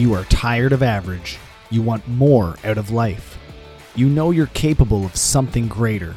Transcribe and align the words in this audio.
You 0.00 0.14
are 0.14 0.24
tired 0.24 0.72
of 0.72 0.82
average. 0.82 1.36
You 1.68 1.82
want 1.82 2.08
more 2.08 2.56
out 2.64 2.78
of 2.78 2.90
life. 2.90 3.36
You 3.94 4.08
know 4.08 4.30
you're 4.30 4.46
capable 4.46 5.04
of 5.04 5.14
something 5.14 5.68
greater. 5.68 6.16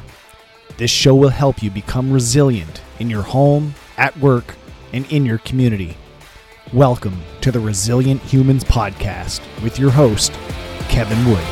This 0.78 0.90
show 0.90 1.14
will 1.14 1.28
help 1.28 1.62
you 1.62 1.70
become 1.70 2.10
resilient 2.10 2.80
in 2.98 3.10
your 3.10 3.20
home, 3.20 3.74
at 3.98 4.16
work, 4.16 4.54
and 4.94 5.04
in 5.12 5.26
your 5.26 5.36
community. 5.36 5.98
Welcome 6.72 7.20
to 7.42 7.52
the 7.52 7.60
Resilient 7.60 8.22
Humans 8.22 8.64
Podcast 8.64 9.42
with 9.62 9.78
your 9.78 9.90
host, 9.90 10.32
Kevin 10.88 11.22
Wood. 11.26 11.44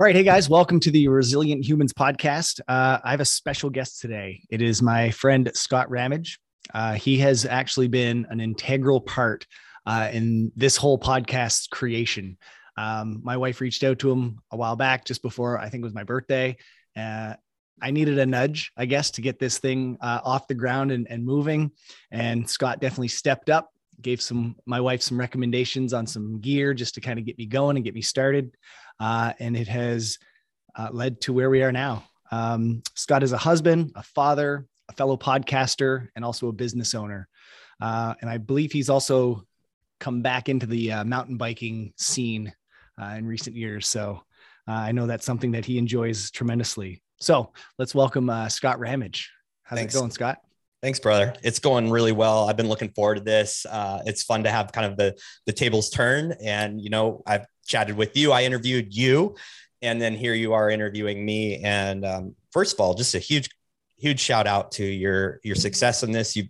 All 0.00 0.06
right, 0.06 0.16
hey 0.16 0.22
guys, 0.22 0.48
welcome 0.48 0.80
to 0.80 0.90
the 0.90 1.08
Resilient 1.08 1.68
Humans 1.68 1.92
Podcast. 1.92 2.60
Uh, 2.66 2.98
I 3.04 3.10
have 3.10 3.20
a 3.20 3.26
special 3.26 3.68
guest 3.68 4.00
today. 4.00 4.40
It 4.48 4.62
is 4.62 4.80
my 4.80 5.10
friend 5.10 5.50
Scott 5.52 5.90
Rammage. 5.90 6.38
Uh, 6.72 6.94
he 6.94 7.18
has 7.18 7.44
actually 7.44 7.88
been 7.88 8.26
an 8.30 8.40
integral 8.40 9.00
part 9.00 9.46
uh, 9.86 10.08
in 10.12 10.52
this 10.56 10.76
whole 10.76 10.98
podcast 10.98 11.70
creation. 11.70 12.38
Um, 12.76 13.20
my 13.22 13.36
wife 13.36 13.60
reached 13.60 13.84
out 13.84 13.98
to 14.00 14.10
him 14.10 14.40
a 14.50 14.56
while 14.56 14.76
back, 14.76 15.04
just 15.04 15.22
before 15.22 15.58
I 15.58 15.68
think 15.68 15.82
it 15.82 15.84
was 15.84 15.94
my 15.94 16.04
birthday. 16.04 16.56
Uh, 16.96 17.34
I 17.82 17.90
needed 17.90 18.18
a 18.18 18.26
nudge, 18.26 18.72
I 18.76 18.86
guess, 18.86 19.10
to 19.12 19.20
get 19.20 19.38
this 19.38 19.58
thing 19.58 19.98
uh, 20.00 20.20
off 20.24 20.48
the 20.48 20.54
ground 20.54 20.92
and, 20.92 21.06
and 21.10 21.24
moving. 21.24 21.72
And 22.10 22.48
Scott 22.48 22.80
definitely 22.80 23.08
stepped 23.08 23.50
up, 23.50 23.70
gave 24.00 24.22
some 24.22 24.56
my 24.64 24.80
wife 24.80 25.02
some 25.02 25.18
recommendations 25.18 25.92
on 25.92 26.06
some 26.06 26.40
gear 26.40 26.72
just 26.72 26.94
to 26.94 27.00
kind 27.00 27.18
of 27.18 27.24
get 27.24 27.38
me 27.38 27.46
going 27.46 27.76
and 27.76 27.84
get 27.84 27.94
me 27.94 28.02
started. 28.02 28.56
Uh, 29.00 29.32
and 29.38 29.56
it 29.56 29.68
has 29.68 30.18
uh, 30.76 30.88
led 30.92 31.20
to 31.22 31.32
where 31.32 31.50
we 31.50 31.62
are 31.62 31.72
now. 31.72 32.04
Um, 32.30 32.82
Scott 32.94 33.22
is 33.22 33.32
a 33.32 33.38
husband, 33.38 33.92
a 33.96 34.02
father, 34.02 34.66
a 34.88 34.92
fellow 34.92 35.16
podcaster, 35.16 36.08
and 36.14 36.24
also 36.24 36.48
a 36.48 36.52
business 36.52 36.94
owner. 36.94 37.28
Uh, 37.80 38.14
and 38.20 38.30
I 38.30 38.38
believe 38.38 38.72
he's 38.72 38.90
also 38.90 39.44
come 40.00 40.22
back 40.22 40.48
into 40.48 40.66
the 40.66 40.92
uh, 40.92 41.04
mountain 41.04 41.36
biking 41.36 41.92
scene 41.96 42.52
uh, 43.00 43.14
in 43.16 43.26
recent 43.26 43.56
years. 43.56 43.86
So 43.88 44.22
uh, 44.68 44.72
I 44.72 44.92
know 44.92 45.06
that's 45.06 45.26
something 45.26 45.52
that 45.52 45.64
he 45.64 45.78
enjoys 45.78 46.30
tremendously. 46.30 47.02
So 47.20 47.52
let's 47.78 47.94
welcome 47.94 48.28
uh, 48.28 48.48
Scott 48.48 48.78
Rammage. 48.78 49.30
How's 49.62 49.78
Thanks. 49.78 49.94
it 49.94 49.98
going, 49.98 50.10
Scott? 50.10 50.38
Thanks, 50.82 51.00
brother. 51.00 51.32
It's 51.42 51.58
going 51.58 51.90
really 51.90 52.12
well. 52.12 52.46
I've 52.46 52.58
been 52.58 52.68
looking 52.68 52.90
forward 52.90 53.14
to 53.14 53.22
this. 53.22 53.64
Uh, 53.64 54.02
it's 54.04 54.22
fun 54.22 54.44
to 54.44 54.50
have 54.50 54.70
kind 54.70 54.86
of 54.86 54.98
the 54.98 55.18
the 55.46 55.52
tables 55.52 55.88
turn, 55.88 56.34
and 56.44 56.78
you 56.78 56.90
know, 56.90 57.22
I've 57.26 57.46
chatted 57.66 57.96
with 57.96 58.14
you. 58.18 58.32
I 58.32 58.42
interviewed 58.42 58.94
you, 58.94 59.34
and 59.80 59.98
then 59.98 60.14
here 60.14 60.34
you 60.34 60.52
are 60.52 60.68
interviewing 60.68 61.24
me. 61.24 61.62
And 61.62 62.04
um, 62.04 62.36
first 62.52 62.74
of 62.74 62.80
all, 62.80 62.92
just 62.92 63.14
a 63.14 63.18
huge, 63.18 63.48
huge 63.96 64.20
shout 64.20 64.46
out 64.46 64.72
to 64.72 64.84
your 64.84 65.40
your 65.42 65.54
success 65.54 66.02
in 66.02 66.12
this. 66.12 66.36
You've 66.36 66.48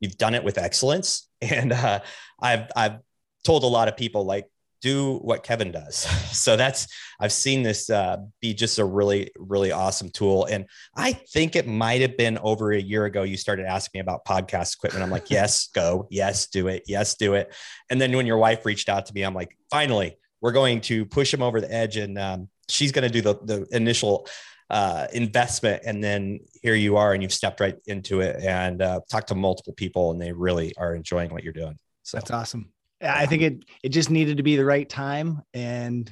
you've 0.00 0.18
done 0.18 0.34
it 0.34 0.44
with 0.44 0.58
excellence, 0.58 1.28
and 1.40 1.72
uh, 1.72 2.00
I've 2.40 2.70
I've 2.76 2.98
told 3.44 3.64
a 3.64 3.68
lot 3.68 3.88
of 3.88 3.96
people 3.96 4.24
like 4.24 4.46
do 4.82 5.18
what 5.18 5.44
Kevin 5.44 5.72
does. 5.72 6.06
So 6.32 6.56
that's 6.56 6.88
I've 7.20 7.30
seen 7.30 7.62
this 7.62 7.88
uh, 7.90 8.16
be 8.40 8.52
just 8.54 8.78
a 8.78 8.84
really 8.84 9.30
really 9.36 9.70
awesome 9.70 10.10
tool, 10.10 10.46
and 10.46 10.64
I 10.96 11.12
think 11.12 11.54
it 11.54 11.68
might 11.68 12.00
have 12.00 12.16
been 12.16 12.38
over 12.38 12.72
a 12.72 12.80
year 12.80 13.04
ago 13.04 13.22
you 13.22 13.36
started 13.36 13.66
asking 13.66 13.98
me 13.98 14.00
about 14.00 14.24
podcast 14.24 14.74
equipment. 14.74 15.04
I'm 15.04 15.10
like, 15.10 15.30
yes, 15.30 15.68
go, 15.68 16.08
yes, 16.10 16.46
do 16.46 16.68
it, 16.68 16.82
yes, 16.86 17.14
do 17.14 17.34
it. 17.34 17.54
And 17.90 18.00
then 18.00 18.16
when 18.16 18.26
your 18.26 18.38
wife 18.38 18.64
reached 18.64 18.88
out 18.88 19.06
to 19.06 19.14
me, 19.14 19.22
I'm 19.22 19.34
like, 19.34 19.56
finally, 19.70 20.16
we're 20.40 20.52
going 20.52 20.80
to 20.82 21.04
push 21.04 21.32
him 21.32 21.42
over 21.42 21.60
the 21.60 21.72
edge, 21.72 21.96
and 21.96 22.18
um, 22.18 22.48
she's 22.68 22.92
going 22.92 23.06
to 23.06 23.12
do 23.12 23.20
the 23.20 23.34
the 23.44 23.66
initial. 23.70 24.26
Uh, 24.72 25.06
investment 25.12 25.82
and 25.84 26.02
then 26.02 26.40
here 26.62 26.74
you 26.74 26.96
are 26.96 27.12
and 27.12 27.22
you've 27.22 27.30
stepped 27.30 27.60
right 27.60 27.76
into 27.88 28.22
it 28.22 28.42
and 28.42 28.80
uh, 28.80 28.98
talked 29.10 29.28
to 29.28 29.34
multiple 29.34 29.74
people 29.74 30.12
and 30.12 30.18
they 30.18 30.32
really 30.32 30.72
are 30.78 30.94
enjoying 30.94 31.30
what 31.30 31.44
you're 31.44 31.52
doing 31.52 31.76
so 32.02 32.16
that's 32.16 32.30
awesome 32.30 32.72
I 33.02 33.26
think 33.26 33.42
it 33.42 33.64
it 33.82 33.88
just 33.90 34.10
needed 34.10 34.36
to 34.36 34.42
be 34.42 34.56
the 34.56 34.64
right 34.64 34.88
time, 34.88 35.42
and 35.54 36.10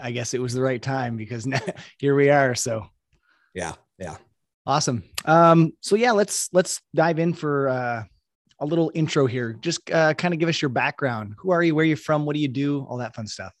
I 0.00 0.10
guess 0.10 0.34
it 0.34 0.40
was 0.40 0.52
the 0.52 0.62
right 0.62 0.82
time 0.82 1.16
because 1.16 1.46
now, 1.46 1.60
here 1.98 2.14
we 2.14 2.30
are. 2.30 2.54
So, 2.54 2.86
yeah, 3.54 3.72
yeah, 3.98 4.16
awesome. 4.66 5.04
Um, 5.24 5.72
so 5.80 5.96
yeah, 5.96 6.12
let's 6.12 6.48
let's 6.52 6.80
dive 6.94 7.18
in 7.18 7.34
for 7.34 7.68
uh, 7.68 8.04
a 8.60 8.66
little 8.66 8.90
intro 8.94 9.26
here. 9.26 9.52
Just 9.60 9.90
uh, 9.90 10.14
kind 10.14 10.34
of 10.34 10.40
give 10.40 10.48
us 10.48 10.60
your 10.60 10.70
background. 10.70 11.34
Who 11.38 11.50
are 11.50 11.62
you? 11.62 11.74
Where 11.74 11.84
are 11.84 11.86
you 11.86 11.96
from? 11.96 12.26
What 12.26 12.34
do 12.34 12.40
you 12.40 12.48
do? 12.48 12.84
All 12.88 12.98
that 12.98 13.14
fun 13.14 13.26
stuff. 13.26 13.52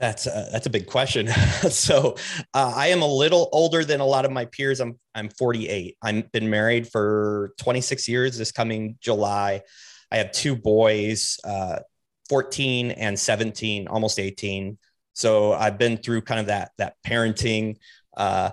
That's 0.00 0.26
a, 0.26 0.48
that's 0.50 0.66
a 0.66 0.70
big 0.70 0.86
question. 0.86 1.28
so 1.70 2.16
uh, 2.54 2.72
I 2.74 2.88
am 2.88 3.02
a 3.02 3.06
little 3.06 3.48
older 3.52 3.84
than 3.84 4.00
a 4.00 4.06
lot 4.06 4.24
of 4.24 4.32
my 4.32 4.46
peers. 4.46 4.80
I'm 4.80 4.98
I'm 5.14 5.28
48. 5.28 5.96
I've 6.02 6.32
been 6.32 6.48
married 6.48 6.88
for 6.88 7.52
26 7.58 8.08
years. 8.08 8.38
This 8.38 8.50
coming 8.50 8.96
July, 9.00 9.60
I 10.10 10.16
have 10.16 10.32
two 10.32 10.56
boys. 10.56 11.38
Uh, 11.44 11.80
14 12.30 12.92
and 12.92 13.18
17, 13.18 13.88
almost 13.88 14.20
18. 14.20 14.78
So 15.12 15.52
I've 15.52 15.78
been 15.78 15.96
through 15.98 16.22
kind 16.22 16.40
of 16.40 16.46
that 16.46 16.70
that 16.78 16.94
parenting 17.04 17.76
uh, 18.16 18.50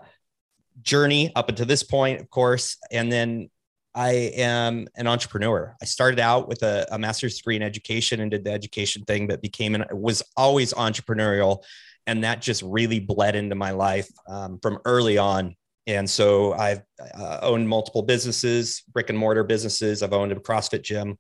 journey 0.82 1.32
up 1.36 1.48
until 1.48 1.68
this 1.68 1.84
point, 1.84 2.20
of 2.20 2.30
course, 2.30 2.78
and 2.92 3.12
then 3.12 3.50
I 3.98 4.32
am 4.36 4.88
an 4.96 5.08
entrepreneur. 5.08 5.76
I 5.82 5.86
started 5.86 6.20
out 6.20 6.48
with 6.48 6.62
a, 6.62 6.86
a 6.92 7.00
master's 7.00 7.38
degree 7.38 7.56
in 7.56 7.64
education 7.64 8.20
and 8.22 8.30
did 8.30 8.44
the 8.44 8.52
education 8.52 9.04
thing, 9.06 9.26
but 9.26 9.42
became 9.42 9.74
an 9.74 9.86
was 9.92 10.22
always 10.38 10.72
entrepreneurial, 10.74 11.64
and 12.06 12.24
that 12.24 12.40
just 12.40 12.62
really 12.62 13.00
bled 13.00 13.36
into 13.36 13.56
my 13.56 13.72
life 13.72 14.08
um, 14.30 14.60
from 14.62 14.78
early 14.86 15.18
on. 15.18 15.56
And 15.88 16.08
so 16.08 16.54
I've 16.54 16.84
uh, 17.18 17.40
owned 17.42 17.68
multiple 17.68 18.04
businesses, 18.04 18.84
brick 18.94 19.10
and 19.10 19.18
mortar 19.18 19.44
businesses. 19.44 20.04
I've 20.04 20.14
owned 20.14 20.32
a 20.32 20.36
CrossFit 20.36 20.84
gym 20.84 21.18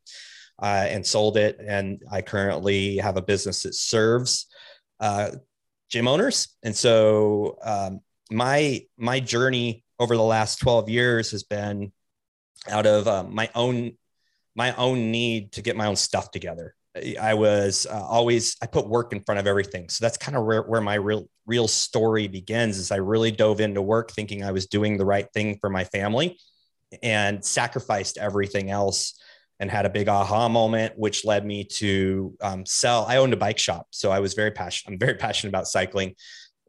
uh, 0.61 0.85
and 0.87 1.03
sold 1.03 1.35
it. 1.35 1.59
And 1.59 2.03
I 2.11 2.21
currently 2.21 2.97
have 2.97 3.17
a 3.17 3.23
business 3.23 3.63
that 3.63 3.73
serves 3.73 4.45
uh, 4.99 5.31
gym 5.89 6.07
owners. 6.07 6.55
And 6.61 6.75
so 6.75 7.57
um, 7.63 8.01
my 8.29 8.85
my 8.97 9.19
journey 9.19 9.83
over 9.99 10.15
the 10.15 10.21
last 10.21 10.59
12 10.59 10.89
years 10.89 11.31
has 11.31 11.41
been 11.41 11.91
out 12.69 12.85
of 12.85 13.07
uh, 13.07 13.23
my 13.23 13.49
own 13.55 13.93
my 14.55 14.73
own 14.75 15.11
need 15.11 15.51
to 15.53 15.61
get 15.61 15.75
my 15.75 15.85
own 15.85 15.95
stuff 15.95 16.31
together. 16.31 16.73
I 17.21 17.35
was 17.35 17.85
uh, 17.85 18.03
always 18.03 18.55
I 18.61 18.65
put 18.65 18.89
work 18.89 19.13
in 19.13 19.23
front 19.23 19.39
of 19.39 19.45
everything. 19.45 19.87
So 19.89 20.03
that's 20.03 20.17
kind 20.17 20.35
of 20.35 20.45
where, 20.45 20.63
where 20.63 20.81
my 20.81 20.95
real 20.95 21.29
real 21.45 21.67
story 21.67 22.27
begins 22.27 22.77
is 22.77 22.91
I 22.91 22.97
really 22.97 23.31
dove 23.31 23.61
into 23.61 23.81
work 23.81 24.11
thinking 24.11 24.43
I 24.43 24.51
was 24.51 24.65
doing 24.65 24.97
the 24.97 25.05
right 25.05 25.27
thing 25.33 25.59
for 25.61 25.69
my 25.69 25.83
family 25.83 26.39
and 27.03 27.43
sacrificed 27.45 28.17
everything 28.17 28.71
else 28.71 29.19
and 29.59 29.71
had 29.71 29.85
a 29.85 29.89
big 29.89 30.07
aha 30.07 30.49
moment, 30.49 30.93
which 30.97 31.25
led 31.25 31.45
me 31.45 31.63
to 31.63 32.35
um, 32.41 32.65
sell. 32.65 33.05
I 33.07 33.17
owned 33.17 33.33
a 33.33 33.37
bike 33.37 33.57
shop, 33.57 33.87
so 33.91 34.11
I 34.11 34.19
was 34.19 34.33
very 34.33 34.51
passionate. 34.51 34.93
I'm 34.93 34.99
very 34.99 35.15
passionate 35.15 35.49
about 35.49 35.67
cycling. 35.67 36.15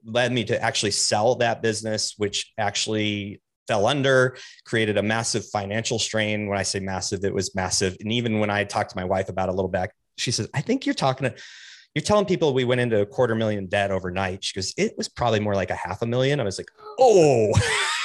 Led 0.05 0.33
me 0.33 0.45
to 0.45 0.63
actually 0.63 0.93
sell 0.93 1.37
that 1.37 1.61
business, 1.61 2.15
which 2.17 2.53
actually 2.57 3.43
fell 3.69 3.87
under, 3.87 4.37
created 4.65 4.97
a 4.99 5.03
massive 5.03 5.47
financial 5.47 5.99
strain. 5.99 6.49
When 6.49 6.59
I 6.59 6.65
say 6.65 6.81
massive, 6.81 7.25
it 7.25 7.33
was 7.33 7.55
massive. 7.55 7.97
And 8.01 8.11
even 8.11 8.41
when 8.41 8.51
I 8.51 8.65
talked 8.65 8.91
to 8.91 8.97
my 8.97 9.05
wife 9.05 9.29
about 9.29 9.49
a 9.49 9.53
little 9.53 9.71
back, 9.71 9.93
she 10.17 10.33
says, 10.33 10.49
"I 10.55 10.61
think 10.61 10.87
you're 10.87 10.95
talking 10.95 11.31
to." 11.31 11.37
You're 11.95 12.03
telling 12.03 12.27
people 12.27 12.53
we 12.53 12.65
went 12.65 12.83
into 12.83 13.01
a 13.01 13.07
quarter 13.07 13.35
million 13.35 13.67
debt 13.67 13.91
overnight. 13.91 14.45
She 14.45 14.55
goes, 14.55 14.75
it 14.77 14.97
was 14.97 15.09
probably 15.09 15.41
more 15.41 15.55
like 15.55 15.71
a 15.71 15.75
half 15.75 16.03
a 16.03 16.07
million. 16.07 16.39
I 16.39 16.45
was 16.45 16.59
like, 16.59 16.69
oh, 16.99 17.53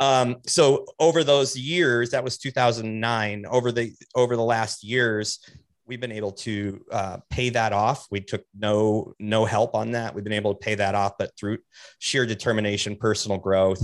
Um, 0.00 0.38
so 0.46 0.86
over 0.98 1.22
those 1.22 1.56
years, 1.56 2.10
that 2.10 2.24
was 2.24 2.38
2009. 2.38 3.44
Over 3.46 3.70
the 3.70 3.92
over 4.14 4.34
the 4.34 4.42
last 4.42 4.82
years, 4.82 5.38
we've 5.86 6.00
been 6.00 6.10
able 6.10 6.32
to 6.32 6.84
uh, 6.90 7.18
pay 7.28 7.50
that 7.50 7.74
off. 7.74 8.06
We 8.10 8.20
took 8.20 8.42
no 8.58 9.12
no 9.18 9.44
help 9.44 9.74
on 9.74 9.92
that. 9.92 10.14
We've 10.14 10.24
been 10.24 10.32
able 10.32 10.54
to 10.54 10.58
pay 10.58 10.74
that 10.76 10.94
off, 10.94 11.18
but 11.18 11.36
through 11.38 11.58
sheer 11.98 12.24
determination, 12.24 12.96
personal 12.96 13.36
growth, 13.36 13.82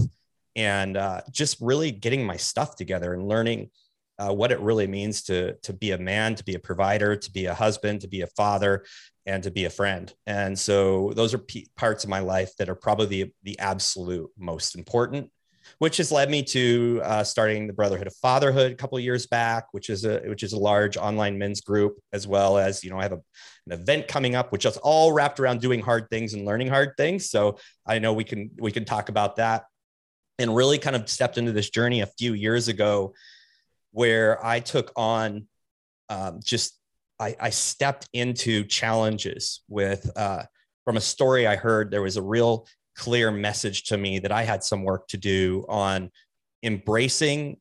and 0.57 0.97
uh, 0.97 1.21
just 1.31 1.59
really 1.61 1.93
getting 1.93 2.27
my 2.27 2.37
stuff 2.37 2.75
together 2.75 3.15
and 3.15 3.29
learning 3.29 3.71
uh, 4.19 4.33
what 4.33 4.51
it 4.51 4.59
really 4.61 4.87
means 4.87 5.23
to 5.25 5.55
to 5.63 5.73
be 5.73 5.93
a 5.93 5.99
man, 5.99 6.35
to 6.35 6.45
be 6.45 6.55
a 6.55 6.59
provider, 6.59 7.15
to 7.15 7.31
be 7.31 7.47
a 7.47 7.55
husband, 7.55 8.01
to 8.01 8.09
be 8.09 8.23
a 8.23 8.27
father, 8.29 8.85
and 9.27 9.43
to 9.43 9.51
be 9.51 9.67
a 9.67 9.71
friend. 9.71 10.13
And 10.27 10.59
so 10.59 11.13
those 11.15 11.35
are 11.35 11.39
p- 11.39 11.69
parts 11.77 12.03
of 12.03 12.11
my 12.11 12.21
life 12.21 12.57
that 12.57 12.69
are 12.69 12.75
probably 12.75 13.07
the, 13.07 13.33
the 13.43 13.59
absolute 13.59 14.31
most 14.39 14.75
important 14.75 15.31
which 15.79 15.97
has 15.99 16.13
led 16.13 16.31
me 16.31 16.43
to 16.43 17.01
uh, 17.05 17.25
starting 17.25 17.67
the 17.67 17.73
Brotherhood 17.73 18.07
of 18.07 18.15
Fatherhood 18.17 18.73
a 18.73 18.75
couple 18.75 18.99
years 18.99 19.27
back, 19.27 19.67
which 19.73 19.91
is 19.91 20.05
a 20.05 20.21
which 20.21 20.43
is 20.43 20.53
a 20.53 20.59
large 20.59 20.97
online 20.97 21.39
men's 21.39 21.61
group, 21.61 21.99
as 22.13 22.27
well 22.27 22.57
as 22.57 22.83
you 22.83 22.91
know 22.91 22.99
I 22.99 23.03
have 23.03 23.13
a, 23.13 23.21
an 23.67 23.73
event 23.81 24.09
coming 24.09 24.35
up, 24.35 24.53
which 24.53 24.65
is 24.65 24.77
all 24.79 25.13
wrapped 25.13 25.41
around 25.41 25.61
doing 25.61 25.81
hard 25.81 26.09
things 26.11 26.35
and 26.35 26.45
learning 26.45 26.69
hard 26.69 26.93
things. 26.97 27.31
So 27.31 27.59
I 27.87 27.99
know 27.99 28.13
we 28.13 28.25
can 28.25 28.51
we 28.59 28.73
can 28.73 28.85
talk 28.85 29.09
about 29.09 29.37
that, 29.37 29.65
and 30.39 30.55
really 30.55 30.79
kind 30.79 30.97
of 30.97 31.09
stepped 31.09 31.39
into 31.39 31.53
this 31.53 31.71
journey 31.71 32.01
a 32.01 32.07
few 32.07 32.35
years 32.35 32.69
ago, 32.69 33.15
where 33.93 34.45
I 34.45 34.61
took 34.61 34.93
on 34.97 35.47
um, 36.09 36.41
just 36.43 36.79
I, 37.19 37.35
I, 37.41 37.51
stepped 37.51 38.09
into 38.13 38.65
challenges 38.65 39.63
with. 39.69 40.11
Uh, 40.17 40.43
from 40.85 40.97
a 40.97 41.01
story 41.01 41.49
I 41.49 41.57
heard, 41.57 41.91
there 41.91 42.03
was 42.03 42.17
a 42.17 42.23
real 42.23 42.69
clear 42.95 43.31
message 43.31 43.85
to 43.85 43.97
me 43.97 44.21
that 44.21 44.31
I 44.31 44.45
had 44.45 44.63
some 44.63 44.85
work 44.85 45.09
to 45.09 45.17
do 45.17 45.65
on 45.69 46.11
embracing 46.63 47.59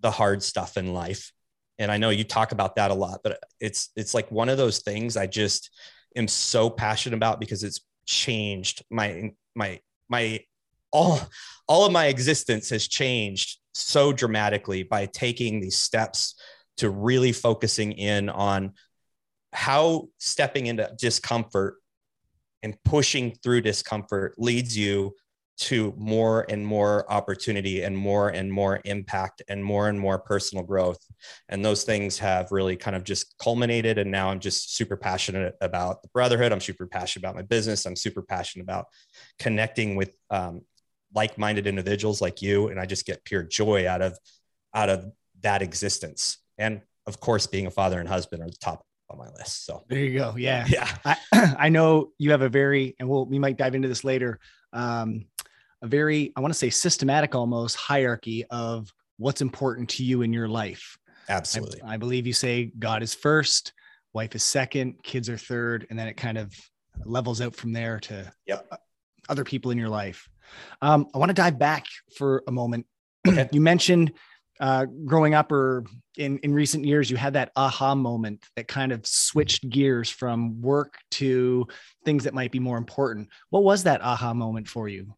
the 0.00 0.10
hard 0.10 0.42
stuff 0.42 0.76
in 0.76 0.92
life 0.92 1.32
And 1.78 1.90
I 1.90 1.98
know 1.98 2.10
you 2.10 2.24
talk 2.24 2.52
about 2.52 2.76
that 2.76 2.90
a 2.90 2.94
lot, 2.94 3.20
but 3.22 3.38
it's 3.60 3.90
it's 3.96 4.14
like 4.14 4.30
one 4.30 4.48
of 4.48 4.56
those 4.56 4.78
things 4.80 5.16
I 5.16 5.26
just 5.26 5.70
am 6.14 6.28
so 6.28 6.70
passionate 6.70 7.16
about 7.16 7.40
because 7.40 7.64
it's 7.64 7.80
changed 8.06 8.84
my 8.90 9.32
my 9.54 9.80
my 10.08 10.40
all 10.96 11.20
all 11.68 11.84
of 11.84 11.92
my 11.92 12.06
existence 12.06 12.70
has 12.70 12.88
changed 12.88 13.58
so 13.74 14.12
dramatically 14.12 14.82
by 14.82 15.06
taking 15.06 15.60
these 15.60 15.76
steps 15.76 16.34
to 16.78 16.88
really 16.90 17.32
focusing 17.32 17.92
in 17.92 18.28
on 18.28 18.72
how 19.52 20.08
stepping 20.18 20.66
into 20.66 20.90
discomfort 20.98 21.76
and 22.62 22.76
pushing 22.84 23.34
through 23.42 23.60
discomfort 23.60 24.34
leads 24.38 24.76
you 24.76 25.14
to 25.58 25.94
more 25.96 26.44
and 26.50 26.66
more 26.66 27.10
opportunity 27.10 27.82
and 27.82 27.96
more 27.96 28.28
and 28.28 28.52
more 28.52 28.80
impact 28.84 29.42
and 29.48 29.64
more 29.64 29.88
and 29.88 29.98
more 29.98 30.18
personal 30.18 30.62
growth. 30.62 30.98
And 31.48 31.64
those 31.64 31.82
things 31.84 32.18
have 32.18 32.52
really 32.52 32.76
kind 32.76 32.94
of 32.94 33.04
just 33.04 33.34
culminated. 33.38 33.96
And 33.96 34.10
now 34.10 34.28
I'm 34.28 34.40
just 34.40 34.76
super 34.76 34.96
passionate 34.96 35.54
about 35.62 36.02
the 36.02 36.08
brotherhood. 36.08 36.52
I'm 36.52 36.60
super 36.60 36.86
passionate 36.86 37.24
about 37.24 37.36
my 37.36 37.42
business. 37.42 37.86
I'm 37.86 37.96
super 37.96 38.22
passionate 38.22 38.64
about 38.64 38.86
connecting 39.38 39.96
with 39.96 40.14
um, 40.30 40.60
like-minded 41.14 41.66
individuals 41.66 42.20
like 42.20 42.42
you. 42.42 42.68
And 42.68 42.78
I 42.80 42.86
just 42.86 43.06
get 43.06 43.24
pure 43.24 43.42
joy 43.42 43.88
out 43.88 44.02
of 44.02 44.18
out 44.74 44.90
of 44.90 45.10
that 45.42 45.62
existence. 45.62 46.38
And 46.58 46.82
of 47.06 47.20
course, 47.20 47.46
being 47.46 47.66
a 47.66 47.70
father 47.70 48.00
and 48.00 48.08
husband 48.08 48.42
are 48.42 48.50
the 48.50 48.56
top 48.56 48.84
on 49.08 49.18
my 49.18 49.28
list. 49.28 49.64
So 49.64 49.84
there 49.88 49.98
you 49.98 50.18
go. 50.18 50.34
Yeah. 50.36 50.66
Yeah. 50.68 50.88
I, 51.04 51.16
I 51.58 51.68
know 51.68 52.12
you 52.18 52.32
have 52.32 52.42
a 52.42 52.48
very, 52.48 52.94
and 52.98 53.08
we'll, 53.08 53.26
we 53.26 53.38
might 53.38 53.56
dive 53.56 53.74
into 53.74 53.88
this 53.88 54.04
later. 54.04 54.38
Um, 54.72 55.26
a 55.82 55.86
very, 55.86 56.32
I 56.36 56.40
want 56.40 56.52
to 56.52 56.58
say 56.58 56.70
systematic 56.70 57.34
almost 57.34 57.76
hierarchy 57.76 58.44
of 58.46 58.92
what's 59.18 59.40
important 59.40 59.88
to 59.90 60.04
you 60.04 60.22
in 60.22 60.32
your 60.32 60.48
life. 60.48 60.98
Absolutely. 61.28 61.80
I, 61.82 61.94
I 61.94 61.96
believe 61.96 62.26
you 62.26 62.32
say 62.32 62.72
God 62.78 63.02
is 63.02 63.14
first, 63.14 63.72
wife 64.12 64.34
is 64.34 64.42
second, 64.42 65.02
kids 65.02 65.28
are 65.28 65.38
third, 65.38 65.86
and 65.90 65.98
then 65.98 66.08
it 66.08 66.16
kind 66.16 66.38
of 66.38 66.52
levels 67.04 67.40
out 67.40 67.54
from 67.54 67.72
there 67.72 68.00
to 68.00 68.32
yep. 68.46 68.66
other 69.28 69.44
people 69.44 69.70
in 69.70 69.78
your 69.78 69.88
life. 69.88 70.28
Um, 70.82 71.06
I 71.14 71.18
want 71.18 71.30
to 71.30 71.34
dive 71.34 71.58
back 71.58 71.86
for 72.16 72.42
a 72.46 72.52
moment. 72.52 72.86
Okay. 73.28 73.48
you 73.50 73.60
mentioned 73.60 74.12
uh, 74.60 74.86
growing 75.04 75.34
up 75.34 75.50
or 75.50 75.84
in, 76.16 76.38
in 76.38 76.54
recent 76.54 76.84
years, 76.84 77.10
you 77.10 77.16
had 77.16 77.32
that 77.32 77.50
aha 77.56 77.94
moment 77.94 78.44
that 78.54 78.68
kind 78.68 78.92
of 78.92 79.04
switched 79.06 79.68
gears 79.68 80.08
from 80.08 80.60
work 80.62 80.94
to 81.10 81.66
things 82.04 82.24
that 82.24 82.34
might 82.34 82.52
be 82.52 82.60
more 82.60 82.78
important. 82.78 83.28
What 83.50 83.64
was 83.64 83.82
that 83.82 84.00
aha 84.00 84.32
moment 84.32 84.68
for 84.68 84.88
you? 84.88 85.14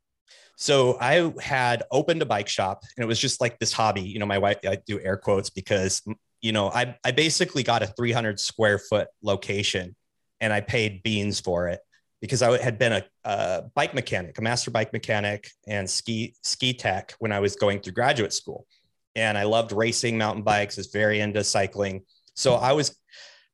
So 0.56 0.98
I 1.00 1.32
had 1.40 1.84
opened 1.92 2.20
a 2.22 2.26
bike 2.26 2.48
shop 2.48 2.82
and 2.96 3.04
it 3.04 3.06
was 3.06 3.20
just 3.20 3.40
like 3.40 3.58
this 3.58 3.72
hobby. 3.72 4.02
You 4.02 4.18
know, 4.18 4.26
my 4.26 4.38
wife, 4.38 4.58
I 4.66 4.78
do 4.86 4.98
air 5.00 5.16
quotes 5.16 5.50
because, 5.50 6.02
you 6.40 6.52
know, 6.52 6.70
I, 6.70 6.96
I 7.04 7.12
basically 7.12 7.62
got 7.62 7.82
a 7.82 7.86
300 7.86 8.40
square 8.40 8.78
foot 8.78 9.08
location 9.22 9.94
and 10.40 10.52
I 10.52 10.60
paid 10.60 11.02
beans 11.04 11.38
for 11.38 11.68
it 11.68 11.80
because 12.20 12.42
I 12.42 12.60
had 12.60 12.78
been 12.78 12.92
a, 12.92 13.04
a 13.24 13.62
bike 13.74 13.94
mechanic, 13.94 14.38
a 14.38 14.42
master 14.42 14.70
bike 14.70 14.92
mechanic 14.92 15.50
and 15.66 15.88
ski, 15.88 16.34
ski 16.42 16.72
tech 16.72 17.14
when 17.18 17.32
I 17.32 17.40
was 17.40 17.56
going 17.56 17.80
through 17.80 17.92
graduate 17.92 18.32
school. 18.32 18.66
And 19.14 19.36
I 19.36 19.44
loved 19.44 19.72
racing 19.72 20.18
mountain 20.18 20.42
bikes, 20.42 20.76
was 20.76 20.88
very 20.88 21.20
into 21.20 21.42
cycling. 21.44 22.02
So 22.34 22.54
I 22.54 22.72
was 22.72 22.96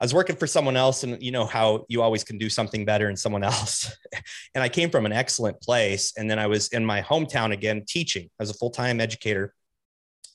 I 0.01 0.05
was 0.05 0.13
working 0.13 0.37
for 0.37 0.47
someone 0.47 0.77
else, 0.77 1.05
and 1.05 1.23
you 1.23 1.31
know 1.31 1.47
how 1.47 1.87
you 1.89 2.03
always 2.03 2.25
can 2.25 2.37
do 2.37 2.51
something 2.51 2.85
better 2.85 3.09
in 3.09 3.17
someone 3.17 3.43
else. 3.53 3.97
and 4.55 4.63
I 4.63 4.69
came 4.69 4.91
from 4.91 5.07
an 5.07 5.13
excellent 5.13 5.61
place, 5.63 6.13
and 6.17 6.31
then 6.31 6.39
I 6.39 6.47
was 6.47 6.69
in 6.69 6.85
my 6.85 7.01
hometown 7.01 7.53
again 7.53 7.85
teaching 7.87 8.29
as 8.41 8.51
a 8.51 8.55
full 8.55 8.71
time 8.71 9.01
educator 9.01 9.55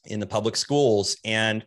in 0.06 0.20
the 0.20 0.26
public 0.26 0.56
schools, 0.56 1.18
and 1.26 1.64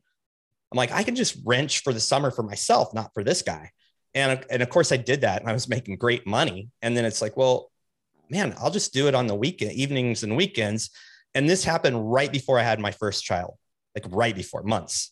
I'm 0.73 0.76
like, 0.76 0.91
I 0.91 1.03
can 1.03 1.15
just 1.15 1.37
wrench 1.44 1.82
for 1.82 1.93
the 1.93 2.00
summer 2.00 2.31
for 2.31 2.43
myself, 2.43 2.94
not 2.94 3.12
for 3.12 3.23
this 3.23 3.43
guy. 3.43 3.70
And 4.14 4.44
and 4.50 4.62
of 4.62 4.69
course 4.69 4.93
I 4.93 4.97
did 4.99 5.23
that, 5.23 5.41
and 5.41 5.50
I 5.50 5.53
was 5.53 5.69
making 5.69 5.97
great 5.97 6.26
money. 6.26 6.69
And 6.82 6.97
then 6.97 7.05
it's 7.05 7.23
like, 7.23 7.37
well, 7.37 7.70
man, 8.31 8.55
I'll 8.59 8.70
just 8.70 8.93
do 8.93 9.09
it 9.09 9.14
on 9.14 9.26
the 9.26 9.35
weekend, 9.35 9.73
evenings 9.73 10.23
and 10.23 10.37
weekends. 10.37 10.91
And 11.35 11.49
this 11.49 11.64
happened 11.64 12.12
right 12.12 12.31
before 12.31 12.59
I 12.59 12.62
had 12.62 12.81
my 12.81 12.91
first 12.91 13.25
child, 13.25 13.55
like 13.94 14.05
right 14.11 14.35
before 14.35 14.62
months. 14.62 15.11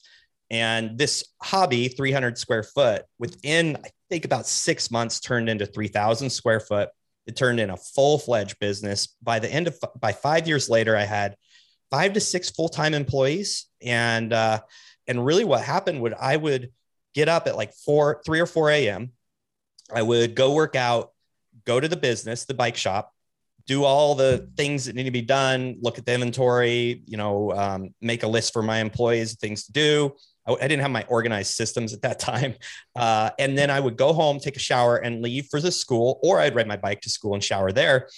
And 0.50 0.98
this 0.98 1.24
hobby, 1.40 1.88
300 1.88 2.36
square 2.36 2.62
foot, 2.62 3.04
within 3.18 3.76
I 3.84 3.90
think 4.10 4.24
about 4.24 4.46
six 4.46 4.90
months, 4.90 5.20
turned 5.20 5.48
into 5.48 5.64
3,000 5.64 6.28
square 6.28 6.60
foot. 6.60 6.88
It 7.26 7.36
turned 7.36 7.60
in 7.60 7.70
a 7.70 7.76
full 7.76 8.18
fledged 8.18 8.58
business. 8.58 9.14
By 9.22 9.38
the 9.38 9.52
end 9.52 9.68
of 9.68 9.78
by 10.00 10.12
five 10.12 10.48
years 10.48 10.68
later, 10.68 10.96
I 10.96 11.04
had 11.04 11.36
five 11.90 12.14
to 12.14 12.20
six 12.20 12.50
full 12.50 12.68
time 12.68 12.94
employees, 12.94 13.66
and 13.82 14.32
uh, 14.32 14.60
and 15.06 15.24
really 15.24 15.44
what 15.44 15.62
happened 15.62 16.00
would 16.02 16.14
I 16.14 16.36
would 16.36 16.72
get 17.14 17.28
up 17.28 17.46
at 17.46 17.56
like 17.56 17.72
four, 17.72 18.22
three 18.24 18.40
or 18.40 18.46
four 18.46 18.70
a.m. 18.70 19.12
I 19.92 20.02
would 20.02 20.34
go 20.34 20.52
work 20.52 20.76
out, 20.76 21.12
go 21.64 21.80
to 21.80 21.88
the 21.88 21.96
business, 21.96 22.44
the 22.44 22.54
bike 22.54 22.76
shop, 22.76 23.12
do 23.66 23.84
all 23.84 24.14
the 24.14 24.48
things 24.56 24.86
that 24.86 24.94
need 24.94 25.04
to 25.04 25.10
be 25.10 25.22
done, 25.22 25.76
look 25.80 25.98
at 25.98 26.06
the 26.06 26.14
inventory, 26.14 27.02
you 27.06 27.16
know, 27.16 27.52
um, 27.52 27.94
make 28.00 28.22
a 28.22 28.28
list 28.28 28.52
for 28.52 28.62
my 28.62 28.78
employees, 28.78 29.34
things 29.36 29.66
to 29.66 29.72
do, 29.72 30.14
I, 30.46 30.68
didn't 30.68 30.82
have 30.82 30.90
my 30.90 31.04
organized 31.08 31.54
systems 31.54 31.92
at 31.92 32.02
that 32.02 32.18
time. 32.18 32.54
Uh, 32.96 33.30
and 33.38 33.56
then 33.56 33.70
I 33.70 33.80
would 33.80 33.96
go 33.96 34.12
home, 34.12 34.40
take 34.40 34.56
a 34.56 34.60
shower, 34.60 34.96
and 34.96 35.22
leave 35.22 35.46
for 35.46 35.58
the 35.58 35.72
school, 35.72 36.18
or 36.22 36.38
I'd 36.38 36.54
ride 36.54 36.66
my 36.66 36.76
bike 36.76 37.00
to 37.02 37.08
school 37.08 37.32
and 37.32 37.42
shower 37.42 37.72
there. 37.72 38.08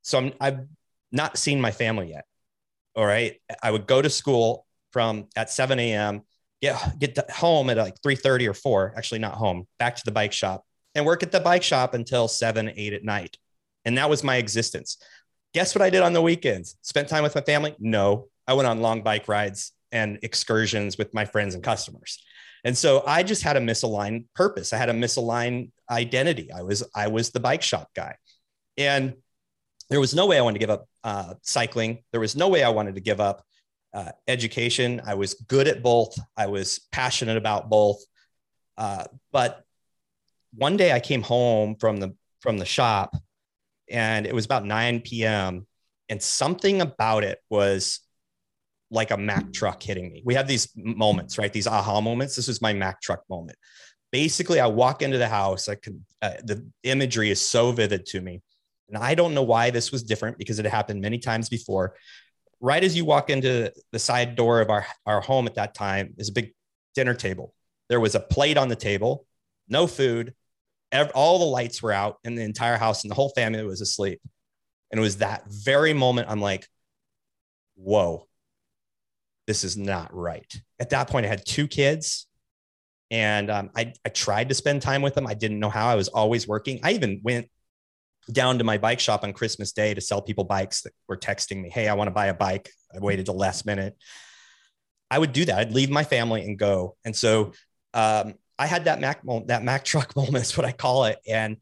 So 0.00 0.16
I'm, 0.16 0.32
I've 0.40 0.60
not 1.12 1.36
seen 1.36 1.60
my 1.60 1.72
family 1.72 2.10
yet. 2.10 2.24
All 2.96 3.04
right. 3.04 3.38
I 3.62 3.70
would 3.70 3.86
go 3.86 4.00
to 4.00 4.08
school 4.08 4.66
from 4.92 5.26
at 5.36 5.50
7 5.50 5.78
a.m., 5.78 6.22
get, 6.64 7.16
get 7.16 7.30
home 7.30 7.70
at 7.70 7.76
like 7.76 8.00
3.30 8.00 8.48
or 8.48 8.54
4, 8.54 8.94
actually 8.96 9.20
not 9.20 9.34
home, 9.34 9.66
back 9.78 9.96
to 9.96 10.02
the 10.04 10.12
bike 10.12 10.32
shop 10.32 10.64
and 10.94 11.04
work 11.04 11.22
at 11.22 11.32
the 11.32 11.40
bike 11.40 11.62
shop 11.62 11.94
until 11.94 12.28
7, 12.28 12.72
8 12.74 12.92
at 12.92 13.04
night. 13.04 13.36
And 13.84 13.98
that 13.98 14.08
was 14.08 14.24
my 14.24 14.36
existence. 14.36 14.98
Guess 15.52 15.74
what 15.74 15.82
I 15.82 15.90
did 15.90 16.02
on 16.02 16.12
the 16.12 16.22
weekends? 16.22 16.76
Spent 16.82 17.08
time 17.08 17.22
with 17.22 17.34
my 17.34 17.40
family? 17.40 17.74
No. 17.78 18.28
I 18.46 18.54
went 18.54 18.68
on 18.68 18.80
long 18.80 19.02
bike 19.02 19.28
rides 19.28 19.72
and 19.92 20.18
excursions 20.22 20.98
with 20.98 21.12
my 21.14 21.24
friends 21.24 21.54
and 21.54 21.62
customers. 21.62 22.22
And 22.64 22.76
so 22.76 23.04
I 23.06 23.22
just 23.22 23.42
had 23.42 23.56
a 23.56 23.60
misaligned 23.60 24.26
purpose. 24.34 24.72
I 24.72 24.78
had 24.78 24.88
a 24.88 24.94
misaligned 24.94 25.70
identity. 25.90 26.50
I 26.50 26.62
was 26.62 26.82
I 26.94 27.08
was 27.08 27.30
the 27.30 27.40
bike 27.40 27.62
shop 27.62 27.90
guy, 27.94 28.16
and 28.78 29.14
there 29.90 30.00
was 30.00 30.14
no 30.14 30.26
way 30.26 30.38
I 30.38 30.40
wanted 30.40 30.54
to 30.54 30.66
give 30.66 30.70
up 30.70 30.88
uh, 31.04 31.34
cycling. 31.42 32.02
There 32.10 32.20
was 32.20 32.34
no 32.34 32.48
way 32.48 32.64
I 32.64 32.70
wanted 32.70 32.94
to 32.94 33.02
give 33.02 33.20
up 33.20 33.44
uh, 33.94 34.10
education. 34.26 35.00
I 35.06 35.14
was 35.14 35.34
good 35.34 35.68
at 35.68 35.82
both. 35.82 36.18
I 36.36 36.48
was 36.48 36.80
passionate 36.90 37.36
about 37.36 37.70
both. 37.70 38.02
Uh, 38.76 39.04
but 39.32 39.62
one 40.54 40.76
day 40.76 40.92
I 40.92 41.00
came 41.00 41.22
home 41.22 41.76
from 41.76 41.98
the 41.98 42.14
from 42.40 42.58
the 42.58 42.66
shop, 42.66 43.16
and 43.88 44.26
it 44.26 44.34
was 44.34 44.44
about 44.44 44.64
9 44.64 45.00
p.m. 45.00 45.66
And 46.08 46.22
something 46.22 46.82
about 46.82 47.24
it 47.24 47.38
was 47.48 48.00
like 48.90 49.10
a 49.10 49.16
Mack 49.16 49.52
truck 49.52 49.82
hitting 49.82 50.12
me. 50.12 50.22
We 50.24 50.34
have 50.34 50.46
these 50.46 50.68
moments, 50.76 51.38
right? 51.38 51.52
These 51.52 51.66
aha 51.66 52.00
moments. 52.00 52.36
This 52.36 52.48
was 52.48 52.60
my 52.60 52.72
Mack 52.74 53.00
truck 53.00 53.22
moment. 53.30 53.56
Basically, 54.12 54.60
I 54.60 54.66
walk 54.66 55.02
into 55.02 55.18
the 55.18 55.28
house. 55.28 55.68
I 55.68 55.76
could, 55.76 56.04
uh, 56.20 56.34
the 56.44 56.66
imagery 56.82 57.30
is 57.30 57.40
so 57.40 57.72
vivid 57.72 58.04
to 58.06 58.20
me. 58.20 58.42
And 58.88 59.02
I 59.02 59.14
don't 59.14 59.34
know 59.34 59.42
why 59.42 59.70
this 59.70 59.90
was 59.90 60.02
different 60.02 60.38
because 60.38 60.58
it 60.58 60.66
happened 60.66 61.00
many 61.00 61.18
times 61.18 61.48
before. 61.48 61.96
Right 62.64 62.82
as 62.82 62.96
you 62.96 63.04
walk 63.04 63.28
into 63.28 63.70
the 63.92 63.98
side 63.98 64.36
door 64.36 64.62
of 64.62 64.70
our, 64.70 64.86
our 65.04 65.20
home 65.20 65.46
at 65.46 65.56
that 65.56 65.74
time 65.74 66.14
is 66.16 66.30
a 66.30 66.32
big 66.32 66.54
dinner 66.94 67.12
table. 67.12 67.52
There 67.90 68.00
was 68.00 68.14
a 68.14 68.20
plate 68.20 68.56
on 68.56 68.68
the 68.68 68.74
table, 68.74 69.26
no 69.68 69.86
food, 69.86 70.32
all 71.14 71.38
the 71.38 71.44
lights 71.44 71.82
were 71.82 71.92
out 71.92 72.16
in 72.24 72.36
the 72.36 72.42
entire 72.42 72.78
house, 72.78 73.04
and 73.04 73.10
the 73.10 73.14
whole 73.14 73.28
family 73.36 73.62
was 73.64 73.82
asleep. 73.82 74.18
And 74.90 74.98
it 74.98 75.02
was 75.02 75.18
that 75.18 75.42
very 75.46 75.92
moment 75.92 76.30
I'm 76.30 76.40
like, 76.40 76.66
whoa, 77.74 78.28
this 79.46 79.62
is 79.62 79.76
not 79.76 80.14
right. 80.14 80.50
At 80.80 80.88
that 80.88 81.10
point, 81.10 81.26
I 81.26 81.28
had 81.28 81.44
two 81.44 81.68
kids 81.68 82.26
and 83.10 83.50
um, 83.50 83.70
I, 83.76 83.92
I 84.06 84.08
tried 84.08 84.48
to 84.48 84.54
spend 84.54 84.80
time 84.80 85.02
with 85.02 85.14
them. 85.14 85.26
I 85.26 85.34
didn't 85.34 85.60
know 85.60 85.68
how. 85.68 85.88
I 85.88 85.96
was 85.96 86.08
always 86.08 86.48
working. 86.48 86.80
I 86.82 86.92
even 86.92 87.20
went 87.22 87.50
down 88.32 88.58
to 88.58 88.64
my 88.64 88.78
bike 88.78 89.00
shop 89.00 89.24
on 89.24 89.32
Christmas 89.32 89.72
Day 89.72 89.94
to 89.94 90.00
sell 90.00 90.22
people 90.22 90.44
bikes 90.44 90.82
that 90.82 90.92
were 91.08 91.16
texting 91.16 91.62
me, 91.62 91.70
Hey, 91.70 91.88
I 91.88 91.94
want 91.94 92.08
to 92.08 92.12
buy 92.12 92.26
a 92.26 92.34
bike. 92.34 92.70
I 92.94 92.98
waited 92.98 93.26
the 93.26 93.32
last 93.32 93.66
minute. 93.66 93.96
I 95.10 95.18
would 95.18 95.32
do 95.32 95.44
that. 95.44 95.58
I'd 95.58 95.72
leave 95.72 95.90
my 95.90 96.04
family 96.04 96.42
and 96.42 96.58
go. 96.58 96.96
And 97.04 97.14
so 97.14 97.52
um, 97.92 98.34
I 98.58 98.66
had 98.66 98.86
that 98.86 99.00
Mack 99.00 99.24
moment, 99.24 99.48
that 99.48 99.62
Mack 99.62 99.84
truck 99.84 100.16
moment 100.16 100.44
is 100.44 100.56
what 100.56 100.66
I 100.66 100.72
call 100.72 101.04
it. 101.04 101.18
And 101.28 101.58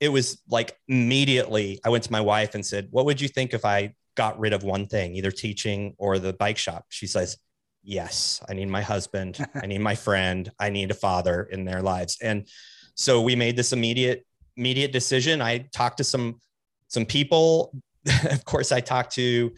it 0.00 0.08
was 0.08 0.42
like 0.48 0.76
immediately 0.88 1.80
I 1.84 1.88
went 1.88 2.04
to 2.04 2.12
my 2.12 2.20
wife 2.20 2.54
and 2.54 2.64
said, 2.64 2.88
What 2.90 3.04
would 3.06 3.20
you 3.20 3.28
think 3.28 3.54
if 3.54 3.64
I 3.64 3.94
got 4.16 4.40
rid 4.40 4.52
of 4.52 4.64
one 4.64 4.86
thing, 4.86 5.14
either 5.14 5.30
teaching 5.30 5.94
or 5.98 6.18
the 6.18 6.32
bike 6.32 6.58
shop. 6.58 6.86
She 6.88 7.06
says, 7.06 7.36
Yes, 7.84 8.42
I 8.48 8.54
need 8.54 8.68
my 8.68 8.82
husband. 8.82 9.38
I 9.54 9.66
need 9.66 9.80
my 9.80 9.94
friend. 9.94 10.50
I 10.58 10.70
need 10.70 10.90
a 10.90 10.94
father 10.94 11.44
in 11.44 11.64
their 11.64 11.82
lives. 11.82 12.18
And 12.20 12.48
so 12.96 13.20
we 13.20 13.36
made 13.36 13.56
this 13.56 13.72
immediate, 13.72 14.26
immediate 14.56 14.92
decision. 14.92 15.40
I 15.40 15.68
talked 15.72 15.98
to 15.98 16.04
some, 16.04 16.40
some 16.88 17.06
people. 17.06 17.74
of 18.30 18.44
course, 18.44 18.72
I 18.72 18.80
talked 18.80 19.14
to 19.14 19.52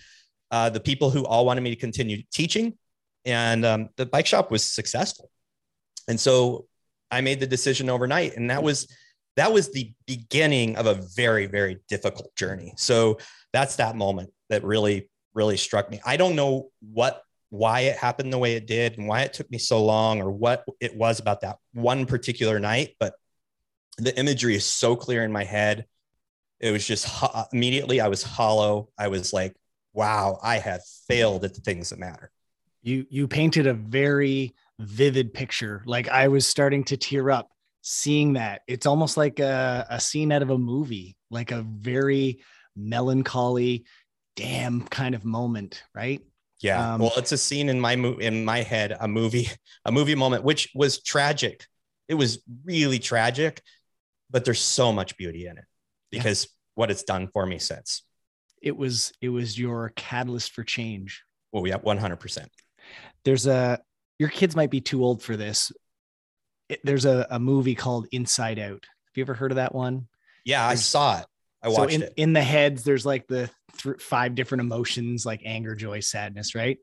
uh, 0.50 0.70
the 0.70 0.80
people 0.80 1.10
who 1.10 1.24
all 1.26 1.44
wanted 1.44 1.60
me 1.60 1.70
to 1.70 1.76
continue 1.76 2.22
teaching. 2.32 2.76
And 3.24 3.64
um, 3.64 3.88
the 3.96 4.06
bike 4.06 4.26
shop 4.26 4.50
was 4.50 4.64
successful. 4.64 5.30
And 6.08 6.18
so 6.18 6.66
I 7.10 7.20
made 7.20 7.40
the 7.40 7.46
decision 7.46 7.90
overnight. 7.90 8.36
And 8.36 8.50
that 8.50 8.62
was 8.62 8.88
that 9.36 9.52
was 9.52 9.70
the 9.70 9.92
beginning 10.06 10.74
of 10.76 10.86
a 10.86 10.94
very, 11.14 11.46
very 11.46 11.78
difficult 11.88 12.34
journey. 12.34 12.72
So 12.76 13.18
that's 13.52 13.76
that 13.76 13.94
moment 13.94 14.30
that 14.48 14.64
really, 14.64 15.08
really 15.32 15.56
struck 15.56 15.88
me. 15.90 16.00
I 16.04 16.16
don't 16.16 16.34
know 16.34 16.70
what 16.80 17.22
why 17.50 17.80
it 17.80 17.96
happened 17.96 18.32
the 18.32 18.38
way 18.38 18.56
it 18.56 18.66
did 18.66 18.98
and 18.98 19.06
why 19.06 19.22
it 19.22 19.32
took 19.32 19.50
me 19.50 19.56
so 19.56 19.82
long 19.82 20.20
or 20.20 20.30
what 20.30 20.64
it 20.80 20.94
was 20.96 21.20
about 21.20 21.40
that 21.42 21.56
one 21.72 22.04
particular 22.04 22.58
night, 22.58 22.96
but 22.98 23.14
the 23.98 24.18
imagery 24.18 24.54
is 24.54 24.64
so 24.64 24.96
clear 24.96 25.24
in 25.24 25.32
my 25.32 25.44
head. 25.44 25.86
It 26.60 26.70
was 26.70 26.86
just 26.86 27.04
ho- 27.04 27.44
immediately 27.52 28.00
I 28.00 28.08
was 28.08 28.22
hollow. 28.22 28.88
I 28.98 29.08
was 29.08 29.32
like, 29.32 29.54
wow, 29.92 30.38
I 30.42 30.58
have 30.58 30.80
failed 31.06 31.44
at 31.44 31.54
the 31.54 31.60
things 31.60 31.90
that 31.90 31.98
matter. 31.98 32.30
You 32.82 33.06
you 33.10 33.28
painted 33.28 33.66
a 33.66 33.74
very 33.74 34.54
vivid 34.78 35.34
picture. 35.34 35.82
Like 35.84 36.08
I 36.08 36.28
was 36.28 36.46
starting 36.46 36.84
to 36.84 36.96
tear 36.96 37.30
up 37.30 37.50
seeing 37.82 38.34
that. 38.34 38.62
It's 38.66 38.86
almost 38.86 39.16
like 39.16 39.40
a, 39.40 39.86
a 39.90 40.00
scene 40.00 40.32
out 40.32 40.42
of 40.42 40.50
a 40.50 40.58
movie, 40.58 41.16
like 41.30 41.50
a 41.50 41.62
very 41.62 42.40
melancholy, 42.76 43.84
damn 44.36 44.82
kind 44.82 45.14
of 45.14 45.24
moment, 45.24 45.82
right? 45.94 46.22
Yeah. 46.60 46.94
Um, 46.94 47.00
well, 47.00 47.12
it's 47.16 47.32
a 47.32 47.38
scene 47.38 47.68
in 47.68 47.80
my 47.80 47.96
mo- 47.96 48.18
in 48.18 48.44
my 48.44 48.62
head, 48.62 48.96
a 48.98 49.08
movie, 49.08 49.48
a 49.84 49.92
movie 49.92 50.14
moment, 50.14 50.44
which 50.44 50.70
was 50.74 51.02
tragic. 51.02 51.66
It 52.08 52.14
was 52.14 52.42
really 52.64 52.98
tragic, 52.98 53.62
but 54.30 54.44
there's 54.44 54.60
so 54.60 54.92
much 54.92 55.16
beauty 55.16 55.46
in 55.46 55.58
it 55.58 55.64
because 56.10 56.44
yeah. 56.44 56.48
what 56.74 56.90
it's 56.90 57.02
done 57.02 57.28
for 57.28 57.46
me 57.46 57.58
since. 57.58 58.02
It 58.60 58.76
was 58.76 59.12
it 59.20 59.28
was 59.28 59.58
your 59.58 59.92
catalyst 59.94 60.52
for 60.52 60.64
change. 60.64 61.22
Well, 61.52 61.66
yeah, 61.66 61.78
100%. 61.78 62.46
There's 63.24 63.46
a 63.46 63.80
your 64.18 64.28
kids 64.28 64.56
might 64.56 64.70
be 64.70 64.80
too 64.80 65.04
old 65.04 65.22
for 65.22 65.36
this. 65.36 65.72
It, 66.68 66.80
there's 66.84 67.04
a, 67.04 67.26
a 67.30 67.38
movie 67.38 67.74
called 67.74 68.08
Inside 68.12 68.58
Out. 68.58 68.84
Have 68.84 69.16
you 69.16 69.22
ever 69.22 69.34
heard 69.34 69.52
of 69.52 69.56
that 69.56 69.74
one? 69.74 70.08
Yeah, 70.44 70.66
I 70.66 70.74
saw 70.74 71.20
it. 71.20 71.26
I 71.62 71.68
watched 71.68 71.92
so 71.92 71.96
in, 71.96 72.02
it. 72.02 72.12
In 72.16 72.32
the 72.32 72.42
heads, 72.42 72.84
there's 72.84 73.06
like 73.06 73.26
the 73.26 73.50
th- 73.78 74.00
five 74.00 74.34
different 74.34 74.60
emotions, 74.60 75.24
like 75.24 75.42
anger, 75.44 75.74
joy, 75.74 76.00
sadness, 76.00 76.54
right? 76.54 76.78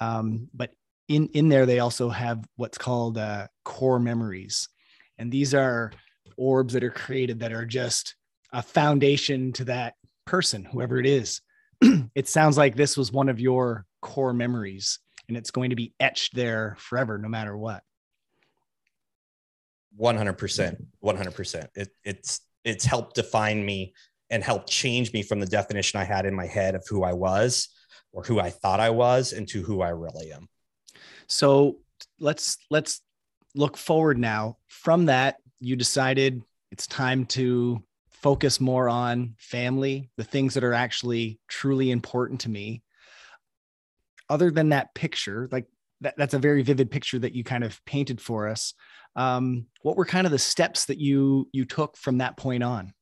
Um, 0.00 0.48
but 0.54 0.70
in 1.08 1.28
in 1.28 1.48
there, 1.48 1.66
they 1.66 1.80
also 1.80 2.08
have 2.08 2.44
what's 2.56 2.78
called 2.78 3.18
uh, 3.18 3.48
core 3.64 3.98
memories, 3.98 4.68
and 5.18 5.30
these 5.30 5.54
are 5.54 5.92
orbs 6.36 6.74
that 6.74 6.84
are 6.84 6.90
created 6.90 7.40
that 7.40 7.52
are 7.52 7.66
just 7.66 8.14
a 8.52 8.62
foundation 8.62 9.52
to 9.54 9.64
that 9.64 9.94
person, 10.24 10.64
whoever 10.64 10.98
it 10.98 11.06
is. 11.06 11.40
it 12.14 12.28
sounds 12.28 12.56
like 12.56 12.76
this 12.76 12.96
was 12.96 13.12
one 13.12 13.28
of 13.28 13.40
your 13.40 13.86
core 14.00 14.32
memories, 14.32 14.98
and 15.28 15.36
it's 15.36 15.50
going 15.50 15.70
to 15.70 15.76
be 15.76 15.92
etched 15.98 16.34
there 16.34 16.76
forever, 16.78 17.18
no 17.18 17.28
matter 17.28 17.56
what. 17.56 17.82
100% 19.98 20.86
100% 21.04 21.68
it, 21.76 21.88
it's 22.02 22.40
it's 22.64 22.84
helped 22.84 23.14
define 23.14 23.64
me 23.64 23.94
and 24.30 24.42
help 24.42 24.68
change 24.68 25.12
me 25.12 25.22
from 25.22 25.38
the 25.38 25.46
definition 25.46 26.00
I 26.00 26.04
had 26.04 26.26
in 26.26 26.34
my 26.34 26.46
head 26.46 26.74
of 26.74 26.84
who 26.88 27.04
I 27.04 27.12
was 27.12 27.68
or 28.12 28.24
who 28.24 28.40
I 28.40 28.50
thought 28.50 28.80
I 28.80 28.90
was 28.90 29.32
into 29.32 29.62
who 29.62 29.82
I 29.82 29.90
really 29.90 30.32
am. 30.32 30.48
So 31.26 31.78
let's 32.18 32.56
let's 32.70 33.00
look 33.54 33.76
forward 33.76 34.18
now. 34.18 34.58
From 34.66 35.06
that, 35.06 35.36
you 35.64 35.76
decided 35.76 36.42
it's 36.70 36.86
time 36.86 37.26
to 37.26 37.82
focus 38.10 38.60
more 38.60 38.88
on 38.88 39.34
family, 39.38 40.10
the 40.16 40.24
things 40.24 40.54
that 40.54 40.64
are 40.64 40.72
actually 40.72 41.38
truly 41.48 41.90
important 41.90 42.40
to 42.40 42.50
me. 42.50 42.82
Other 44.30 44.50
than 44.50 44.70
that 44.70 44.94
picture, 44.94 45.48
like 45.52 45.66
that, 46.00 46.14
that's 46.16 46.34
a 46.34 46.38
very 46.38 46.62
vivid 46.62 46.90
picture 46.90 47.18
that 47.18 47.34
you 47.34 47.44
kind 47.44 47.62
of 47.62 47.84
painted 47.84 48.20
for 48.20 48.48
us. 48.48 48.74
Um, 49.16 49.66
what 49.82 49.96
were 49.96 50.06
kind 50.06 50.26
of 50.26 50.30
the 50.30 50.38
steps 50.38 50.86
that 50.86 50.98
you 50.98 51.48
you 51.52 51.64
took 51.64 51.96
from 51.96 52.18
that 52.18 52.36
point 52.36 52.62
on? 52.62 52.94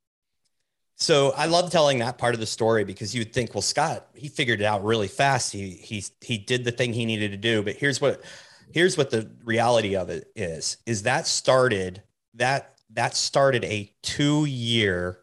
So 0.96 1.32
I 1.36 1.46
love 1.46 1.70
telling 1.70 1.98
that 1.98 2.18
part 2.18 2.34
of 2.34 2.40
the 2.40 2.46
story 2.46 2.84
because 2.84 3.14
you'd 3.14 3.32
think, 3.32 3.54
well, 3.54 3.62
Scott, 3.62 4.06
he 4.14 4.28
figured 4.28 4.60
it 4.60 4.64
out 4.64 4.84
really 4.84 5.08
fast. 5.08 5.52
He 5.52 5.70
he 5.70 6.04
he 6.20 6.38
did 6.38 6.64
the 6.64 6.72
thing 6.72 6.92
he 6.92 7.06
needed 7.06 7.30
to 7.30 7.36
do. 7.36 7.62
But 7.62 7.76
here's 7.76 8.00
what 8.00 8.22
here's 8.72 8.98
what 8.98 9.10
the 9.10 9.30
reality 9.44 9.96
of 9.96 10.10
it 10.10 10.30
is: 10.36 10.76
is 10.86 11.04
that 11.04 11.26
started 11.26 12.02
that 12.34 12.76
that 12.94 13.16
started 13.16 13.64
a 13.64 13.92
two 14.02 14.44
year 14.44 15.18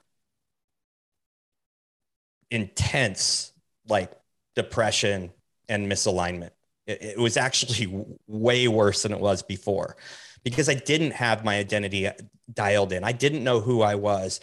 intense 2.51 3.53
like 3.87 4.11
depression 4.55 5.31
and 5.67 5.91
misalignment. 5.91 6.51
It, 6.87 7.01
it 7.01 7.19
was 7.19 7.37
actually 7.37 8.05
way 8.27 8.67
worse 8.67 9.03
than 9.03 9.11
it 9.11 9.19
was 9.19 9.41
before 9.41 9.95
because 10.43 10.69
I 10.69 10.75
didn't 10.75 11.11
have 11.11 11.43
my 11.45 11.57
identity 11.57 12.07
uh, 12.07 12.13
dialed 12.53 12.91
in. 12.93 13.03
I 13.03 13.11
didn't 13.11 13.43
know 13.43 13.59
who 13.59 13.81
I 13.81 13.95
was. 13.95 14.39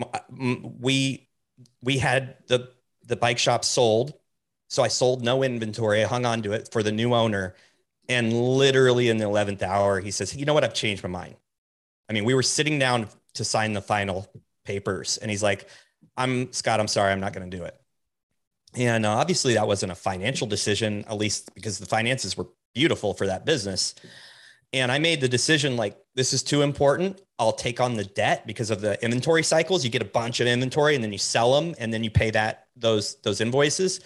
Uh, 0.00 0.18
we 0.30 1.28
we 1.82 1.98
had 1.98 2.36
the 2.48 2.70
the 3.04 3.16
bike 3.16 3.38
shop 3.38 3.64
sold. 3.64 4.14
So 4.68 4.84
i 4.84 4.88
sold 4.88 5.24
no 5.24 5.42
inventory. 5.42 6.04
I 6.04 6.06
hung 6.06 6.24
on 6.24 6.42
to 6.42 6.52
it 6.52 6.68
for 6.70 6.82
the 6.82 6.92
new 6.92 7.12
owner. 7.12 7.56
And 8.08 8.32
literally 8.32 9.08
in 9.08 9.18
the 9.18 9.24
11th 9.24 9.62
hour 9.62 10.00
he 10.00 10.10
says 10.10 10.34
you 10.36 10.44
know 10.44 10.54
what? 10.54 10.64
I've 10.64 10.74
changed 10.74 11.02
my 11.02 11.08
mind 11.08 11.36
i 12.10 12.12
mean 12.12 12.24
we 12.24 12.34
were 12.34 12.42
sitting 12.42 12.78
down 12.78 13.08
to 13.32 13.44
sign 13.44 13.72
the 13.72 13.80
final 13.80 14.26
papers 14.64 15.16
and 15.18 15.30
he's 15.30 15.42
like 15.42 15.68
i'm 16.16 16.52
scott 16.52 16.80
i'm 16.80 16.88
sorry 16.88 17.12
i'm 17.12 17.20
not 17.20 17.32
going 17.32 17.48
to 17.48 17.56
do 17.56 17.64
it 17.64 17.74
and 18.74 19.06
uh, 19.06 19.10
obviously 19.10 19.54
that 19.54 19.66
wasn't 19.66 19.90
a 19.90 19.94
financial 19.94 20.46
decision 20.46 21.04
at 21.08 21.16
least 21.16 21.54
because 21.54 21.78
the 21.78 21.86
finances 21.86 22.36
were 22.36 22.46
beautiful 22.74 23.14
for 23.14 23.26
that 23.26 23.46
business 23.46 23.94
and 24.72 24.92
I 24.92 24.98
made 24.98 25.20
the 25.20 25.28
decision 25.28 25.76
like, 25.76 25.96
this 26.14 26.32
is 26.32 26.42
too 26.42 26.62
important. 26.62 27.20
I'll 27.38 27.52
take 27.52 27.80
on 27.80 27.94
the 27.94 28.04
debt 28.04 28.46
because 28.46 28.70
of 28.70 28.80
the 28.80 29.02
inventory 29.02 29.42
cycles. 29.42 29.84
You 29.84 29.90
get 29.90 30.02
a 30.02 30.06
bunch 30.06 30.40
of 30.40 30.46
inventory 30.46 30.94
and 30.94 31.02
then 31.02 31.12
you 31.12 31.18
sell 31.18 31.60
them 31.60 31.74
and 31.78 31.92
then 31.92 32.04
you 32.04 32.10
pay 32.10 32.30
that 32.30 32.68
those 32.76 33.16
those 33.22 33.40
invoices. 33.40 34.00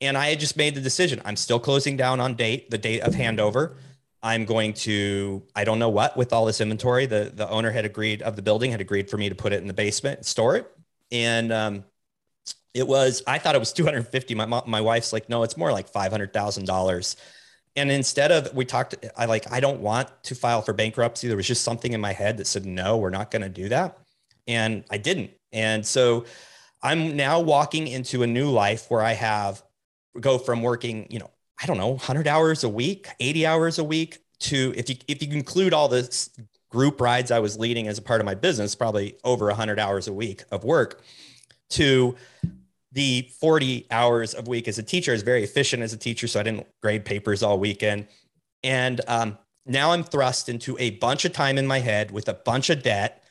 And 0.00 0.18
I 0.18 0.30
had 0.30 0.40
just 0.40 0.56
made 0.56 0.74
the 0.74 0.80
decision. 0.80 1.22
I'm 1.24 1.36
still 1.36 1.60
closing 1.60 1.96
down 1.96 2.20
on 2.20 2.34
date, 2.34 2.70
the 2.70 2.78
date 2.78 3.00
of 3.00 3.14
handover. 3.14 3.76
I'm 4.24 4.44
going 4.44 4.72
to, 4.74 5.44
I 5.54 5.62
don't 5.64 5.78
know 5.78 5.90
what 5.90 6.16
with 6.16 6.32
all 6.32 6.46
this 6.46 6.60
inventory. 6.60 7.06
The 7.06 7.30
the 7.32 7.48
owner 7.48 7.70
had 7.70 7.84
agreed 7.84 8.22
of 8.22 8.34
the 8.34 8.42
building 8.42 8.72
had 8.72 8.80
agreed 8.80 9.08
for 9.08 9.18
me 9.18 9.28
to 9.28 9.34
put 9.36 9.52
it 9.52 9.60
in 9.60 9.68
the 9.68 9.74
basement 9.74 10.26
store 10.26 10.56
it. 10.56 10.76
And 11.12 11.52
um, 11.52 11.84
it 12.72 12.88
was, 12.88 13.22
I 13.26 13.38
thought 13.38 13.54
it 13.54 13.60
was 13.60 13.72
250. 13.74 14.34
My 14.34 14.46
my 14.46 14.80
wife's 14.80 15.12
like, 15.12 15.28
no, 15.28 15.44
it's 15.44 15.56
more 15.56 15.70
like 15.70 15.88
five 15.88 16.10
hundred 16.10 16.32
thousand 16.32 16.66
dollars 16.66 17.16
and 17.76 17.90
instead 17.90 18.30
of 18.32 18.52
we 18.54 18.64
talked 18.64 18.94
i 19.16 19.24
like 19.24 19.50
i 19.52 19.60
don't 19.60 19.80
want 19.80 20.08
to 20.22 20.34
file 20.34 20.62
for 20.62 20.72
bankruptcy 20.72 21.28
there 21.28 21.36
was 21.36 21.46
just 21.46 21.62
something 21.62 21.92
in 21.92 22.00
my 22.00 22.12
head 22.12 22.36
that 22.36 22.46
said 22.46 22.64
no 22.66 22.96
we're 22.96 23.10
not 23.10 23.30
going 23.30 23.42
to 23.42 23.48
do 23.48 23.68
that 23.68 23.98
and 24.46 24.84
i 24.90 24.98
didn't 24.98 25.30
and 25.52 25.84
so 25.84 26.24
i'm 26.82 27.16
now 27.16 27.40
walking 27.40 27.88
into 27.88 28.22
a 28.22 28.26
new 28.26 28.50
life 28.50 28.90
where 28.90 29.02
i 29.02 29.12
have 29.12 29.62
go 30.20 30.38
from 30.38 30.62
working 30.62 31.06
you 31.10 31.18
know 31.18 31.30
i 31.62 31.66
don't 31.66 31.78
know 31.78 31.90
100 31.90 32.26
hours 32.26 32.64
a 32.64 32.68
week 32.68 33.08
80 33.20 33.46
hours 33.46 33.78
a 33.78 33.84
week 33.84 34.18
to 34.40 34.72
if 34.76 34.88
you 34.88 34.96
if 35.08 35.22
you 35.22 35.32
include 35.32 35.72
all 35.72 35.88
the 35.88 36.28
group 36.70 37.00
rides 37.00 37.30
i 37.30 37.38
was 37.38 37.58
leading 37.58 37.88
as 37.88 37.98
a 37.98 38.02
part 38.02 38.20
of 38.20 38.24
my 38.24 38.34
business 38.34 38.74
probably 38.74 39.16
over 39.24 39.46
100 39.46 39.78
hours 39.78 40.08
a 40.08 40.12
week 40.12 40.42
of 40.50 40.64
work 40.64 41.02
to 41.70 42.16
the 42.94 43.28
40 43.40 43.86
hours 43.90 44.34
of 44.34 44.46
week 44.46 44.68
as 44.68 44.78
a 44.78 44.82
teacher 44.82 45.12
is 45.12 45.22
very 45.22 45.42
efficient 45.42 45.82
as 45.82 45.92
a 45.92 45.96
teacher. 45.96 46.28
So 46.28 46.40
I 46.40 46.44
didn't 46.44 46.66
grade 46.80 47.04
papers 47.04 47.42
all 47.42 47.58
weekend. 47.58 48.06
And 48.62 49.00
um, 49.08 49.36
now 49.66 49.90
I'm 49.90 50.04
thrust 50.04 50.48
into 50.48 50.76
a 50.78 50.90
bunch 50.90 51.24
of 51.24 51.32
time 51.32 51.58
in 51.58 51.66
my 51.66 51.80
head 51.80 52.12
with 52.12 52.28
a 52.28 52.34
bunch 52.34 52.70
of 52.70 52.82
debt. 52.82 53.24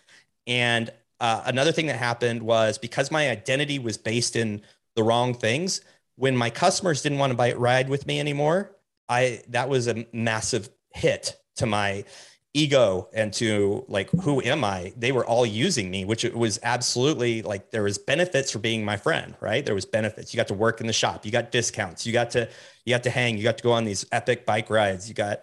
And 0.45 0.91
uh, 1.21 1.43
another 1.45 1.71
thing 1.71 1.87
that 1.87 1.95
happened 1.95 2.43
was 2.43 2.77
because 2.77 3.09
my 3.09 3.29
identity 3.29 3.79
was 3.79 3.97
based 3.97 4.35
in 4.35 4.61
the 4.95 5.03
wrong 5.03 5.33
things, 5.33 5.79
when 6.15 6.35
my 6.35 6.49
customers 6.49 7.01
didn't 7.01 7.17
want 7.17 7.31
to 7.31 7.37
buy 7.37 7.53
ride 7.53 7.89
with 7.89 8.05
me 8.05 8.19
anymore, 8.19 8.75
I 9.09 9.41
that 9.49 9.69
was 9.69 9.87
a 9.87 10.05
massive 10.13 10.69
hit 10.93 11.35
to 11.57 11.65
my 11.65 12.05
ego 12.53 13.09
and 13.13 13.33
to 13.33 13.83
like 13.87 14.09
who 14.11 14.41
am 14.41 14.63
i? 14.63 14.93
They 14.95 15.11
were 15.11 15.25
all 15.25 15.45
using 15.45 15.89
me 15.89 16.05
which 16.05 16.23
it 16.23 16.35
was 16.35 16.59
absolutely 16.61 17.41
like 17.41 17.71
there 17.71 17.83
was 17.83 17.97
benefits 17.97 18.51
for 18.51 18.59
being 18.59 18.85
my 18.85 18.95
friend 18.95 19.35
right? 19.41 19.65
There 19.65 19.73
was 19.73 19.85
benefits. 19.85 20.33
You 20.33 20.37
got 20.37 20.47
to 20.49 20.53
work 20.53 20.79
in 20.79 20.87
the 20.87 20.93
shop. 20.93 21.25
You 21.25 21.31
got 21.31 21.51
discounts. 21.51 22.05
You 22.05 22.13
got 22.13 22.31
to 22.31 22.47
you 22.85 22.93
got 22.93 23.03
to 23.03 23.09
hang. 23.09 23.37
You 23.37 23.43
got 23.43 23.57
to 23.57 23.63
go 23.63 23.71
on 23.71 23.85
these 23.85 24.05
epic 24.11 24.45
bike 24.45 24.69
rides. 24.69 25.09
You 25.09 25.15
got 25.15 25.41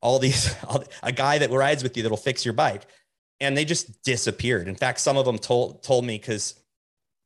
all 0.00 0.18
these 0.18 0.54
a 1.02 1.12
guy 1.12 1.38
that 1.38 1.50
rides 1.50 1.82
with 1.82 1.96
you 1.96 2.04
that'll 2.04 2.16
fix 2.16 2.44
your 2.44 2.54
bike. 2.54 2.82
And 3.40 3.56
they 3.56 3.64
just 3.64 4.02
disappeared. 4.04 4.68
In 4.68 4.76
fact 4.76 5.00
some 5.00 5.16
of 5.16 5.26
them 5.26 5.38
told 5.38 5.82
told 5.82 6.04
me 6.04 6.16
because 6.16 6.54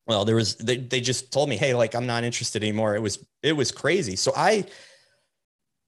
well 0.06 0.24
there 0.24 0.36
was 0.36 0.56
they, 0.56 0.76
they 0.76 1.00
just 1.00 1.32
told 1.32 1.48
me 1.48 1.56
hey 1.56 1.74
like 1.74 1.94
i'm 1.94 2.06
not 2.06 2.24
interested 2.24 2.62
anymore 2.62 2.94
it 2.94 3.02
was 3.02 3.24
it 3.42 3.52
was 3.52 3.70
crazy 3.72 4.16
so 4.16 4.32
i 4.36 4.64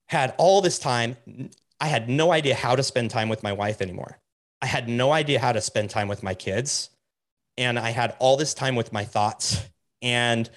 had 0.09 0.35
all 0.39 0.61
this 0.61 0.79
time 0.79 1.17
I 1.81 1.87
had 1.87 2.09
no 2.09 2.33
idea 2.33 2.55
how 2.55 2.75
to 2.75 2.83
spend 2.83 3.11
time 3.11 3.29
with 3.29 3.43
my 3.43 3.53
wife 3.53 3.81
anymore. 3.81 4.19
I 4.61 4.67
had 4.67 4.89
no 4.89 5.13
idea 5.13 5.39
how 5.39 5.53
to 5.53 5.61
spend 5.61 5.91
time 5.91 6.09
with 6.09 6.23
my 6.23 6.35
kids. 6.35 6.91
And 7.57 7.79
I 7.79 7.91
had 7.91 8.17
all 8.19 8.37
this 8.37 8.55
time 8.55 8.75
with 8.75 8.93
my 8.93 9.05
thoughts. 9.05 9.63
And 10.03 10.49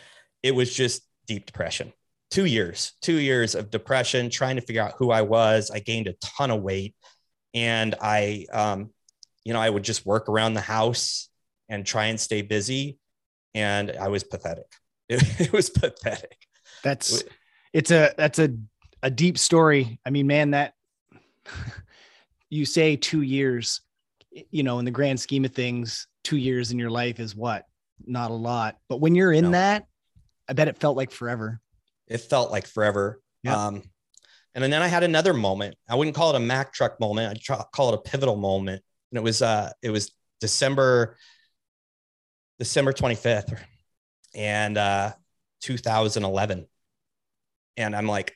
it 0.44 0.54
was 0.54 0.74
just 0.74 1.04
deep 1.28 1.46
depression. 1.46 1.94
Two 2.32 2.46
years, 2.46 2.94
two 3.02 3.20
years 3.20 3.56
of 3.56 3.70
depression, 3.70 4.30
trying 4.30 4.56
to 4.56 4.62
figure 4.62 4.82
out 4.82 4.96
who 4.98 5.12
I 5.12 5.22
was. 5.22 5.70
I 5.70 5.80
gained 5.80 6.08
a 6.08 6.14
ton 6.14 6.52
of 6.52 6.62
weight. 6.62 6.96
and 7.54 7.96
I, 8.02 8.46
um, 8.54 8.92
you 9.44 9.54
know, 9.54 9.60
I 9.60 9.70
would 9.70 9.84
just 9.84 10.06
work 10.06 10.30
around 10.30 10.54
the 10.54 10.62
house 10.62 11.28
and 11.68 11.86
try 11.86 12.06
and 12.06 12.20
stay 12.20 12.42
busy, 12.42 13.00
and 13.54 13.92
I 14.00 14.08
was 14.08 14.24
pathetic. 14.24 14.66
It, 15.10 15.42
it 15.42 15.52
was 15.52 15.70
pathetic. 15.70 16.38
That's 16.86 17.22
it's 17.74 17.92
a 17.92 18.14
that's 18.16 18.40
a 18.40 18.56
a 19.04 19.12
deep 19.12 19.38
story. 19.38 20.00
I 20.06 20.10
mean, 20.10 20.26
man, 20.26 20.52
that 20.52 20.74
you 22.50 22.64
say 22.64 22.96
two 22.96 23.22
years, 23.22 23.82
you 24.52 24.64
know, 24.64 24.80
in 24.80 24.86
the 24.86 24.92
grand 24.92 25.20
scheme 25.20 25.44
of 25.44 25.54
things, 25.54 26.08
two 26.24 26.38
years 26.38 26.72
in 26.72 26.80
your 26.80 26.92
life 26.92 27.20
is 27.20 27.36
what? 27.36 27.66
Not 28.06 28.32
a 28.32 28.36
lot. 28.36 28.78
But 28.88 29.02
when 29.02 29.16
you're 29.16 29.34
in 29.34 29.46
no. 29.46 29.52
that, 29.52 29.88
I 30.48 30.54
bet 30.54 30.70
it 30.70 30.78
felt 30.78 30.96
like 30.96 31.12
forever. 31.12 31.60
It 32.08 32.20
felt 32.20 32.50
like 32.50 32.68
forever. 32.68 33.22
Yeah. 33.44 33.68
Um, 33.68 33.84
and 34.54 34.64
then 34.64 34.82
I 34.82 34.88
had 34.88 35.04
another 35.04 35.34
moment. 35.34 35.76
I 35.90 35.96
wouldn't 35.96 36.16
call 36.16 36.30
it 36.32 36.36
a 36.36 36.40
Mack 36.40 36.74
truck 36.74 37.00
moment. 37.00 37.42
I'd 37.50 37.72
call 37.72 37.94
it 37.94 37.96
a 37.96 38.10
pivotal 38.10 38.36
moment. 38.36 38.82
And 39.12 39.18
it 39.18 39.24
was 39.24 39.42
uh 39.42 39.72
it 39.82 39.90
was 39.90 40.12
December 40.40 41.18
December 42.62 42.94
25th 42.94 43.58
and 44.36 44.78
uh 44.78 45.12
2011. 45.62 46.68
And 47.78 47.96
I'm 47.96 48.08
like, 48.08 48.36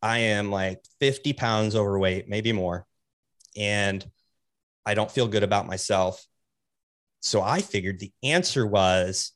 I 0.00 0.18
am 0.18 0.50
like 0.50 0.82
50 1.00 1.34
pounds 1.34 1.76
overweight, 1.76 2.28
maybe 2.28 2.52
more. 2.52 2.86
And 3.56 4.04
I 4.86 4.94
don't 4.94 5.10
feel 5.10 5.28
good 5.28 5.42
about 5.42 5.66
myself. 5.66 6.24
So 7.20 7.42
I 7.42 7.60
figured 7.60 7.98
the 7.98 8.12
answer 8.22 8.66
was 8.66 9.32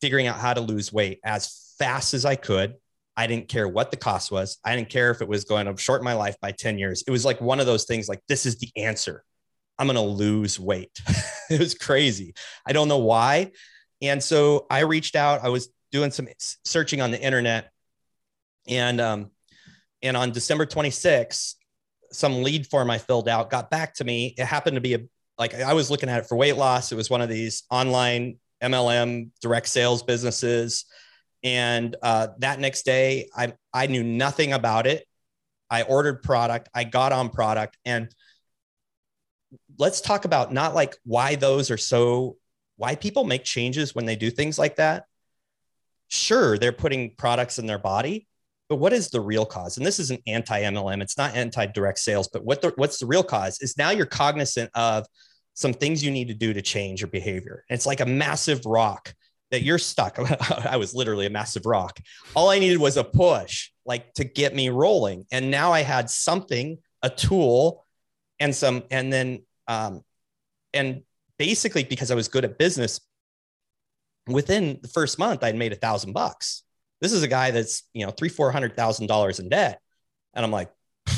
figuring 0.00 0.26
out 0.26 0.36
how 0.36 0.52
to 0.52 0.60
lose 0.60 0.92
weight 0.92 1.18
as 1.24 1.74
fast 1.78 2.12
as 2.12 2.24
I 2.24 2.36
could 2.36 2.74
I 3.16 3.26
didn't 3.26 3.48
care 3.48 3.66
what 3.66 3.90
the 3.90 3.96
cost 3.96 4.30
was. 4.30 4.58
I 4.64 4.76
didn't 4.76 4.90
care 4.90 5.10
if 5.10 5.22
it 5.22 5.28
was 5.28 5.44
going 5.44 5.66
to 5.66 5.76
shorten 5.80 6.04
my 6.04 6.12
life 6.12 6.36
by 6.40 6.52
10 6.52 6.78
years. 6.78 7.02
It 7.06 7.10
was 7.10 7.24
like 7.24 7.40
one 7.40 7.60
of 7.60 7.66
those 7.66 7.84
things 7.84 8.08
like, 8.08 8.20
this 8.28 8.44
is 8.44 8.58
the 8.58 8.68
answer. 8.76 9.24
I'm 9.78 9.86
going 9.86 9.96
to 9.96 10.02
lose 10.02 10.58
weight. 10.58 11.00
it 11.50 11.58
was 11.60 11.74
crazy. 11.74 12.34
I 12.66 12.72
don't 12.72 12.88
know 12.88 12.98
why. 12.98 13.52
And 14.02 14.22
so 14.22 14.66
I 14.70 14.80
reached 14.80 15.16
out. 15.16 15.44
I 15.44 15.48
was 15.48 15.68
doing 15.92 16.10
some 16.10 16.28
searching 16.64 17.00
on 17.00 17.10
the 17.10 17.20
internet. 17.20 17.70
And, 18.66 19.00
um, 19.00 19.30
and 20.02 20.16
on 20.16 20.32
December 20.32 20.66
26th, 20.66 21.54
some 22.12 22.42
lead 22.42 22.66
form 22.66 22.90
I 22.90 22.98
filled 22.98 23.28
out 23.28 23.50
got 23.50 23.70
back 23.70 23.94
to 23.94 24.04
me. 24.04 24.34
It 24.38 24.44
happened 24.44 24.76
to 24.76 24.80
be 24.80 24.94
a, 24.94 25.00
like 25.38 25.54
I 25.54 25.74
was 25.74 25.90
looking 25.90 26.08
at 26.08 26.20
it 26.20 26.26
for 26.26 26.36
weight 26.36 26.56
loss. 26.56 26.92
It 26.92 26.96
was 26.96 27.10
one 27.10 27.20
of 27.20 27.28
these 27.28 27.64
online 27.70 28.38
MLM 28.62 29.30
direct 29.40 29.68
sales 29.68 30.02
businesses 30.02 30.86
and 31.46 31.94
uh, 32.02 32.28
that 32.38 32.58
next 32.58 32.82
day, 32.84 33.28
I, 33.36 33.54
I 33.72 33.86
knew 33.86 34.02
nothing 34.02 34.52
about 34.52 34.88
it. 34.88 35.06
I 35.70 35.82
ordered 35.82 36.24
product, 36.24 36.68
I 36.74 36.82
got 36.82 37.12
on 37.12 37.28
product. 37.30 37.76
And 37.84 38.08
let's 39.78 40.00
talk 40.00 40.24
about 40.24 40.52
not 40.52 40.74
like 40.74 40.96
why 41.04 41.34
those 41.34 41.70
are 41.70 41.76
so, 41.76 42.36
why 42.76 42.94
people 42.94 43.24
make 43.24 43.44
changes 43.44 43.94
when 43.94 44.06
they 44.06 44.16
do 44.16 44.30
things 44.30 44.58
like 44.58 44.76
that. 44.76 45.04
Sure, 46.08 46.58
they're 46.58 46.72
putting 46.72 47.14
products 47.16 47.58
in 47.58 47.66
their 47.66 47.78
body, 47.78 48.26
but 48.68 48.76
what 48.76 48.92
is 48.92 49.10
the 49.10 49.20
real 49.20 49.46
cause? 49.46 49.76
And 49.76 49.86
this 49.86 49.98
is 49.98 50.10
an 50.10 50.18
anti 50.26 50.62
MLM, 50.62 51.02
it's 51.02 51.18
not 51.18 51.34
anti 51.34 51.66
direct 51.66 51.98
sales, 51.98 52.28
but 52.28 52.44
what 52.44 52.62
the, 52.62 52.72
what's 52.76 52.98
the 52.98 53.06
real 53.06 53.22
cause 53.22 53.60
is 53.60 53.76
now 53.76 53.90
you're 53.90 54.06
cognizant 54.06 54.70
of 54.74 55.06
some 55.54 55.72
things 55.72 56.04
you 56.04 56.10
need 56.10 56.28
to 56.28 56.34
do 56.34 56.52
to 56.52 56.62
change 56.62 57.00
your 57.00 57.08
behavior. 57.08 57.64
And 57.68 57.76
it's 57.76 57.86
like 57.86 58.00
a 58.00 58.06
massive 58.06 58.64
rock 58.66 59.14
that 59.50 59.62
you're 59.62 59.78
stuck. 59.78 60.18
I 60.66 60.76
was 60.76 60.94
literally 60.94 61.26
a 61.26 61.30
massive 61.30 61.66
rock. 61.66 61.98
All 62.34 62.50
I 62.50 62.58
needed 62.58 62.78
was 62.78 62.96
a 62.96 63.04
push, 63.04 63.70
like 63.84 64.12
to 64.14 64.24
get 64.24 64.54
me 64.54 64.68
rolling. 64.68 65.26
And 65.32 65.50
now 65.50 65.72
I 65.72 65.80
had 65.80 66.10
something, 66.10 66.78
a 67.02 67.10
tool, 67.10 67.86
and 68.38 68.54
some, 68.54 68.84
and 68.90 69.12
then, 69.12 69.45
um, 69.68 70.02
and 70.72 71.02
basically 71.38 71.84
because 71.84 72.10
I 72.10 72.14
was 72.14 72.28
good 72.28 72.44
at 72.44 72.58
business, 72.58 73.00
within 74.26 74.78
the 74.82 74.88
first 74.88 75.18
month, 75.18 75.44
I'd 75.44 75.56
made 75.56 75.72
a 75.72 75.76
thousand 75.76 76.12
bucks. 76.12 76.62
This 77.00 77.12
is 77.12 77.22
a 77.22 77.28
guy 77.28 77.50
that's, 77.50 77.82
you 77.92 78.04
know, 78.04 78.12
three, 78.12 78.28
four 78.28 78.50
hundred 78.50 78.76
thousand 78.76 79.06
dollars 79.06 79.38
in 79.38 79.48
debt. 79.48 79.80
And 80.34 80.44
I'm 80.44 80.50
like, 80.50 80.70
a 81.06 81.12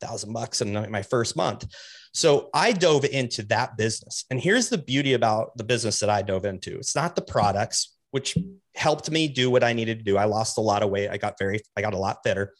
thousand 0.00 0.32
bucks 0.32 0.60
in 0.60 0.90
my 0.90 1.02
first 1.02 1.36
month. 1.36 1.66
So 2.12 2.50
I 2.52 2.72
dove 2.72 3.04
into 3.04 3.42
that 3.44 3.76
business. 3.76 4.24
And 4.30 4.40
here's 4.40 4.68
the 4.68 4.78
beauty 4.78 5.12
about 5.12 5.56
the 5.56 5.64
business 5.64 6.00
that 6.00 6.10
I 6.10 6.22
dove 6.22 6.44
into 6.44 6.76
it's 6.76 6.96
not 6.96 7.14
the 7.14 7.22
products, 7.22 7.96
which 8.10 8.36
helped 8.74 9.10
me 9.10 9.28
do 9.28 9.50
what 9.50 9.62
I 9.62 9.72
needed 9.72 9.98
to 9.98 10.04
do. 10.04 10.16
I 10.16 10.24
lost 10.24 10.58
a 10.58 10.62
lot 10.62 10.82
of 10.82 10.90
weight. 10.90 11.08
I 11.08 11.16
got 11.16 11.38
very, 11.38 11.60
I 11.76 11.80
got 11.80 11.94
a 11.94 11.98
lot 11.98 12.18
fitter. 12.24 12.54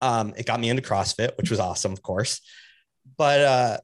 Um, 0.00 0.34
it 0.36 0.46
got 0.46 0.60
me 0.60 0.68
into 0.68 0.82
CrossFit, 0.82 1.36
which 1.38 1.50
was 1.50 1.60
awesome, 1.60 1.92
of 1.92 2.02
course. 2.02 2.40
But 3.16 3.40
uh, 3.40 3.78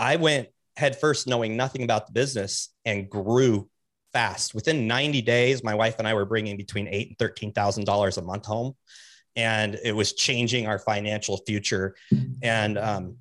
I 0.00 0.16
went 0.16 0.48
headfirst 0.76 1.28
knowing 1.28 1.56
nothing 1.56 1.84
about 1.84 2.06
the 2.06 2.12
business 2.12 2.70
and 2.84 3.08
grew 3.08 3.68
fast. 4.12 4.54
Within 4.54 4.88
90 4.88 5.22
days, 5.22 5.62
my 5.62 5.74
wife 5.74 5.96
and 5.98 6.08
I 6.08 6.14
were 6.14 6.24
bringing 6.24 6.56
between 6.56 6.88
eight 6.88 7.08
and 7.08 7.18
thirteen 7.18 7.52
thousand 7.52 7.84
dollars 7.84 8.16
a 8.16 8.22
month 8.22 8.46
home 8.46 8.74
and 9.36 9.78
it 9.82 9.92
was 9.92 10.12
changing 10.12 10.66
our 10.66 10.78
financial 10.78 11.38
future. 11.46 11.94
And 12.42 12.78
um, 12.78 13.16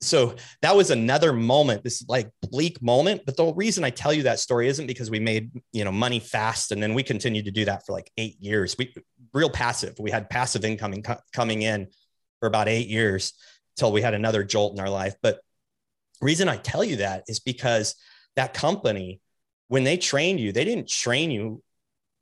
so 0.00 0.34
that 0.62 0.76
was 0.76 0.90
another 0.90 1.32
moment, 1.32 1.82
this 1.82 2.04
like 2.08 2.30
bleak 2.42 2.82
moment. 2.82 3.22
But 3.26 3.36
the 3.36 3.52
reason 3.52 3.84
I 3.84 3.90
tell 3.90 4.12
you 4.12 4.24
that 4.24 4.38
story 4.38 4.68
isn't 4.68 4.86
because 4.86 5.10
we 5.10 5.20
made 5.20 5.50
you 5.72 5.84
know 5.84 5.92
money 5.92 6.20
fast, 6.20 6.72
and 6.72 6.82
then 6.82 6.94
we 6.94 7.02
continued 7.02 7.46
to 7.46 7.50
do 7.50 7.64
that 7.66 7.86
for 7.86 7.92
like 7.92 8.10
eight 8.16 8.36
years. 8.40 8.76
We 8.78 8.94
real 9.32 9.50
passive. 9.50 9.96
We 9.98 10.10
had 10.10 10.30
passive 10.30 10.64
income 10.64 10.94
coming 11.32 11.62
in 11.62 11.88
for 12.40 12.46
about 12.46 12.68
eight 12.68 12.88
years 12.88 13.32
until 13.76 13.92
we 13.92 14.02
had 14.02 14.14
another 14.14 14.44
jolt 14.44 14.74
in 14.74 14.80
our 14.80 14.90
life. 14.90 15.14
But 15.22 15.40
reason 16.24 16.48
I 16.48 16.56
tell 16.56 16.82
you 16.82 16.96
that 16.96 17.24
is 17.28 17.40
because 17.40 17.94
that 18.36 18.54
company, 18.54 19.20
when 19.68 19.84
they 19.84 19.96
trained 19.96 20.40
you, 20.40 20.50
they 20.50 20.64
didn't 20.64 20.88
train 20.88 21.30
you. 21.30 21.62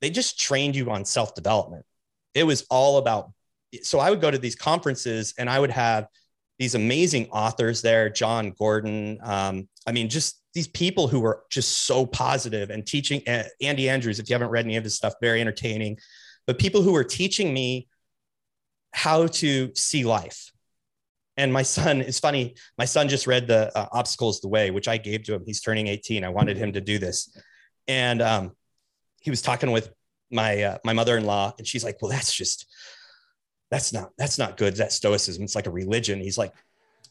They 0.00 0.10
just 0.10 0.38
trained 0.38 0.76
you 0.76 0.90
on 0.90 1.04
self 1.04 1.34
development 1.34 1.86
it 2.34 2.44
was 2.44 2.66
all 2.70 2.98
about 2.98 3.32
so 3.82 3.98
i 3.98 4.10
would 4.10 4.20
go 4.20 4.30
to 4.30 4.38
these 4.38 4.54
conferences 4.54 5.34
and 5.38 5.48
i 5.48 5.58
would 5.58 5.70
have 5.70 6.06
these 6.58 6.74
amazing 6.74 7.28
authors 7.30 7.82
there 7.82 8.08
jon 8.08 8.50
gordon 8.58 9.18
um, 9.22 9.68
i 9.86 9.92
mean 9.92 10.08
just 10.08 10.40
these 10.54 10.68
people 10.68 11.08
who 11.08 11.20
were 11.20 11.42
just 11.50 11.86
so 11.86 12.04
positive 12.04 12.70
and 12.70 12.86
teaching 12.86 13.22
uh, 13.28 13.44
andy 13.60 13.88
andrews 13.88 14.18
if 14.18 14.28
you 14.28 14.34
haven't 14.34 14.50
read 14.50 14.64
any 14.64 14.76
of 14.76 14.84
his 14.84 14.94
stuff 14.94 15.14
very 15.20 15.40
entertaining 15.40 15.96
but 16.46 16.58
people 16.58 16.82
who 16.82 16.92
were 16.92 17.04
teaching 17.04 17.52
me 17.52 17.88
how 18.92 19.26
to 19.26 19.70
see 19.74 20.04
life 20.04 20.52
and 21.36 21.52
my 21.52 21.62
son 21.62 22.00
is 22.00 22.18
funny 22.18 22.54
my 22.78 22.84
son 22.84 23.08
just 23.08 23.26
read 23.26 23.46
the 23.46 23.76
uh, 23.76 23.86
obstacles 23.92 24.40
the 24.40 24.48
way 24.48 24.70
which 24.70 24.88
i 24.88 24.96
gave 24.96 25.22
to 25.24 25.34
him. 25.34 25.42
He's 25.44 25.60
turning 25.60 25.86
18 25.86 26.24
i 26.24 26.28
wanted 26.28 26.56
him 26.56 26.72
to 26.72 26.80
do 26.80 26.98
this. 26.98 27.36
And 27.88 28.22
um, 28.22 28.52
he 29.20 29.30
was 29.30 29.42
talking 29.42 29.72
with 29.72 29.92
my 30.30 30.62
uh, 30.62 30.78
my 30.84 30.92
mother-in-law 30.92 31.54
and 31.58 31.66
she's 31.66 31.84
like 31.84 31.98
well 32.00 32.10
that's 32.10 32.32
just 32.32 32.66
that's 33.72 33.90
not 33.90 34.10
that's 34.18 34.38
not 34.38 34.58
good. 34.58 34.76
That 34.76 34.92
stoicism. 34.92 35.42
It's 35.42 35.54
like 35.54 35.66
a 35.66 35.70
religion. 35.70 36.20
He's 36.20 36.36
like 36.36 36.52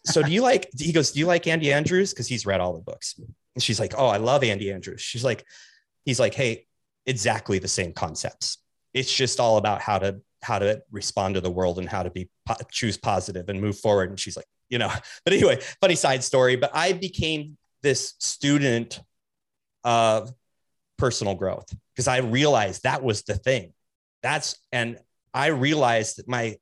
so 0.05 0.21
do 0.21 0.31
you 0.31 0.43
like 0.43 0.69
he 0.77 0.93
goes 0.93 1.11
do 1.11 1.19
you 1.19 1.25
like 1.25 1.47
andy 1.47 1.73
andrews? 1.73 2.13
Because 2.13 2.27
he's 2.27 2.45
read 2.45 2.61
all 2.61 2.73
the 2.73 2.81
books. 2.81 3.19
And 3.55 3.63
she's 3.63 3.79
like 3.79 3.95
oh 3.97 4.07
i 4.07 4.17
love 4.17 4.43
andy 4.43 4.71
andrews. 4.71 5.01
She's 5.01 5.23
like 5.23 5.43
he's 6.05 6.19
like 6.19 6.35
hey 6.35 6.67
exactly 7.07 7.57
the 7.57 7.67
same 7.67 7.93
concepts. 7.93 8.59
It's 8.93 9.11
just 9.11 9.39
all 9.39 9.57
about 9.57 9.81
how 9.81 9.97
to 9.97 10.21
how 10.43 10.59
to 10.59 10.81
respond 10.91 11.35
to 11.35 11.41
the 11.41 11.51
world 11.51 11.79
and 11.79 11.87
how 11.87 12.03
to 12.03 12.09
be 12.09 12.29
choose 12.71 12.97
positive 12.97 13.47
and 13.49 13.61
move 13.61 13.77
forward 13.77 14.09
and 14.09 14.19
she's 14.19 14.35
like 14.35 14.45
you 14.69 14.77
know 14.77 14.91
but 15.25 15.33
anyway 15.33 15.59
funny 15.79 15.95
side 15.95 16.23
story 16.23 16.55
but 16.55 16.71
i 16.73 16.93
became 16.93 17.57
this 17.83 18.13
student 18.19 18.99
of 19.83 20.31
personal 20.97 21.33
growth 21.33 21.65
because 21.95 22.07
I 22.07 22.17
realized 22.17 22.83
that 22.83 23.03
was 23.03 23.23
the 23.23 23.35
thing. 23.35 23.73
That's 24.21 24.55
and 24.71 24.99
I 25.33 25.47
realized 25.47 26.17
that 26.17 26.27
my 26.27 26.57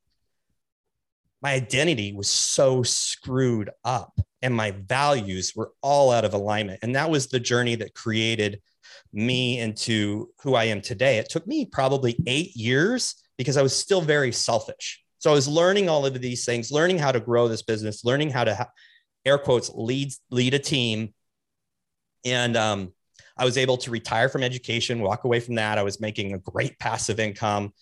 my 1.42 1.54
identity 1.54 2.14
was 2.14 2.30
so 2.30 2.84
screwed 2.84 3.70
up 3.84 4.18
and 4.42 4.54
my 4.54 4.72
values 4.72 5.54
were 5.56 5.72
all 5.82 6.12
out 6.12 6.26
of 6.26 6.34
alignment. 6.34 6.80
And 6.84 6.96
that 6.96 7.10
was 7.10 7.28
the 7.28 7.40
journey 7.40 7.76
that 7.76 7.94
created 7.94 8.62
me 9.12 9.60
into 9.60 10.30
who 10.42 10.56
I 10.56 10.66
am 10.66 10.82
today. 10.82 11.18
It 11.18 11.30
took 11.30 11.46
me 11.48 11.66
probably 11.66 12.18
eight 12.26 12.56
years 12.56 13.16
because 13.40 13.58
I 13.58 13.64
was 13.64 13.76
still 13.76 14.02
very 14.02 14.34
selfish. 14.34 15.02
So 15.18 15.32
I 15.32 15.34
was 15.34 15.48
learning 15.48 15.90
all 15.90 16.06
of 16.06 16.22
these 16.22 16.46
things, 16.46 16.72
learning 16.72 17.00
how 17.00 17.12
to 17.12 17.20
grow 17.20 17.48
this 17.48 17.64
business, 17.64 18.04
learning 18.04 18.30
how 18.30 18.44
to 18.44 18.54
ha- 18.54 18.70
air 19.26 19.38
quotes 19.38 19.72
lead 19.74 20.12
lead 20.30 20.54
a 20.54 20.60
team, 20.60 21.14
and 22.26 22.58
um, 22.58 22.94
I 23.38 23.46
was 23.46 23.58
able 23.58 23.78
to 23.78 23.92
retire 23.92 24.28
from 24.28 24.44
education, 24.44 25.00
walk 25.00 25.24
away 25.24 25.40
from 25.40 25.56
that. 25.56 25.78
I 25.78 25.84
was 25.84 26.02
making 26.02 26.34
a 26.34 26.40
great 26.40 26.78
passive 26.80 27.20
income 27.20 27.74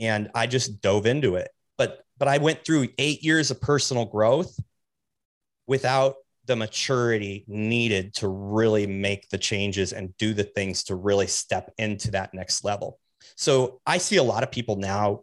and 0.00 0.30
I 0.34 0.46
just 0.46 0.80
dove 0.80 1.04
into 1.04 1.36
it. 1.36 1.50
But 1.76 2.00
but 2.18 2.28
I 2.28 2.38
went 2.38 2.64
through 2.64 2.88
8 2.96 3.22
years 3.22 3.50
of 3.50 3.60
personal 3.60 4.06
growth 4.06 4.58
without 5.66 6.14
the 6.46 6.56
maturity 6.56 7.44
needed 7.46 8.14
to 8.14 8.28
really 8.28 8.86
make 8.86 9.28
the 9.28 9.38
changes 9.38 9.92
and 9.92 10.16
do 10.16 10.32
the 10.32 10.44
things 10.44 10.84
to 10.84 10.94
really 10.94 11.26
step 11.26 11.70
into 11.76 12.12
that 12.12 12.32
next 12.32 12.64
level. 12.64 12.98
So 13.36 13.80
I 13.86 13.98
see 13.98 14.16
a 14.16 14.22
lot 14.22 14.42
of 14.42 14.50
people 14.50 14.76
now 14.76 15.20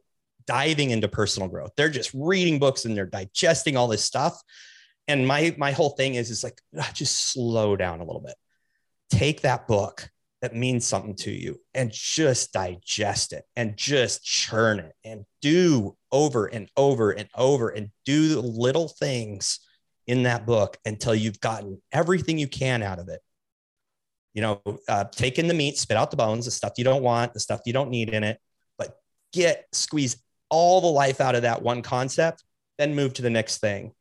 diving 0.48 0.92
into 0.92 1.08
personal 1.08 1.48
growth. 1.48 1.72
They're 1.78 1.90
just 1.90 2.12
reading 2.14 2.60
books 2.60 2.86
and 2.86 2.98
they're 2.98 3.06
digesting 3.06 3.78
all 3.78 3.88
this 3.88 4.04
stuff. 4.04 4.42
And 5.08 5.28
my 5.28 5.56
my 5.58 5.72
whole 5.72 5.92
thing 5.92 6.16
is 6.16 6.30
is 6.30 6.44
like 6.44 6.60
ah, 6.78 6.92
just 6.94 7.32
slow 7.32 7.76
down 7.76 8.00
a 8.00 8.06
little 8.06 8.22
bit. 8.22 8.36
Take 9.10 9.42
that 9.42 9.68
book 9.68 10.10
that 10.42 10.56
means 10.56 10.86
something 10.86 11.16
to 11.16 11.32
you 11.32 11.60
and 11.74 11.92
just 11.92 12.54
digest 12.54 13.34
it 13.34 13.44
and 13.56 13.76
just 13.76 14.24
churn 14.24 14.80
it 14.80 14.94
and 15.04 15.26
do 15.42 15.96
over 16.12 16.46
and 16.46 16.70
over 16.78 17.12
and 17.12 17.28
over 17.36 17.70
and 17.70 17.90
do 18.06 18.30
the 18.30 18.42
little 18.42 18.88
things 18.88 19.60
in 20.08 20.24
that 20.24 20.46
book 20.46 20.78
until 20.86 21.14
you've 21.14 21.42
gotten 21.42 21.82
everything 21.92 22.38
you 22.38 22.48
can 22.48 22.82
out 22.82 23.00
of 23.00 23.10
it. 23.10 23.22
You 24.34 24.42
know, 24.42 24.62
uh, 24.88 25.06
take 25.06 25.40
in 25.40 25.48
the 25.48 25.54
meat, 25.54 25.78
spit 25.78 25.98
out 25.98 26.12
the 26.12 26.18
bones, 26.18 26.46
the 26.46 26.52
stuff 26.52 26.74
you 26.78 26.84
don't 26.84 27.04
want, 27.04 27.34
the 27.34 27.40
stuff 27.40 27.62
you 27.66 27.74
don't 27.74 27.90
need 27.90 28.10
in 28.10 28.24
it, 28.24 28.40
but 28.78 28.98
get 29.34 29.66
squeeze 29.72 30.22
all 30.50 30.82
the 30.82 30.88
life 30.88 31.20
out 31.22 31.36
of 31.36 31.44
that 31.44 31.62
one 31.62 31.82
concept, 31.82 32.44
then 32.78 32.96
move 32.96 33.14
to 33.14 33.22
the 33.22 33.30
next 33.30 33.58
thing 33.58 33.94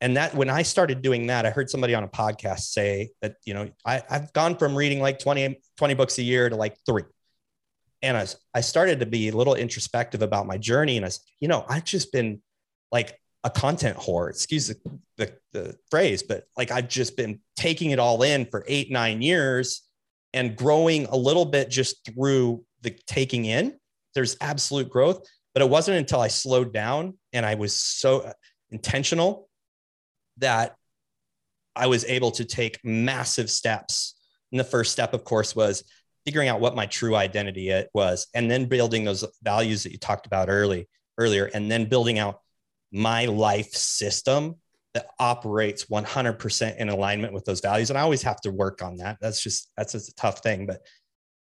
and 0.00 0.16
that 0.16 0.34
when 0.34 0.48
I 0.48 0.62
started 0.62 1.02
doing 1.02 1.26
that, 1.26 1.44
I 1.44 1.50
heard 1.50 1.68
somebody 1.68 1.94
on 1.94 2.04
a 2.04 2.08
podcast 2.08 2.60
say 2.60 3.10
that, 3.20 3.36
you 3.44 3.52
know, 3.52 3.68
I, 3.84 4.02
have 4.08 4.32
gone 4.32 4.56
from 4.56 4.74
reading 4.74 5.00
like 5.00 5.18
20, 5.18 5.60
20 5.76 5.94
books 5.94 6.18
a 6.18 6.22
year 6.22 6.48
to 6.48 6.56
like 6.56 6.76
three. 6.86 7.04
And 8.00 8.16
I, 8.16 8.26
I 8.54 8.62
started 8.62 9.00
to 9.00 9.06
be 9.06 9.28
a 9.28 9.36
little 9.36 9.54
introspective 9.54 10.22
about 10.22 10.46
my 10.46 10.56
journey. 10.56 10.96
And 10.96 11.04
I 11.04 11.10
said, 11.10 11.20
you 11.38 11.48
know, 11.48 11.66
I've 11.68 11.84
just 11.84 12.12
been 12.12 12.40
like 12.90 13.19
a 13.44 13.50
content 13.50 13.96
whore, 13.96 14.28
excuse 14.28 14.68
the, 14.68 14.76
the, 15.16 15.32
the 15.52 15.76
phrase, 15.90 16.22
but 16.22 16.44
like 16.56 16.70
I've 16.70 16.88
just 16.88 17.16
been 17.16 17.40
taking 17.56 17.90
it 17.90 17.98
all 17.98 18.22
in 18.22 18.46
for 18.46 18.64
eight, 18.66 18.90
nine 18.90 19.22
years 19.22 19.82
and 20.32 20.56
growing 20.56 21.06
a 21.06 21.16
little 21.16 21.46
bit 21.46 21.70
just 21.70 22.04
through 22.04 22.64
the 22.82 22.90
taking 23.06 23.46
in. 23.46 23.78
There's 24.14 24.36
absolute 24.40 24.90
growth. 24.90 25.26
But 25.52 25.62
it 25.62 25.68
wasn't 25.68 25.98
until 25.98 26.20
I 26.20 26.28
slowed 26.28 26.72
down 26.72 27.18
and 27.32 27.44
I 27.44 27.56
was 27.56 27.74
so 27.74 28.32
intentional 28.70 29.48
that 30.36 30.76
I 31.74 31.88
was 31.88 32.04
able 32.04 32.30
to 32.32 32.44
take 32.44 32.78
massive 32.84 33.50
steps. 33.50 34.14
And 34.52 34.60
the 34.60 34.64
first 34.64 34.92
step, 34.92 35.12
of 35.12 35.24
course, 35.24 35.56
was 35.56 35.82
figuring 36.24 36.48
out 36.48 36.60
what 36.60 36.76
my 36.76 36.86
true 36.86 37.16
identity 37.16 37.84
was, 37.94 38.28
and 38.34 38.50
then 38.50 38.66
building 38.66 39.04
those 39.04 39.24
values 39.42 39.82
that 39.82 39.92
you 39.92 39.98
talked 39.98 40.26
about 40.26 40.48
early 40.48 40.88
earlier, 41.18 41.46
and 41.46 41.70
then 41.70 41.86
building 41.86 42.18
out 42.18 42.40
my 42.92 43.26
life 43.26 43.72
system 43.72 44.56
that 44.94 45.06
operates 45.18 45.86
100% 45.86 46.76
in 46.76 46.88
alignment 46.88 47.32
with 47.32 47.44
those 47.44 47.60
values. 47.60 47.90
And 47.90 47.98
I 47.98 48.02
always 48.02 48.22
have 48.22 48.40
to 48.40 48.50
work 48.50 48.82
on 48.82 48.96
that. 48.96 49.18
That's 49.20 49.40
just 49.42 49.70
that's 49.76 49.94
a 49.94 50.14
tough 50.14 50.42
thing, 50.42 50.66
but 50.66 50.80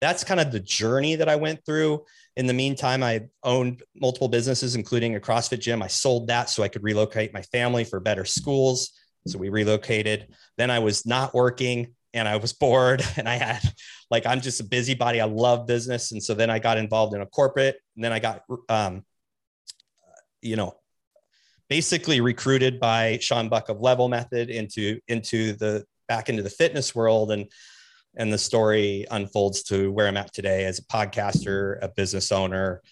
that's 0.01 0.23
kind 0.23 0.41
of 0.41 0.53
the 0.53 0.61
journey 0.61 1.17
that 1.17 1.29
I 1.29 1.37
went 1.37 1.65
through. 1.65 2.05
In 2.37 2.47
the 2.47 2.53
meantime, 2.53 3.03
I 3.03 3.27
owned 3.43 3.83
multiple 3.97 4.29
businesses, 4.29 4.77
including 4.77 5.17
a 5.17 5.21
CrossFit 5.21 5.61
gym. 5.61 5.83
I 5.83 5.89
sold 5.89 6.29
that 6.29 6.51
so 6.51 6.63
I 6.63 6.69
could 6.69 6.85
relocate 6.85 7.35
my 7.35 7.43
family 7.43 7.85
for 7.85 7.99
better 7.99 8.25
schools. 8.25 8.93
So 9.27 9.39
we 9.39 9.49
relocated. 9.49 10.29
Then 10.57 10.71
I 10.71 10.79
was 10.79 11.05
not 11.05 11.35
working 11.35 11.95
and 12.15 12.29
I 12.29 12.37
was 12.37 12.53
bored 12.61 13.05
and 13.17 13.29
I 13.29 13.37
had 13.37 13.63
like, 14.11 14.27
I'm 14.27 14.41
just 14.41 14.61
a 14.61 14.65
busybody. 14.65 15.21
I 15.21 15.25
love 15.25 15.67
business. 15.67 16.13
And 16.13 16.23
so 16.23 16.35
then 16.35 16.51
I 16.51 16.59
got 16.59 16.79
involved 16.79 17.15
in 17.15 17.21
a 17.21 17.27
corporate 17.27 17.77
and 17.97 18.05
then 18.05 18.13
I 18.13 18.21
got, 18.21 18.43
um, 18.69 19.05
you 20.41 20.57
know, 20.57 20.75
basically 21.69 22.21
recruited 22.21 22.81
by 22.81 23.19
Sean 23.21 23.49
Buck 23.49 23.69
of 23.69 23.81
Level 23.81 24.09
Method 24.09 24.51
into, 24.51 25.01
into 25.09 25.53
the 25.55 25.85
back 26.09 26.29
into 26.29 26.43
the 26.43 26.51
fitness 26.51 26.95
world. 26.95 27.31
And 27.31 27.47
and 28.17 28.33
the 28.33 28.39
story 28.39 29.07
unfolds 29.11 29.63
to 29.65 29.91
where 29.93 30.09
I'm 30.09 30.17
at 30.17 30.33
today 30.35 30.65
as 30.65 30.79
a 30.81 30.85
podcaster, 30.85 31.79
a 31.81 31.89
business 31.89 32.33
owner, 32.33 32.83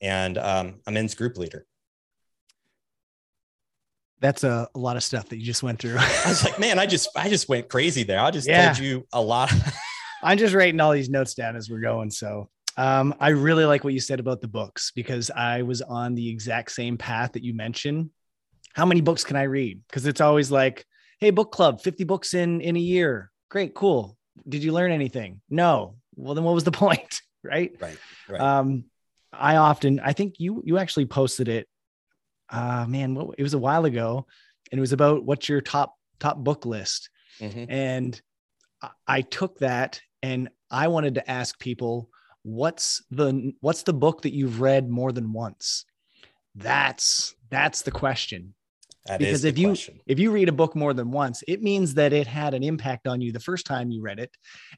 and 0.00 0.38
um, 0.38 0.80
a 0.86 0.92
men's 0.92 1.14
group 1.14 1.36
leader. 1.36 1.66
That's 4.20 4.44
a, 4.44 4.68
a, 4.74 4.78
lot 4.78 4.96
of 4.96 5.04
stuff 5.04 5.28
that 5.28 5.38
you 5.38 5.44
just 5.44 5.62
went 5.62 5.78
through. 5.78 5.96
I 5.98 6.24
was 6.26 6.44
like, 6.44 6.58
man, 6.58 6.78
I 6.78 6.86
just 6.86 7.08
I 7.16 7.28
just 7.28 7.48
went 7.48 7.68
crazy 7.68 8.04
there. 8.04 8.20
I 8.20 8.30
just 8.30 8.48
yeah. 8.48 8.66
told 8.66 8.78
you 8.78 9.06
a 9.12 9.20
lot. 9.20 9.52
I'm 10.22 10.38
just 10.38 10.54
writing 10.54 10.80
all 10.80 10.92
these 10.92 11.10
notes 11.10 11.34
down 11.34 11.56
as 11.56 11.70
we're 11.70 11.80
going. 11.80 12.10
So 12.10 12.48
um, 12.76 13.14
I 13.20 13.30
really 13.30 13.64
like 13.64 13.84
what 13.84 13.94
you 13.94 14.00
said 14.00 14.18
about 14.18 14.40
the 14.40 14.48
books 14.48 14.92
because 14.94 15.30
I 15.30 15.62
was 15.62 15.82
on 15.82 16.14
the 16.14 16.28
exact 16.28 16.72
same 16.72 16.98
path 16.98 17.32
that 17.32 17.44
you 17.44 17.54
mentioned. 17.54 18.10
How 18.78 18.86
many 18.86 19.02
books 19.02 19.24
can 19.24 19.36
I 19.36 19.42
read? 19.42 19.80
Because 19.86 20.06
it's 20.06 20.22
always 20.22 20.50
like, 20.50 20.86
hey, 21.20 21.30
book 21.30 21.52
club, 21.52 21.82
50 21.82 22.04
books 22.04 22.32
in 22.32 22.62
in 22.62 22.76
a 22.76 22.80
year. 22.80 23.30
Great, 23.50 23.74
cool 23.74 24.18
did 24.46 24.62
you 24.62 24.72
learn 24.72 24.92
anything? 24.92 25.40
No. 25.48 25.96
Well, 26.16 26.34
then 26.34 26.44
what 26.44 26.54
was 26.54 26.64
the 26.64 26.70
point? 26.86 27.22
right. 27.42 27.74
Right. 27.80 27.98
Right. 28.28 28.40
Um, 28.40 28.84
I 29.32 29.56
often, 29.56 30.00
I 30.00 30.12
think 30.12 30.34
you, 30.38 30.62
you 30.64 30.78
actually 30.78 31.06
posted 31.06 31.48
it. 31.48 31.68
Uh, 32.50 32.86
man, 32.88 33.14
what, 33.14 33.34
it 33.38 33.42
was 33.42 33.54
a 33.54 33.58
while 33.58 33.84
ago 33.84 34.26
and 34.72 34.78
it 34.78 34.80
was 34.80 34.92
about 34.92 35.24
what's 35.24 35.48
your 35.48 35.60
top, 35.60 35.94
top 36.18 36.38
book 36.38 36.64
list. 36.64 37.10
Mm-hmm. 37.40 37.70
And 37.70 38.22
I, 38.82 38.90
I 39.06 39.20
took 39.20 39.58
that 39.58 40.00
and 40.22 40.48
I 40.70 40.88
wanted 40.88 41.16
to 41.16 41.30
ask 41.30 41.58
people, 41.58 42.08
what's 42.42 43.04
the, 43.10 43.52
what's 43.60 43.82
the 43.82 43.92
book 43.92 44.22
that 44.22 44.34
you've 44.34 44.60
read 44.60 44.88
more 44.88 45.12
than 45.12 45.32
once? 45.32 45.84
That's, 46.54 47.34
that's 47.50 47.82
the 47.82 47.90
question. 47.90 48.54
That 49.08 49.18
because 49.18 49.44
if 49.44 49.58
you 49.58 49.68
question. 49.68 50.00
if 50.06 50.18
you 50.18 50.30
read 50.30 50.48
a 50.48 50.52
book 50.52 50.76
more 50.76 50.94
than 50.94 51.10
once, 51.10 51.42
it 51.48 51.62
means 51.62 51.94
that 51.94 52.12
it 52.12 52.26
had 52.26 52.54
an 52.54 52.62
impact 52.62 53.06
on 53.06 53.20
you 53.20 53.32
the 53.32 53.40
first 53.40 53.66
time 53.66 53.90
you 53.90 54.02
read 54.02 54.18
it, 54.18 54.30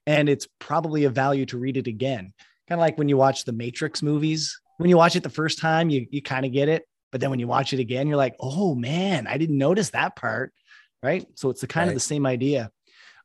and 0.07 0.29
it's 0.29 0.47
probably 0.59 1.05
a 1.05 1.11
value 1.11 1.47
to 1.47 1.59
read 1.59 1.77
it 1.77 1.87
again. 1.87 2.33
Kind 2.69 2.79
of 2.79 2.81
like 2.81 2.99
when 2.99 3.09
you 3.09 3.17
watch 3.17 3.45
the 3.45 3.53
Matrix 3.53 4.03
movies. 4.03 4.59
When 4.79 4.89
you 4.89 4.97
watch 4.97 5.15
it 5.15 5.23
the 5.23 5.29
first 5.29 5.59
time, 5.59 5.91
you 5.91 6.07
you 6.11 6.23
kind 6.23 6.47
of 6.47 6.53
get 6.53 6.69
it, 6.69 6.85
but 7.13 7.21
then 7.21 7.31
when 7.31 7.39
you 7.39 7.47
watch 7.47 7.73
it 7.73 7.81
again, 7.81 8.07
you're 8.07 8.17
like, 8.17 8.37
oh 8.41 8.75
man, 8.75 9.27
I 9.27 9.37
didn't 9.37 9.59
notice 9.59 9.91
that 9.91 10.17
part, 10.17 10.55
right? 11.03 11.27
So 11.35 11.51
it's 11.51 11.61
the 11.61 11.67
kind 11.67 11.89
right. 11.89 11.93
of 11.93 11.95
the 11.95 12.01
same 12.01 12.25
idea. 12.25 12.71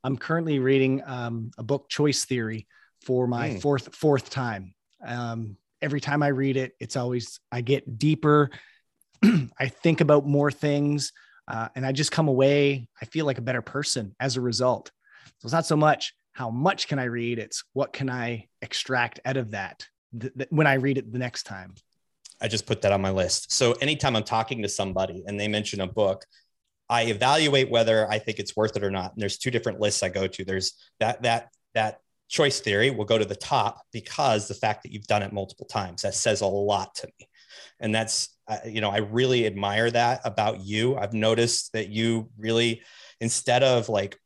I'm 0.04 0.18
currently 0.18 0.60
reading 0.60 1.02
um, 1.06 1.52
a 1.58 1.64
book, 1.64 1.88
Choice 1.90 2.26
Theory, 2.26 2.68
for 3.06 3.28
my 3.28 3.52
mm. 3.52 3.62
fourth 3.62 3.96
fourth 3.96 4.30
time. 4.30 4.74
Um, 5.06 5.58
every 5.82 6.02
time 6.02 6.24
I 6.24 6.28
read 6.28 6.58
it, 6.58 6.74
it's 6.80 6.96
always 6.96 7.40
I 7.52 7.62
get 7.62 7.98
deeper 7.98 8.50
I 9.60 9.68
think 9.68 10.02
about 10.02 10.26
more 10.26 10.52
things, 10.52 11.12
uh, 11.48 11.70
and 11.76 11.86
I 11.86 11.92
just 11.92 12.12
come 12.12 12.28
away. 12.28 12.88
I 13.02 13.06
feel 13.06 13.26
like 13.26 13.38
a 13.38 13.42
better 13.42 13.62
person 13.62 14.16
as 14.20 14.38
a 14.38 14.42
result. 14.42 14.92
So 15.40 15.46
it's 15.46 15.54
not 15.54 15.66
so 15.66 15.76
much 15.76 16.14
how 16.34 16.50
much 16.50 16.88
can 16.88 17.00
I 17.00 17.06
read; 17.06 17.40
it's 17.40 17.64
what 17.74 17.94
can 17.94 18.10
I 18.10 18.48
extract 18.62 19.20
out 19.26 19.38
of 19.38 19.52
that 19.52 19.88
th- 20.20 20.34
th- 20.34 20.50
when 20.52 20.68
I 20.68 20.76
read 20.76 20.98
it 20.98 21.12
the 21.12 21.20
next 21.20 21.44
time. 21.44 21.76
I 22.42 22.48
just 22.48 22.66
put 22.66 22.82
that 22.82 22.92
on 22.92 23.02
my 23.02 23.12
list. 23.12 23.52
So 23.52 23.74
anytime 23.74 24.16
I'm 24.16 24.24
talking 24.24 24.62
to 24.62 24.70
somebody 24.70 25.24
and 25.26 25.40
they 25.40 25.48
mention 25.48 25.80
a 25.80 25.88
book, 25.88 26.26
I 26.90 27.04
evaluate 27.04 27.70
whether 27.70 28.10
I 28.12 28.20
think 28.20 28.40
it's 28.40 28.56
worth 28.56 28.76
it 28.76 28.84
or 28.84 28.92
not. 28.92 29.14
And 29.14 29.22
there's 29.22 29.38
two 29.38 29.52
different 29.52 29.80
lists 29.80 30.04
I 30.04 30.10
go 30.10 30.28
to. 30.28 30.46
There's 30.46 30.74
that 31.00 31.24
that 31.24 31.50
that 31.74 32.00
choice 32.28 32.60
theory 32.60 32.90
will 32.92 33.06
go 33.06 33.18
to 33.18 33.26
the 33.26 33.36
top 33.36 33.82
because 33.92 34.48
the 34.48 34.54
fact 34.54 34.84
that 34.84 34.92
you've 34.92 35.08
done 35.08 35.22
it 35.22 35.32
multiple 35.32 35.66
times 35.66 36.02
that 36.02 36.16
says 36.16 36.42
a 36.42 36.48
lot 36.48 36.96
to 36.96 37.08
me 37.20 37.28
and 37.80 37.94
that's 37.94 38.30
uh, 38.48 38.58
you 38.66 38.82
know 38.82 38.90
i 38.90 38.98
really 38.98 39.46
admire 39.46 39.90
that 39.92 40.22
about 40.24 40.62
you. 40.62 40.96
I've 40.96 41.14
noticed 41.14 41.74
that 41.74 41.90
you 41.90 42.30
really 42.38 42.82
instead 43.20 43.64
of 43.64 43.90
like 43.90 44.20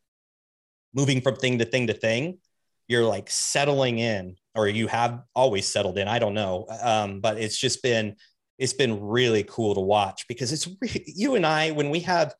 moving 0.94 1.22
from 1.22 1.36
thing 1.36 1.60
to 1.60 1.66
thing 1.66 1.88
to 1.88 1.94
thing 1.94 2.40
you're 2.88 3.06
like 3.06 3.30
settling 3.30 4.00
in 4.00 4.36
or 4.56 4.68
you 4.68 4.88
have 4.88 5.22
always 5.36 5.66
settled 5.68 5.98
in 5.98 6.08
i 6.08 6.20
don't 6.20 6.34
know. 6.34 6.66
Um, 6.82 7.22
but 7.22 7.38
it's 7.38 7.58
just 7.58 7.82
been 7.82 8.16
it's 8.58 8.74
been 8.74 9.00
really 9.02 9.44
cool 9.44 9.74
to 9.76 9.82
watch 9.82 10.28
because 10.28 10.52
it's 10.52 10.68
re- 10.82 11.04
you 11.08 11.36
and 11.36 11.46
i 11.46 11.72
when 11.72 11.90
we 11.90 12.02
have 12.02 12.34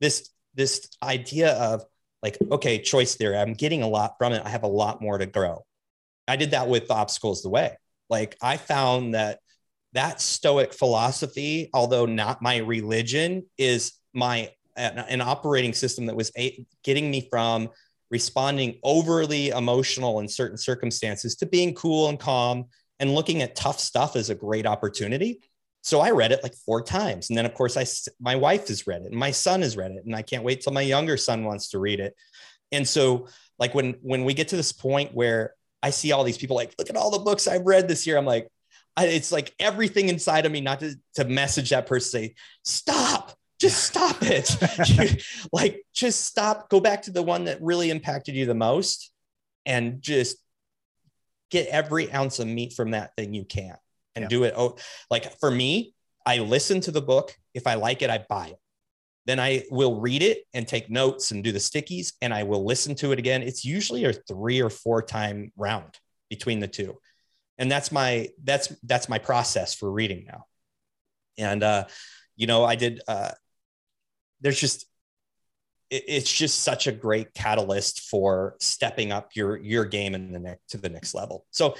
this 0.00 0.30
this 0.54 0.88
idea 1.02 1.52
of 1.54 1.84
like 2.22 2.38
okay 2.50 2.80
choice 2.80 3.14
theory 3.16 3.36
i'm 3.36 3.52
getting 3.52 3.82
a 3.82 3.88
lot 3.88 4.14
from 4.18 4.32
it. 4.32 4.42
I 4.44 4.48
have 4.48 4.62
a 4.62 4.68
lot 4.68 5.02
more 5.02 5.18
to 5.18 5.26
grow. 5.26 5.64
I 6.26 6.36
did 6.36 6.52
that 6.52 6.68
with 6.68 6.90
obstacles 6.90 7.42
the 7.42 7.50
way. 7.50 7.76
Like 8.08 8.36
i 8.40 8.56
found 8.56 9.14
that 9.14 9.40
that 9.92 10.20
stoic 10.20 10.72
philosophy 10.74 11.70
although 11.72 12.06
not 12.06 12.42
my 12.42 12.58
religion 12.58 13.44
is 13.56 13.92
my 14.12 14.50
an 14.76 15.20
operating 15.20 15.72
system 15.72 16.06
that 16.06 16.14
was 16.14 16.30
a, 16.38 16.64
getting 16.84 17.10
me 17.10 17.26
from 17.30 17.68
responding 18.10 18.78
overly 18.84 19.48
emotional 19.48 20.20
in 20.20 20.28
certain 20.28 20.56
circumstances 20.56 21.34
to 21.34 21.46
being 21.46 21.74
cool 21.74 22.08
and 22.08 22.20
calm 22.20 22.64
and 23.00 23.14
looking 23.14 23.42
at 23.42 23.56
tough 23.56 23.80
stuff 23.80 24.16
as 24.16 24.30
a 24.30 24.34
great 24.34 24.66
opportunity. 24.66 25.40
So 25.82 26.00
i 26.00 26.10
read 26.10 26.32
it 26.32 26.42
like 26.42 26.54
four 26.54 26.82
times. 26.82 27.28
And 27.28 27.36
then 27.36 27.44
of 27.44 27.54
course 27.54 27.76
i 27.76 27.84
my 28.20 28.36
wife 28.36 28.68
has 28.68 28.86
read 28.86 29.02
it 29.02 29.10
and 29.10 29.16
my 29.16 29.30
son 29.30 29.62
has 29.62 29.76
read 29.76 29.92
it 29.92 30.04
and 30.04 30.14
i 30.14 30.22
can't 30.22 30.44
wait 30.44 30.60
till 30.60 30.72
my 30.72 30.82
younger 30.82 31.16
son 31.16 31.44
wants 31.44 31.70
to 31.70 31.78
read 31.78 32.00
it. 32.00 32.14
And 32.72 32.86
so 32.86 33.28
like 33.58 33.74
when 33.74 33.96
when 34.02 34.24
we 34.24 34.34
get 34.34 34.48
to 34.48 34.56
this 34.56 34.72
point 34.72 35.14
where 35.14 35.54
i 35.82 35.90
see 35.90 36.12
all 36.12 36.24
these 36.24 36.38
people 36.38 36.56
like 36.56 36.74
look 36.78 36.90
at 36.90 36.96
all 36.96 37.10
the 37.10 37.18
books 37.18 37.46
i've 37.46 37.66
read 37.66 37.88
this 37.88 38.06
year 38.06 38.16
i'm 38.16 38.24
like 38.24 38.48
it's 39.06 39.32
like 39.32 39.54
everything 39.58 40.08
inside 40.08 40.46
of 40.46 40.52
me 40.52 40.60
not 40.60 40.80
to, 40.80 40.94
to 41.14 41.24
message 41.24 41.70
that 41.70 41.86
person 41.86 42.20
say 42.20 42.34
stop 42.64 43.32
just 43.60 43.82
stop 43.84 44.16
it 44.22 44.56
like 45.52 45.82
just 45.94 46.24
stop 46.24 46.68
go 46.68 46.80
back 46.80 47.02
to 47.02 47.10
the 47.10 47.22
one 47.22 47.44
that 47.44 47.60
really 47.62 47.90
impacted 47.90 48.34
you 48.34 48.46
the 48.46 48.54
most 48.54 49.10
and 49.66 50.00
just 50.00 50.36
get 51.50 51.66
every 51.68 52.12
ounce 52.12 52.38
of 52.38 52.46
meat 52.46 52.72
from 52.74 52.90
that 52.92 53.14
thing 53.16 53.34
you 53.34 53.44
can 53.44 53.76
and 54.14 54.24
Yeah. 54.24 54.28
do 54.28 54.44
it. 54.44 54.54
Oh, 54.56 54.76
like 55.10 55.38
for 55.38 55.50
me, 55.50 55.94
I 56.26 56.38
listen 56.38 56.80
to 56.82 56.90
the 56.90 57.00
book. 57.00 57.34
If 57.54 57.66
I 57.66 57.74
like 57.74 58.02
it, 58.02 58.10
I 58.10 58.24
buy 58.28 58.48
it. 58.48 58.58
Then 59.26 59.40
I 59.40 59.64
will 59.70 60.00
read 60.00 60.22
it 60.22 60.44
and 60.54 60.66
take 60.66 60.90
notes 60.90 61.30
and 61.30 61.42
do 61.44 61.52
the 61.52 61.58
stickies, 61.58 62.12
and 62.22 62.32
I 62.34 62.42
will 62.42 62.64
listen 62.64 62.94
to 62.96 63.12
it 63.12 63.18
again. 63.18 63.42
It's 63.42 63.64
usually 63.64 64.04
a 64.04 64.12
three 64.12 64.60
or 64.60 64.70
four 64.70 65.02
time 65.02 65.52
round 65.56 65.98
between 66.30 66.60
the 66.60 66.68
two, 66.68 66.98
and 67.58 67.70
that's 67.70 67.90
my 67.92 68.28
that's 68.42 68.68
that's 68.84 69.08
my 69.08 69.18
process 69.18 69.74
for 69.74 69.90
reading 69.90 70.24
now. 70.26 70.44
And 71.36 71.62
uh, 71.62 71.84
you 72.36 72.46
know, 72.46 72.64
I 72.64 72.74
did. 72.76 73.00
Uh, 73.06 73.30
there's 74.40 74.58
just 74.60 74.86
it, 75.90 76.04
it's 76.06 76.32
just 76.32 76.60
such 76.62 76.86
a 76.86 76.92
great 76.92 77.34
catalyst 77.34 78.02
for 78.08 78.56
stepping 78.60 79.12
up 79.12 79.30
your 79.34 79.56
your 79.56 79.84
game 79.84 80.14
in 80.14 80.32
the 80.32 80.38
next 80.38 80.70
to 80.70 80.78
the 80.78 80.88
next 80.88 81.14
level. 81.14 81.46
So, 81.50 81.74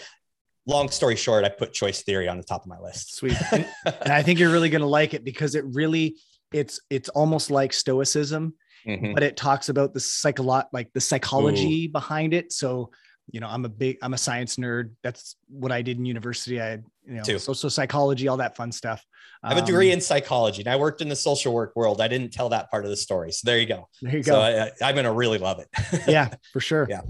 long 0.66 0.88
story 0.90 1.16
short, 1.16 1.44
I 1.44 1.48
put 1.48 1.72
choice 1.72 2.02
theory 2.02 2.28
on 2.28 2.36
the 2.36 2.44
top 2.44 2.62
of 2.62 2.68
my 2.68 2.78
list. 2.78 3.14
Sweet. 3.16 3.36
And, 3.52 3.66
and 3.84 4.12
I 4.12 4.22
think 4.22 4.38
you're 4.38 4.52
really 4.52 4.70
going 4.70 4.80
to 4.82 4.86
like 4.88 5.14
it 5.14 5.24
because 5.24 5.54
it 5.54 5.64
really 5.66 6.16
it's 6.52 6.80
it's 6.90 7.08
almost 7.10 7.50
like 7.50 7.72
stoicism 7.72 8.54
Mhm. 8.86 9.12
but 9.12 9.24
it 9.24 9.36
talks 9.36 9.68
about 9.68 9.92
the 9.92 9.98
psycholo- 10.00 10.64
like 10.72 10.92
the 10.92 11.00
psychology 11.00 11.88
behind 11.88 12.32
it 12.32 12.52
so 12.52 12.90
you 13.30 13.40
know 13.40 13.48
i'm 13.48 13.64
a 13.64 13.68
big 13.68 13.96
i'm 14.02 14.14
a 14.14 14.18
science 14.18 14.56
nerd 14.56 14.90
that's 15.02 15.36
what 15.48 15.70
i 15.72 15.82
did 15.82 15.98
in 15.98 16.04
university 16.06 16.60
i 16.60 16.66
had 16.66 16.84
you 17.06 17.14
know 17.14 17.22
Too. 17.22 17.38
social 17.38 17.68
psychology 17.70 18.28
all 18.28 18.36
that 18.38 18.56
fun 18.56 18.72
stuff 18.72 19.04
I 19.42 19.54
have 19.54 19.62
a 19.62 19.66
degree 19.66 19.90
Um, 19.90 19.94
in 19.94 20.00
psychology, 20.00 20.62
and 20.62 20.68
I 20.68 20.74
worked 20.74 21.00
in 21.00 21.08
the 21.08 21.14
social 21.14 21.54
work 21.54 21.72
world. 21.76 22.00
I 22.00 22.08
didn't 22.08 22.32
tell 22.32 22.48
that 22.48 22.72
part 22.72 22.82
of 22.84 22.90
the 22.90 22.96
story, 22.96 23.30
so 23.30 23.42
there 23.46 23.56
you 23.60 23.66
go. 23.66 23.88
there 24.02 24.16
you 24.16 24.22
So 24.24 24.32
go 24.32 24.40
I, 24.40 24.70
I'm 24.82 24.96
gonna 24.96 25.12
really 25.12 25.38
love 25.38 25.60
it. 25.60 25.68
yeah 26.08 26.34
for 26.52 26.58
sure 26.58 26.88
Yeah. 26.90 27.02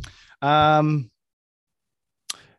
um 0.43 1.11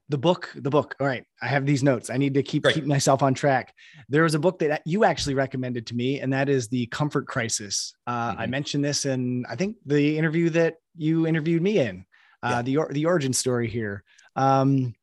the 0.10 0.18
book 0.18 0.52
the 0.56 0.72
book 0.72 0.96
all 1.00 1.06
right 1.06 1.24
i 1.42 1.48
have 1.48 1.68
these 1.68 1.84
notes 1.84 2.10
i 2.10 2.18
need 2.18 2.34
to 2.34 2.42
keep 2.42 2.64
Great. 2.64 2.74
keep 2.76 2.86
myself 2.86 3.22
on 3.22 3.36
track 3.36 3.74
there 4.10 4.24
was 4.24 4.34
a 4.34 4.40
book 4.40 4.58
that 4.60 4.82
you 4.86 5.04
actually 5.04 5.36
recommended 5.36 5.86
to 5.86 5.94
me 5.96 6.20
and 6.20 6.34
that 6.34 6.50
is 6.50 6.68
the 6.68 6.88
comfort 6.88 7.28
crisis 7.28 7.94
uh, 8.08 8.34
i 8.38 8.46
Mhm. 8.48 8.50
mentioned 8.50 8.84
this 8.84 9.06
in 9.06 9.46
i 9.48 9.56
think 9.56 9.76
the 9.86 10.18
interview 10.18 10.50
that 10.50 10.76
you 10.98 11.28
interviewed 11.28 11.62
me 11.62 11.78
in 11.78 12.06
uh, 12.44 12.50
Yeah. 12.50 12.62
the 12.62 12.94
the 12.94 13.06
origin 13.06 13.34
story 13.34 13.68
here 13.68 14.04
um 14.36 14.94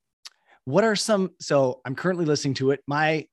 what 0.64 0.85
are 0.85 0.96
some 0.96 1.31
so 1.40 1.81
i'm 1.85 1.94
currently 1.94 2.25
listening 2.25 2.55
to 2.55 2.70
it 2.70 2.81
my 2.87 3.27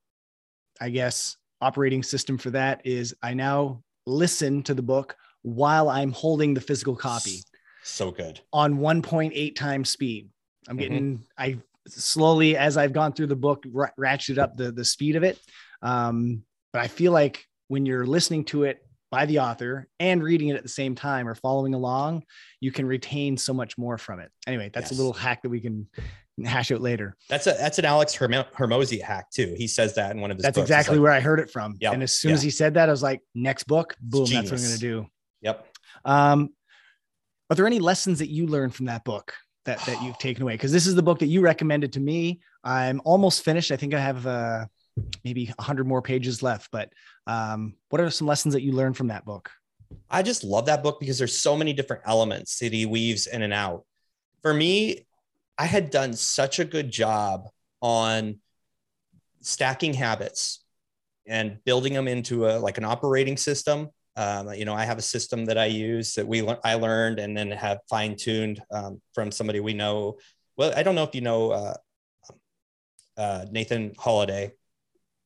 i 0.82 0.89
guess 0.89 1.38
operating 1.62 2.04
system 2.04 2.38
for 2.38 2.50
that 2.52 2.82
is 2.86 3.16
i 3.22 3.34
now 3.34 3.82
listen 4.06 4.63
to 4.63 4.74
the 4.74 4.82
book 4.82 5.16
while 5.44 5.89
i'm 5.89 6.12
holding 6.12 6.54
the 6.54 6.62
physical 6.62 6.96
copy 6.96 7.42
So 7.84 8.12
good. 8.12 8.39
on 8.54 8.78
1.8 8.80 9.56
times 9.56 9.89
speed. 9.89 10.30
I'm 10.70 10.78
Mhm. 10.78 10.80
getting, 10.80 11.24
I 11.38 11.60
slowly, 11.88 12.56
as 12.56 12.78
I've 12.78 12.94
gone 12.94 13.12
through 13.12 13.28
the 13.28 13.36
book, 13.36 13.66
ra- 13.70 13.92
ratcheted 14.00 14.38
up 14.38 14.56
the, 14.56 14.72
the 14.72 14.86
speed 14.86 15.18
of 15.18 15.24
it. 15.24 15.38
Um, 15.82 16.44
but 16.72 16.82
I 16.82 16.88
feel 16.88 17.12
like 17.12 17.46
when 17.68 17.86
you're 17.86 18.06
listening 18.06 18.46
to 18.46 18.63
it 18.63 18.78
by 19.13 19.28
the 19.28 19.38
author 19.38 19.88
and 19.99 20.23
reading 20.23 20.47
it 20.47 20.56
at 20.56 20.63
the 20.63 20.69
same 20.69 20.95
time 20.95 21.28
or 21.28 21.36
following 21.36 21.76
along, 21.76 22.23
you 22.60 22.71
can 22.71 22.84
retain 22.84 23.38
so 23.38 23.54
much 23.54 23.78
more 23.78 23.95
from 23.95 24.19
it. 24.19 24.32
Anyway, 24.47 24.71
that's 24.73 24.89
a 24.89 24.95
little 24.95 25.13
hack 25.13 25.43
that 25.43 25.49
we 25.49 25.60
can 25.60 25.88
hash 26.43 26.71
out 26.71 26.82
later. 26.82 27.15
That's 27.30 27.45
a 27.45 27.52
that's 27.52 27.78
an 27.78 27.86
Alex 27.86 28.15
Hermo- 28.15 28.47
Hormozi 28.58 28.99
hack 28.99 29.30
too. 29.30 29.54
He 29.56 29.67
says 29.67 29.93
that 29.93 30.15
in 30.15 30.19
one 30.19 30.32
of 30.32 30.38
his. 30.38 30.43
That's 30.43 30.58
books. 30.58 30.67
Exactly 30.67 30.95
like, 30.95 31.04
where 31.04 31.12
I 31.12 31.19
heard 31.19 31.39
it 31.39 31.52
from. 31.52 31.78
Yep, 31.80 31.93
And 31.93 32.02
as 32.02 32.15
soon 32.15 32.32
as 32.32 32.41
he 32.41 32.49
said 32.49 32.73
that, 32.73 32.89
I 32.89 32.91
was 32.91 33.04
like, 33.04 33.21
next 33.36 33.65
book, 33.65 33.95
boom, 34.02 34.26
that's 34.26 34.49
what 34.49 34.60
I'm 34.60 34.65
going 34.65 34.73
to 34.73 34.80
do. 34.80 35.06
Yep. 35.41 35.67
Um, 36.06 36.49
are 37.52 37.56
there 37.56 37.67
any 37.67 37.78
lessons 37.78 38.17
that 38.17 38.32
you 38.32 38.47
learned 38.47 38.73
from 38.73 38.88
that 38.88 39.04
book 39.04 39.36
that 39.65 39.78
that 39.86 40.02
you've 40.02 40.17
taken 40.17 40.41
away? 40.41 40.54
Because 40.54 40.71
this 40.71 40.88
is 40.88 40.95
the 40.95 41.04
book 41.04 41.19
that 41.19 41.28
you 41.28 41.41
recommended 41.41 41.93
to 41.93 41.99
me. 41.99 42.41
I'm 42.63 42.99
almost 43.06 43.43
finished. 43.43 43.69
I 43.69 43.76
think 43.76 43.93
I 43.93 43.99
have 43.99 44.26
uh, 44.26 44.65
maybe 45.23 45.51
hundred 45.60 45.88
more 45.88 46.01
pages 46.01 46.43
left. 46.43 46.69
But 46.71 46.91
um, 47.27 47.75
what 47.89 48.01
are 48.01 48.10
some 48.10 48.27
lessons 48.27 48.53
that 48.53 48.62
you 48.62 48.71
learned 48.71 48.97
from 48.97 49.08
that 49.08 49.25
book? 49.25 49.49
I 50.10 50.23
just 50.23 50.43
love 50.43 50.65
that 50.67 50.84
book 50.84 50.99
because 50.99 51.17
there's 51.17 51.38
so 51.38 51.56
many 51.56 51.73
different 51.73 52.03
elements 52.06 52.60
that 52.60 52.73
he 52.73 52.86
weaves 52.86 53.27
in 53.27 53.41
and 53.41 53.53
out. 53.53 53.84
For 54.41 54.53
me, 54.53 55.06
I 55.58 55.65
had 55.65 55.89
done 55.89 56.13
such 56.13 56.60
a 56.60 56.65
good 56.65 56.91
job 56.91 57.47
on 57.82 58.39
stacking 59.41 59.93
habits 59.93 60.63
and 61.27 61.60
building 61.63 61.93
them 61.93 62.08
into 62.08 62.47
a 62.47 62.58
like 62.60 62.77
an 62.77 62.86
operating 62.86 63.38
system. 63.38 63.89
Um, 64.15 64.53
you 64.53 64.65
know, 64.65 64.73
I 64.73 64.86
have 64.86 64.97
a 64.97 65.03
system 65.03 65.45
that 65.45 65.58
I 65.58 65.65
use 65.65 66.13
that 66.13 66.27
we 66.27 66.41
lear- 66.41 66.60
I 66.63 66.75
learned 66.75 67.19
and 67.19 67.36
then 67.36 67.51
have 67.51 67.79
fine 67.89 68.15
tuned 68.15 68.62
um, 68.71 69.01
from 69.13 69.32
somebody 69.32 69.60
we 69.60 69.73
know. 69.73 70.17
Well, 70.58 70.73
I 70.75 70.84
don't 70.84 70.95
know 70.95 71.03
if 71.03 71.15
you 71.15 71.21
know 71.21 71.51
uh, 71.51 71.73
uh, 73.17 73.45
Nathan 73.51 73.93
Holiday. 73.97 74.53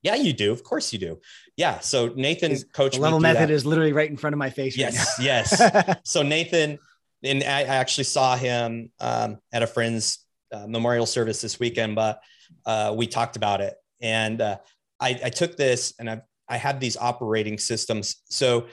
Yeah, 0.02 0.14
you 0.14 0.32
do. 0.32 0.52
Of 0.52 0.62
course 0.62 0.92
you 0.92 0.98
do. 0.98 1.20
Yeah. 1.56 1.80
So 1.80 2.08
Nathan 2.14 2.52
Is- 2.52 2.64
coached 2.72 2.94
The 2.94 3.00
me 3.00 3.04
level 3.04 3.20
method 3.20 3.48
that. 3.48 3.50
is 3.50 3.66
literally 3.66 3.92
right 3.92 4.08
in 4.08 4.16
front 4.16 4.32
of 4.34 4.38
my 4.38 4.50
face. 4.50 4.76
Yes, 4.76 5.18
Right 5.18 5.24
yes. 5.24 5.98
So 6.04 6.22
Nathan, 6.22 6.78
and 7.24 7.42
I 7.42 7.60
I 7.60 7.76
actually 7.82 8.04
saw 8.04 8.36
him 8.36 8.90
um, 9.00 9.38
at 9.52 9.62
a 9.62 9.66
friend's 9.66 10.24
uh, 10.52 10.66
memorial 10.68 11.04
service 11.06 11.40
this 11.40 11.58
weekend, 11.58 11.96
but 11.96 12.20
uh, 12.64 12.94
we 12.96 13.06
talked 13.08 13.36
about 13.36 13.60
it, 13.60 13.74
and 14.00 14.40
uh, 14.40 14.58
I, 15.00 15.18
I 15.24 15.30
took 15.30 15.56
this 15.56 15.94
and 15.98 16.08
I 16.08 16.20
I 16.48 16.56
had 16.56 16.80
these 16.80 16.96
operating 16.96 17.58
systems. 17.58 18.22
So 18.30 18.68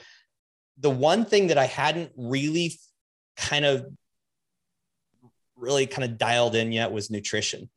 the 0.78 0.90
one 0.90 1.24
thing 1.24 1.48
that 1.48 1.58
I 1.58 1.66
hadn't 1.66 2.12
really 2.16 2.78
kind 3.36 3.64
of 3.64 3.86
really 5.56 5.86
kind 5.86 6.04
of 6.04 6.18
dialed 6.18 6.54
in 6.54 6.70
yet 6.72 6.92
was 6.92 7.10
nutrition. 7.10 7.68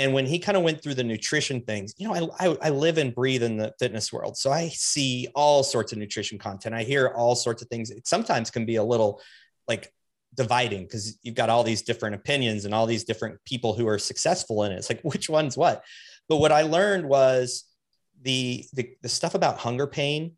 And 0.00 0.14
when 0.14 0.24
he 0.24 0.38
kind 0.38 0.56
of 0.56 0.64
went 0.64 0.82
through 0.82 0.94
the 0.94 1.04
nutrition 1.04 1.60
things, 1.60 1.92
you 1.98 2.08
know, 2.08 2.32
I, 2.40 2.46
I, 2.46 2.56
I 2.62 2.70
live 2.70 2.96
and 2.96 3.14
breathe 3.14 3.42
in 3.42 3.58
the 3.58 3.74
fitness 3.78 4.10
world. 4.10 4.38
So 4.38 4.50
I 4.50 4.68
see 4.68 5.28
all 5.34 5.62
sorts 5.62 5.92
of 5.92 5.98
nutrition 5.98 6.38
content. 6.38 6.74
I 6.74 6.84
hear 6.84 7.08
all 7.08 7.36
sorts 7.36 7.60
of 7.60 7.68
things. 7.68 7.90
It 7.90 8.08
sometimes 8.08 8.50
can 8.50 8.64
be 8.64 8.76
a 8.76 8.82
little 8.82 9.20
like 9.68 9.92
dividing 10.34 10.84
because 10.84 11.18
you've 11.22 11.34
got 11.34 11.50
all 11.50 11.62
these 11.62 11.82
different 11.82 12.14
opinions 12.14 12.64
and 12.64 12.72
all 12.72 12.86
these 12.86 13.04
different 13.04 13.44
people 13.44 13.74
who 13.74 13.86
are 13.86 13.98
successful 13.98 14.64
in 14.64 14.72
it. 14.72 14.76
It's 14.76 14.88
like, 14.88 15.00
which 15.02 15.28
one's 15.28 15.58
what? 15.58 15.84
But 16.30 16.38
what 16.38 16.50
I 16.50 16.62
learned 16.62 17.06
was 17.06 17.64
the, 18.22 18.64
the, 18.72 18.94
the 19.02 19.08
stuff 19.10 19.34
about 19.34 19.58
hunger 19.58 19.86
pain. 19.86 20.32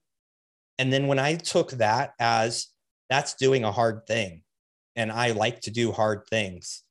And 0.78 0.92
then 0.92 1.06
when 1.06 1.20
I 1.20 1.36
took 1.36 1.70
that 1.72 2.14
as 2.18 2.66
that's 3.08 3.34
doing 3.34 3.62
a 3.62 3.70
hard 3.70 4.08
thing, 4.08 4.42
and 4.96 5.12
I 5.12 5.30
like 5.30 5.60
to 5.62 5.70
do 5.70 5.92
hard 5.92 6.26
things 6.28 6.82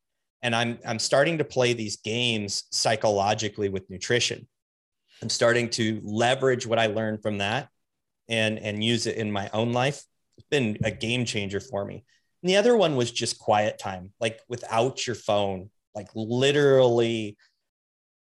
and 0.41 0.56
I'm 0.56 0.80
I'm 0.86 0.99
starting 0.99 1.38
to 1.38 1.43
play 1.43 1.73
these 1.73 1.97
games 1.97 2.63
psychologically 2.71 3.69
with 3.69 3.89
nutrition. 3.89 4.47
I'm 5.21 5.30
starting 5.30 5.69
to 5.71 6.01
leverage 6.04 6.65
what 6.65 6.80
I 6.80 6.88
learned 6.88 7.21
from 7.21 7.39
that 7.39 7.69
and 8.27 8.60
and 8.60 8.84
use 8.84 9.08
it 9.08 9.17
in 9.17 9.32
my 9.32 9.49
own 9.54 9.73
life. 9.73 10.04
It's 10.38 10.47
been 10.49 10.77
a 10.84 10.91
game 10.91 11.25
changer 11.25 11.60
for 11.60 11.86
me. 11.86 12.04
And 12.41 12.49
the 12.49 12.58
other 12.58 12.75
one 12.75 12.95
was 12.95 13.12
just 13.12 13.38
quiet 13.38 13.77
time, 13.77 14.13
like 14.19 14.39
without 14.49 15.06
your 15.06 15.15
phone, 15.15 15.69
like 15.93 16.08
literally 16.15 17.38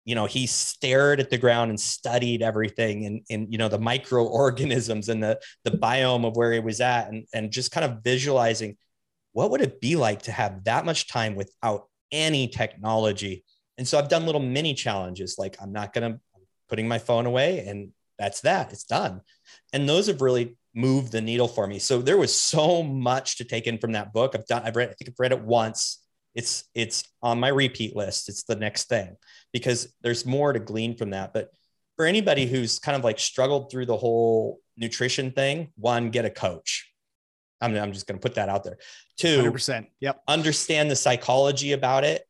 you 0.05 0.15
know 0.15 0.25
he 0.25 0.47
stared 0.47 1.19
at 1.19 1.29
the 1.29 1.37
ground 1.37 1.69
and 1.69 1.79
studied 1.79 2.41
everything 2.41 3.05
and, 3.05 3.21
and 3.29 3.51
you 3.51 3.57
know 3.59 3.67
the 3.67 3.77
microorganisms 3.77 5.09
and 5.09 5.21
the 5.21 5.39
the 5.65 5.71
biome 5.71 6.25
of 6.25 6.35
where 6.35 6.53
he 6.53 6.59
was 6.59 6.81
at 6.81 7.09
and, 7.09 7.27
and 7.33 7.51
just 7.51 7.71
kind 7.71 7.85
of 7.85 8.01
visualizing 8.03 8.77
what 9.33 9.51
would 9.51 9.61
it 9.61 9.79
be 9.79 9.95
like 9.95 10.23
to 10.23 10.31
have 10.31 10.63
that 10.63 10.85
much 10.85 11.07
time 11.07 11.35
without 11.35 11.87
any 12.11 12.47
technology? 12.47 13.43
And 13.77 13.87
so 13.87 13.97
I've 13.97 14.09
done 14.09 14.25
little 14.25 14.41
mini 14.41 14.73
challenges 14.73 15.35
like 15.37 15.57
I'm 15.61 15.71
not 15.71 15.93
going 15.93 16.13
to 16.13 16.19
putting 16.69 16.87
my 16.87 16.99
phone 16.99 17.25
away 17.25 17.65
and 17.65 17.91
that's 18.17 18.41
that. 18.41 18.73
It's 18.73 18.83
done. 18.83 19.21
And 19.73 19.87
those 19.87 20.07
have 20.07 20.21
really 20.21 20.57
moved 20.73 21.11
the 21.11 21.21
needle 21.21 21.47
for 21.47 21.67
me. 21.67 21.79
So 21.79 22.01
there 22.01 22.17
was 22.17 22.35
so 22.35 22.83
much 22.83 23.37
to 23.37 23.43
take 23.43 23.67
in 23.67 23.77
from 23.77 23.93
that 23.93 24.13
book. 24.13 24.33
I've 24.35 24.45
done 24.45 24.63
I've 24.63 24.75
read 24.75 24.89
I 24.89 24.93
think 24.93 25.09
I've 25.09 25.19
read 25.19 25.31
it 25.31 25.41
once. 25.41 26.03
It's 26.35 26.65
it's 26.75 27.03
on 27.21 27.39
my 27.39 27.47
repeat 27.47 27.95
list. 27.95 28.29
It's 28.29 28.43
the 28.43 28.55
next 28.55 28.85
thing 28.89 29.15
because 29.53 29.93
there's 30.01 30.25
more 30.25 30.53
to 30.53 30.59
glean 30.59 30.95
from 30.95 31.11
that. 31.11 31.33
But 31.33 31.49
for 31.95 32.05
anybody 32.05 32.45
who's 32.45 32.79
kind 32.79 32.95
of 32.95 33.03
like 33.03 33.19
struggled 33.19 33.71
through 33.71 33.87
the 33.87 33.97
whole 33.97 34.59
nutrition 34.77 35.31
thing, 35.31 35.71
one, 35.75 36.11
get 36.11 36.25
a 36.25 36.29
coach. 36.29 36.86
I'm, 37.61 37.75
I'm 37.75 37.93
just 37.93 38.07
going 38.07 38.19
to 38.19 38.21
put 38.21 38.35
that 38.35 38.49
out 38.49 38.63
there. 38.63 38.77
Two, 39.17 39.51
100%. 39.51 39.87
Yep. 39.99 40.21
understand 40.27 40.91
the 40.91 40.95
psychology 40.95 41.71
about 41.71 42.03
it, 42.03 42.23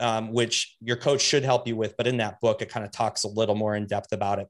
um, 0.00 0.32
which 0.32 0.76
your 0.80 0.96
coach 0.96 1.20
should 1.20 1.44
help 1.44 1.66
you 1.66 1.76
with. 1.76 1.96
But 1.96 2.06
in 2.06 2.18
that 2.18 2.40
book, 2.40 2.62
it 2.62 2.68
kind 2.68 2.84
of 2.86 2.92
talks 2.92 3.24
a 3.24 3.28
little 3.28 3.54
more 3.54 3.74
in 3.74 3.86
depth 3.86 4.12
about 4.12 4.38
it. 4.38 4.48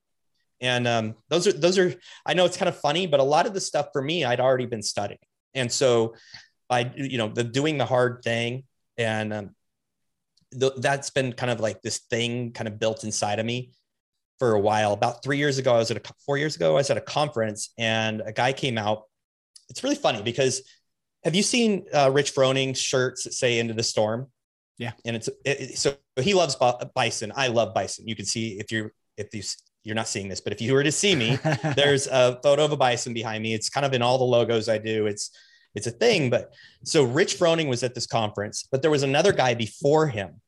And 0.61 0.87
um, 0.87 1.15
those 1.29 1.49
are 1.49 1.53
those 1.53 1.77
are. 1.77 1.93
I 2.25 2.35
know 2.35 2.45
it's 2.45 2.57
kind 2.57 2.69
of 2.69 2.77
funny, 2.77 3.09
but 3.09 3.19
a 3.19 3.25
lot 3.25 3.47
of 3.47 3.55
the 3.55 3.61
stuff 3.61 3.89
for 3.93 4.01
me, 4.01 4.25
I'd 4.25 4.39
already 4.39 4.67
been 4.67 4.83
studying, 4.83 5.19
and 5.55 5.71
so 5.73 6.15
by 6.69 6.93
you 6.95 7.19
know 7.19 7.27
the 7.27 7.43
doing 7.43 7.79
the 7.79 7.85
hard 7.85 8.23
thing, 8.23 8.63
and 8.97 9.33
um, 9.33 9.51
th- 10.59 10.75
that's 10.79 11.11
been 11.11 11.33
kind 11.33 11.51
of 11.51 11.59
like 11.59 11.83
this 11.83 11.99
thing 11.99 12.53
kind 12.53 12.69
of 12.69 12.79
built 12.79 13.03
inside 13.03 13.41
of 13.41 13.47
me 13.47 13.73
for 14.39 14.53
a 14.53 14.61
while. 14.61 14.93
About 14.93 15.23
three 15.23 15.39
years 15.39 15.59
ago, 15.59 15.75
I 15.75 15.79
was 15.79 15.91
at 15.91 15.97
a 15.97 16.15
four 16.25 16.39
years 16.39 16.57
ago, 16.57 16.71
I 16.71 16.75
was 16.75 16.91
at 16.91 16.97
a 16.97 17.03
conference, 17.03 17.71
and 17.77 18.23
a 18.25 18.33
guy 18.33 18.53
came 18.53 18.79
out. 18.79 19.03
It's 19.69 19.83
really 19.83 19.97
funny 19.97 20.23
because 20.23 20.63
have 21.25 21.35
you 21.35 21.43
seen 21.43 21.87
uh, 21.95 22.11
Rich 22.13 22.35
Froning's 22.35 22.81
shirts 22.81 23.25
that 23.25 23.35
say 23.35 23.59
"Into 23.59 23.75
the 23.75 23.83
Storm"? 23.83 24.29
Yeah. 24.79 24.93
And 25.05 25.17
it's 25.17 25.29
it, 25.45 25.79
so 25.79 25.95
he 26.21 26.35
loves 26.35 26.57
bison. 26.95 27.33
I 27.35 27.49
love 27.49 27.75
bison. 27.75 28.09
You 28.09 28.17
can 28.17 28.25
see 28.25 28.59
if 28.59 28.73
you're 28.73 28.93
if 29.17 29.35
you 29.35 29.43
you're 29.85 29.95
not 29.95 30.09
seeing 30.09 30.29
this, 30.29 30.41
but 30.41 30.53
if 30.53 30.61
you 30.61 30.73
were 30.73 30.85
to 30.85 30.93
see 30.93 31.15
me, 31.15 31.39
there's 31.77 32.07
a 32.07 32.39
photo 32.43 32.65
of 32.65 32.73
a 32.73 32.77
bison 32.77 33.13
behind 33.13 33.43
me. 33.43 33.55
It's 33.55 33.69
kind 33.69 33.85
of 33.85 33.93
in 33.93 34.03
all 34.03 34.19
the 34.19 34.25
logos 34.25 34.69
I 34.69 34.79
do. 34.79 35.07
It's 35.07 35.31
it's 35.75 35.87
a 35.87 35.91
thing. 35.91 36.31
But 36.31 36.53
so 36.85 37.05
Rich 37.05 37.39
Froning 37.39 37.69
was 37.69 37.83
at 37.83 37.95
this 37.95 38.07
conference, 38.07 38.67
but 38.71 38.83
there 38.83 38.91
was 38.91 39.03
another 39.03 39.33
guy 39.33 39.55
before 39.55 40.07
him 40.09 40.41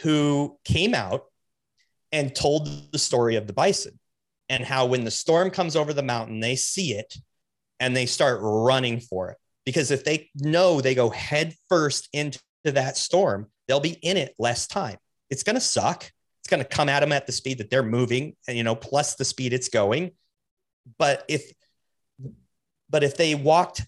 who 0.00 0.58
came 0.64 0.94
out 0.94 1.24
and 2.10 2.34
told 2.34 2.92
the 2.92 2.98
story 2.98 3.36
of 3.36 3.46
the 3.46 3.52
bison 3.52 3.98
and 4.48 4.64
how 4.64 4.86
when 4.86 5.04
the 5.04 5.10
storm 5.10 5.50
comes 5.50 5.76
over 5.76 5.92
the 5.92 6.02
mountain, 6.02 6.40
they 6.40 6.56
see 6.56 6.92
it 6.92 7.14
and 7.82 7.96
they 7.96 8.06
start 8.06 8.38
running 8.40 9.00
for 9.00 9.30
it. 9.30 9.38
Because 9.66 9.90
if 9.90 10.04
they 10.04 10.30
know 10.36 10.80
they 10.80 10.94
go 10.94 11.10
head 11.10 11.54
first 11.68 12.08
into 12.12 12.40
that 12.64 12.96
storm, 12.96 13.48
they'll 13.66 13.80
be 13.80 13.98
in 14.02 14.16
it 14.16 14.34
less 14.38 14.68
time. 14.68 14.96
It's 15.30 15.42
going 15.42 15.56
to 15.56 15.60
suck. 15.60 16.08
It's 16.40 16.48
going 16.48 16.62
to 16.62 16.68
come 16.68 16.88
at 16.88 17.00
them 17.00 17.10
at 17.10 17.26
the 17.26 17.32
speed 17.32 17.58
that 17.58 17.70
they're 17.70 17.82
moving, 17.82 18.36
and 18.46 18.56
you 18.56 18.62
know, 18.62 18.76
plus 18.76 19.16
the 19.16 19.24
speed 19.24 19.52
it's 19.52 19.68
going. 19.68 20.12
But 20.98 21.24
if 21.28 21.52
but 22.88 23.02
if 23.02 23.16
they 23.16 23.34
walked 23.34 23.82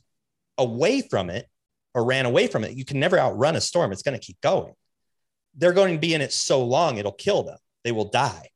away 0.59 1.01
from 1.03 1.31
it 1.31 1.49
or 1.95 2.05
ran 2.05 2.27
away 2.27 2.49
from 2.49 2.65
it, 2.65 2.73
you 2.73 2.85
can 2.85 2.99
never 2.99 3.19
outrun 3.19 3.55
a 3.55 3.61
storm. 3.61 3.93
It's 3.93 4.03
going 4.03 4.19
to 4.19 4.25
keep 4.25 4.41
going. 4.41 4.73
They're 5.57 5.73
going 5.73 5.95
to 5.95 6.01
be 6.01 6.15
in 6.15 6.21
it 6.21 6.33
so 6.33 6.65
long, 6.65 6.99
it'll 6.99 7.13
kill 7.13 7.45
them. 7.45 7.59
They 7.85 7.93
will 7.93 8.11
die. 8.11 8.49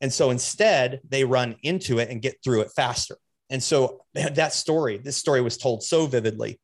And 0.00 0.12
so 0.12 0.30
instead, 0.30 1.00
they 1.08 1.24
run 1.24 1.56
into 1.62 1.98
it 1.98 2.08
and 2.08 2.22
get 2.22 2.38
through 2.42 2.62
it 2.62 2.72
faster. 2.74 3.16
And 3.50 3.62
so 3.62 4.02
that 4.14 4.52
story, 4.52 4.98
this 4.98 5.16
story 5.16 5.42
was 5.42 5.58
told 5.58 5.82
so 5.82 6.06
vividly. 6.06 6.60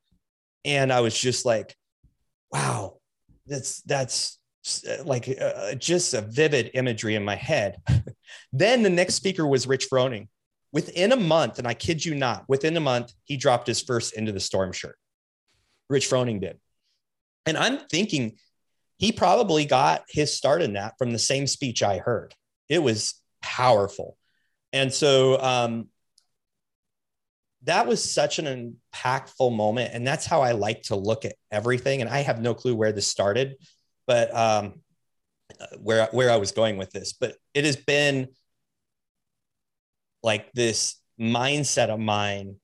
And 0.65 0.93
I 0.93 1.01
was 1.01 1.19
just 1.19 1.45
like, 1.45 1.77
wow, 2.51 2.99
that's, 3.47 3.83
that's 3.83 4.39
like 5.05 5.29
uh, 5.41 5.75
just 5.75 6.15
a 6.15 6.23
vivid 6.23 6.71
imagery 6.75 7.15
in 7.15 7.25
my 7.25 7.37
head. 7.37 7.77
then 8.53 8.83
the 8.83 8.91
next 8.91 9.15
speaker 9.15 9.47
was 9.47 9.67
Rich 9.67 9.89
Froning. 9.91 10.29
Within 10.73 11.13
a 11.13 11.17
month, 11.17 11.59
and 11.59 11.67
I 11.67 11.75
kid 11.75 12.05
you 12.05 12.15
not, 12.15 12.45
within 12.49 12.77
a 12.77 12.81
month, 12.81 13.13
he 13.25 13.37
dropped 13.37 13.67
his 13.67 13.81
first 13.81 14.15
Into 14.15 14.33
the 14.33 14.41
Storm 14.41 14.73
shirt. 14.73 14.99
Rich 15.89 16.11
Froning 16.11 16.41
did. 16.41 16.59
And 17.47 17.57
I'm 17.57 17.79
thinking 17.79 18.37
he 18.99 19.13
probably 19.13 19.65
got 19.65 20.05
his 20.09 20.37
start 20.37 20.63
in 20.63 20.73
that 20.73 20.95
from 20.99 21.13
the 21.13 21.19
same 21.19 21.47
speech 21.47 21.83
I 21.83 21.99
heard. 21.99 22.35
It 22.69 22.83
was 22.83 23.15
powerful. 23.41 24.17
And 24.73 24.93
so 24.93 25.41
um, 25.41 25.89
that 27.67 27.87
was 27.87 28.03
such 28.03 28.39
an 28.39 28.77
impactful 28.95 29.55
moment. 29.55 29.93
And 29.93 30.07
that's 30.07 30.27
how 30.27 30.41
I 30.41 30.53
like 30.53 30.83
to 30.85 30.97
look 30.97 31.25
at 31.25 31.35
everything. 31.51 32.01
And 32.01 32.11
I 32.11 32.21
have 32.21 32.41
no 32.41 32.55
clue 32.55 32.75
where 32.75 32.93
this 32.93 33.09
started, 33.09 33.57
but 34.07 34.35
um, 34.35 34.81
where, 35.79 36.09
where 36.13 36.31
I 36.31 36.37
was 36.37 36.53
going 36.53 36.77
with 36.77 36.91
this. 36.91 37.13
But 37.13 37.35
it 37.55 37.65
has 37.65 37.77
been 37.77 38.29
like 40.23 40.53
this 40.53 40.97
mindset 41.21 41.89
of 41.89 42.01
mine 42.01 42.57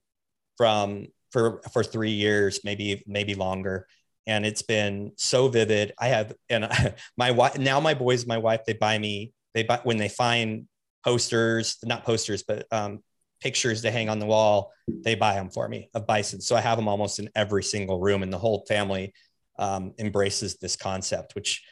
from 0.57 1.07
for 1.31 1.62
for 1.73 1.83
three 1.83 2.11
years, 2.11 2.61
maybe 2.62 3.03
maybe 3.07 3.35
longer, 3.35 3.87
and 4.27 4.45
it's 4.45 4.62
been 4.62 5.12
so 5.17 5.49
vivid. 5.49 5.93
I 5.99 6.09
have 6.09 6.35
and 6.51 6.67
I, 6.67 6.95
my 7.17 7.31
wife 7.31 7.59
now 7.59 7.81
my 7.81 7.95
boys, 7.95 8.27
my 8.27 8.38
wife, 8.38 8.61
they 8.67 8.75
buy 8.75 8.99
me 8.99 9.33
they 9.55 9.62
buy 9.62 9.81
when 9.83 9.97
they 9.97 10.09
find 10.09 10.67
posters, 11.05 11.79
not 11.83 12.05
posters, 12.05 12.43
but 12.43 12.67
um, 12.73 13.01
pictures 13.43 13.83
to 13.83 13.91
hang 13.91 14.09
on 14.09 14.19
the 14.19 14.27
wall. 14.27 14.73
They 14.89 15.15
buy 15.15 15.35
them 15.35 15.51
for 15.51 15.69
me 15.69 15.91
of 15.95 16.07
bison, 16.07 16.41
so 16.41 16.57
I 16.57 16.61
have 16.61 16.79
them 16.79 16.89
almost 16.89 17.19
in 17.19 17.29
every 17.35 17.65
single 17.65 17.99
room, 18.01 18.23
and 18.23 18.33
the 18.33 18.39
whole 18.39 18.65
family 18.69 19.15
um, 19.59 19.93
embraces 19.99 20.57
this 20.57 20.77
concept, 20.77 21.35
which 21.35 21.63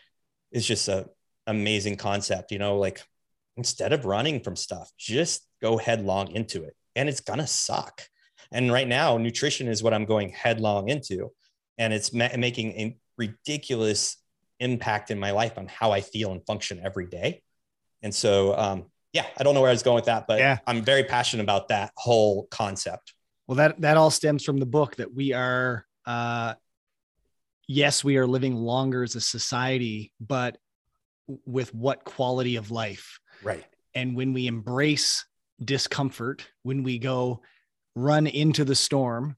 is 0.52 0.66
just 0.66 0.88
a 0.88 1.08
amazing 1.46 1.96
concept. 1.96 2.52
You 2.52 2.58
know, 2.58 2.78
like 2.78 3.02
instead 3.56 3.92
of 3.92 4.04
running 4.04 4.40
from 4.40 4.56
stuff, 4.56 4.90
just 4.98 5.46
go 5.60 5.76
headlong 5.76 6.32
into 6.32 6.64
it. 6.64 6.74
And 6.96 7.08
it's 7.08 7.20
to 7.40 7.46
suck. 7.46 8.02
And 8.52 8.72
right 8.72 8.88
now, 8.88 9.16
nutrition 9.16 9.68
is 9.68 9.82
what 9.82 9.94
I'm 9.94 10.06
going 10.06 10.30
headlong 10.30 10.88
into. 10.88 11.30
And 11.78 11.92
it's 11.92 12.12
ma- 12.12 12.36
making 12.36 12.72
a 12.72 12.96
ridiculous 13.16 14.16
impact 14.58 15.10
in 15.10 15.18
my 15.18 15.30
life 15.30 15.56
on 15.56 15.66
how 15.68 15.92
I 15.92 16.00
feel 16.00 16.32
and 16.32 16.44
function 16.46 16.80
every 16.82 17.06
day. 17.06 17.42
And 18.02 18.14
so, 18.14 18.56
um, 18.56 18.89
yeah, 19.12 19.26
I 19.38 19.42
don't 19.42 19.54
know 19.54 19.60
where 19.60 19.70
I 19.70 19.72
was 19.72 19.82
going 19.82 19.96
with 19.96 20.04
that, 20.06 20.26
but 20.26 20.38
yeah. 20.38 20.58
I'm 20.66 20.82
very 20.82 21.04
passionate 21.04 21.42
about 21.42 21.68
that 21.68 21.92
whole 21.96 22.46
concept. 22.50 23.14
Well, 23.46 23.56
that 23.56 23.80
that 23.80 23.96
all 23.96 24.10
stems 24.10 24.44
from 24.44 24.58
the 24.58 24.66
book 24.66 24.96
that 24.96 25.12
we 25.12 25.32
are. 25.32 25.84
Uh, 26.06 26.54
yes, 27.66 28.04
we 28.04 28.16
are 28.16 28.26
living 28.26 28.54
longer 28.54 29.02
as 29.02 29.16
a 29.16 29.20
society, 29.20 30.12
but 30.20 30.58
with 31.46 31.74
what 31.74 32.04
quality 32.04 32.56
of 32.56 32.70
life? 32.70 33.18
Right. 33.42 33.64
And 33.94 34.16
when 34.16 34.32
we 34.32 34.46
embrace 34.46 35.24
discomfort, 35.64 36.46
when 36.62 36.82
we 36.82 36.98
go 36.98 37.42
run 37.94 38.26
into 38.26 38.64
the 38.64 38.74
storm, 38.74 39.36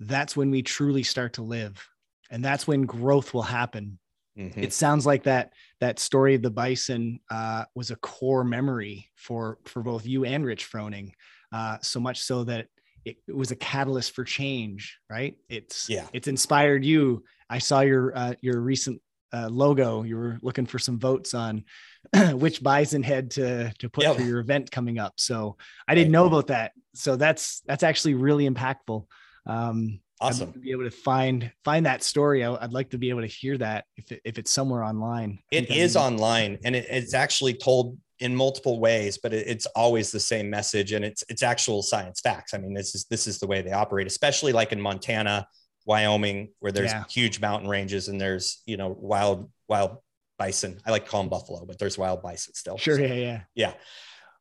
that's 0.00 0.36
when 0.36 0.50
we 0.50 0.62
truly 0.62 1.02
start 1.02 1.34
to 1.34 1.42
live. 1.42 1.86
And 2.30 2.44
that's 2.44 2.66
when 2.66 2.82
growth 2.82 3.32
will 3.32 3.42
happen. 3.42 3.98
Mm-hmm. 4.38 4.60
It 4.60 4.72
sounds 4.72 5.06
like 5.06 5.24
that 5.24 5.52
that 5.80 5.98
story 5.98 6.34
of 6.34 6.42
the 6.42 6.50
bison 6.50 7.20
uh, 7.30 7.64
was 7.74 7.90
a 7.90 7.96
core 7.96 8.44
memory 8.44 9.10
for 9.16 9.58
for 9.64 9.82
both 9.82 10.06
you 10.06 10.24
and 10.24 10.44
Rich 10.44 10.70
Froning, 10.70 11.12
uh, 11.52 11.78
so 11.80 12.00
much 12.00 12.20
so 12.20 12.44
that 12.44 12.66
it, 13.04 13.16
it, 13.26 13.34
was 13.34 13.50
a 13.50 13.56
catalyst 13.56 14.12
for 14.12 14.24
change. 14.24 14.98
Right? 15.08 15.36
It's 15.48 15.88
yeah. 15.88 16.06
It's 16.12 16.28
inspired 16.28 16.84
you. 16.84 17.24
I 17.48 17.58
saw 17.58 17.80
your 17.80 18.16
uh, 18.16 18.34
your 18.42 18.60
recent 18.60 19.00
uh, 19.32 19.48
logo. 19.48 20.02
You 20.02 20.16
were 20.16 20.38
looking 20.42 20.66
for 20.66 20.78
some 20.78 20.98
votes 20.98 21.32
on 21.32 21.64
which 22.32 22.62
bison 22.62 23.02
head 23.02 23.30
to 23.32 23.72
to 23.78 23.88
put 23.88 24.04
yep. 24.04 24.16
for 24.16 24.22
your 24.22 24.40
event 24.40 24.70
coming 24.70 24.98
up. 24.98 25.14
So 25.16 25.56
I 25.88 25.94
didn't 25.94 26.12
know 26.12 26.26
about 26.26 26.48
that. 26.48 26.72
So 26.94 27.16
that's 27.16 27.62
that's 27.66 27.82
actually 27.82 28.14
really 28.14 28.48
impactful. 28.48 29.06
Um, 29.46 30.00
awesome 30.20 30.52
to 30.52 30.58
be 30.58 30.70
able 30.70 30.84
to 30.84 30.90
find 30.90 31.50
find 31.64 31.86
that 31.86 32.02
story. 32.02 32.44
I, 32.44 32.50
would 32.50 32.72
like 32.72 32.90
to 32.90 32.98
be 32.98 33.10
able 33.10 33.22
to 33.22 33.26
hear 33.26 33.58
that 33.58 33.84
if 33.96 34.12
it, 34.12 34.20
if 34.24 34.38
it's 34.38 34.50
somewhere 34.50 34.82
online. 34.82 35.38
It 35.50 35.70
is 35.70 35.96
online, 35.96 36.58
and 36.64 36.74
it, 36.76 36.86
it's 36.90 37.14
actually 37.14 37.54
told 37.54 37.98
in 38.20 38.34
multiple 38.34 38.80
ways, 38.80 39.18
but 39.18 39.34
it, 39.34 39.46
it's 39.46 39.66
always 39.66 40.10
the 40.10 40.20
same 40.20 40.48
message, 40.48 40.92
and 40.92 41.04
it's 41.04 41.24
it's 41.28 41.42
actual 41.42 41.82
science 41.82 42.20
facts. 42.20 42.54
I 42.54 42.58
mean, 42.58 42.74
this 42.74 42.94
is 42.94 43.04
this 43.04 43.26
is 43.26 43.38
the 43.38 43.46
way 43.46 43.62
they 43.62 43.72
operate, 43.72 44.06
especially 44.06 44.52
like 44.52 44.72
in 44.72 44.80
Montana. 44.80 45.46
Wyoming, 45.88 46.48
where 46.58 46.72
there's 46.72 46.90
yeah. 46.90 47.04
huge 47.08 47.40
mountain 47.40 47.68
ranges 47.68 48.08
and 48.08 48.20
there's 48.20 48.60
you 48.66 48.76
know 48.76 48.96
wild 48.98 49.48
wild 49.68 49.98
bison. 50.38 50.78
I 50.84 50.90
like 50.90 51.04
to 51.04 51.10
call 51.10 51.22
them 51.22 51.30
buffalo, 51.30 51.64
but 51.64 51.78
there's 51.78 51.98
wild 51.98 52.22
bison 52.22 52.54
still. 52.54 52.76
Sure. 52.76 52.96
So, 52.96 53.02
yeah. 53.02 53.14
Yeah. 53.14 53.40
Yeah. 53.54 53.72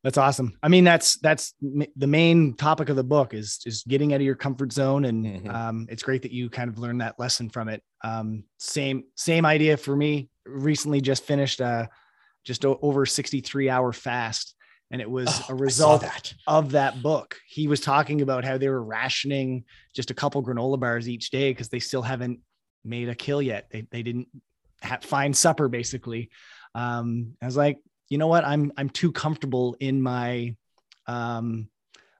That's 0.05 0.19
awesome. 0.19 0.55
I 0.61 0.67
mean, 0.67 0.83
that's 0.83 1.17
that's 1.17 1.55
the 1.61 2.05
main 2.05 2.53
topic 2.53 2.89
of 2.89 2.95
the 2.95 3.03
book 3.03 3.33
is 3.33 3.59
is 3.65 3.83
getting 3.87 4.13
out 4.13 4.17
of 4.17 4.21
your 4.21 4.35
comfort 4.35 4.71
zone, 4.71 5.05
and 5.05 5.25
mm-hmm. 5.25 5.49
um, 5.49 5.87
it's 5.89 6.03
great 6.03 6.21
that 6.21 6.31
you 6.31 6.47
kind 6.47 6.69
of 6.69 6.77
learned 6.77 7.01
that 7.01 7.17
lesson 7.17 7.49
from 7.49 7.69
it. 7.69 7.81
Um, 8.03 8.43
same 8.59 9.05
same 9.15 9.47
idea 9.47 9.77
for 9.77 9.95
me. 9.95 10.29
Recently, 10.45 11.01
just 11.01 11.23
finished 11.23 11.59
a 11.59 11.89
just 12.43 12.65
over 12.65 13.07
sixty 13.07 13.41
three 13.41 13.67
hour 13.67 13.91
fast, 13.91 14.53
and 14.91 15.01
it 15.01 15.09
was 15.09 15.27
oh, 15.49 15.53
a 15.53 15.55
result 15.55 16.01
that. 16.01 16.35
of 16.45 16.73
that 16.73 17.01
book. 17.01 17.37
He 17.47 17.67
was 17.67 17.79
talking 17.79 18.21
about 18.21 18.45
how 18.45 18.59
they 18.59 18.69
were 18.69 18.83
rationing 18.83 19.63
just 19.95 20.11
a 20.11 20.13
couple 20.13 20.43
granola 20.43 20.79
bars 20.79 21.09
each 21.09 21.31
day 21.31 21.49
because 21.49 21.69
they 21.69 21.79
still 21.79 22.03
haven't 22.03 22.41
made 22.83 23.09
a 23.09 23.15
kill 23.15 23.41
yet. 23.41 23.71
They 23.71 23.87
they 23.89 24.03
didn't 24.03 24.27
have, 24.83 25.03
find 25.03 25.35
supper 25.35 25.67
basically. 25.67 26.29
Um, 26.75 27.37
I 27.41 27.47
was 27.47 27.57
like, 27.57 27.79
you 28.09 28.17
know 28.17 28.27
what? 28.27 28.45
I'm 28.45 28.71
I'm 28.77 28.89
too 28.89 29.11
comfortable 29.11 29.75
in 29.79 30.01
my 30.01 30.55
um, 31.07 31.69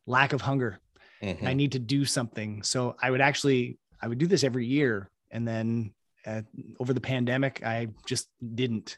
lack 0.06 0.34
of 0.34 0.42
hunger. 0.42 0.80
Mm-hmm. 1.22 1.48
I 1.48 1.54
need 1.54 1.74
to 1.74 1.80
do 1.80 2.06
something. 2.06 2.64
So 2.64 2.96
I 3.02 3.12
would 3.12 3.22
actually 3.22 3.78
I 4.02 4.08
would 4.08 4.18
do 4.18 4.28
this 4.28 4.44
every 4.44 4.66
year, 4.66 5.10
and 5.32 5.48
then 5.48 5.94
uh, 6.26 6.42
over 6.80 6.94
the 6.94 7.02
pandemic, 7.02 7.62
I 7.66 7.90
just 8.06 8.30
didn't. 8.56 8.98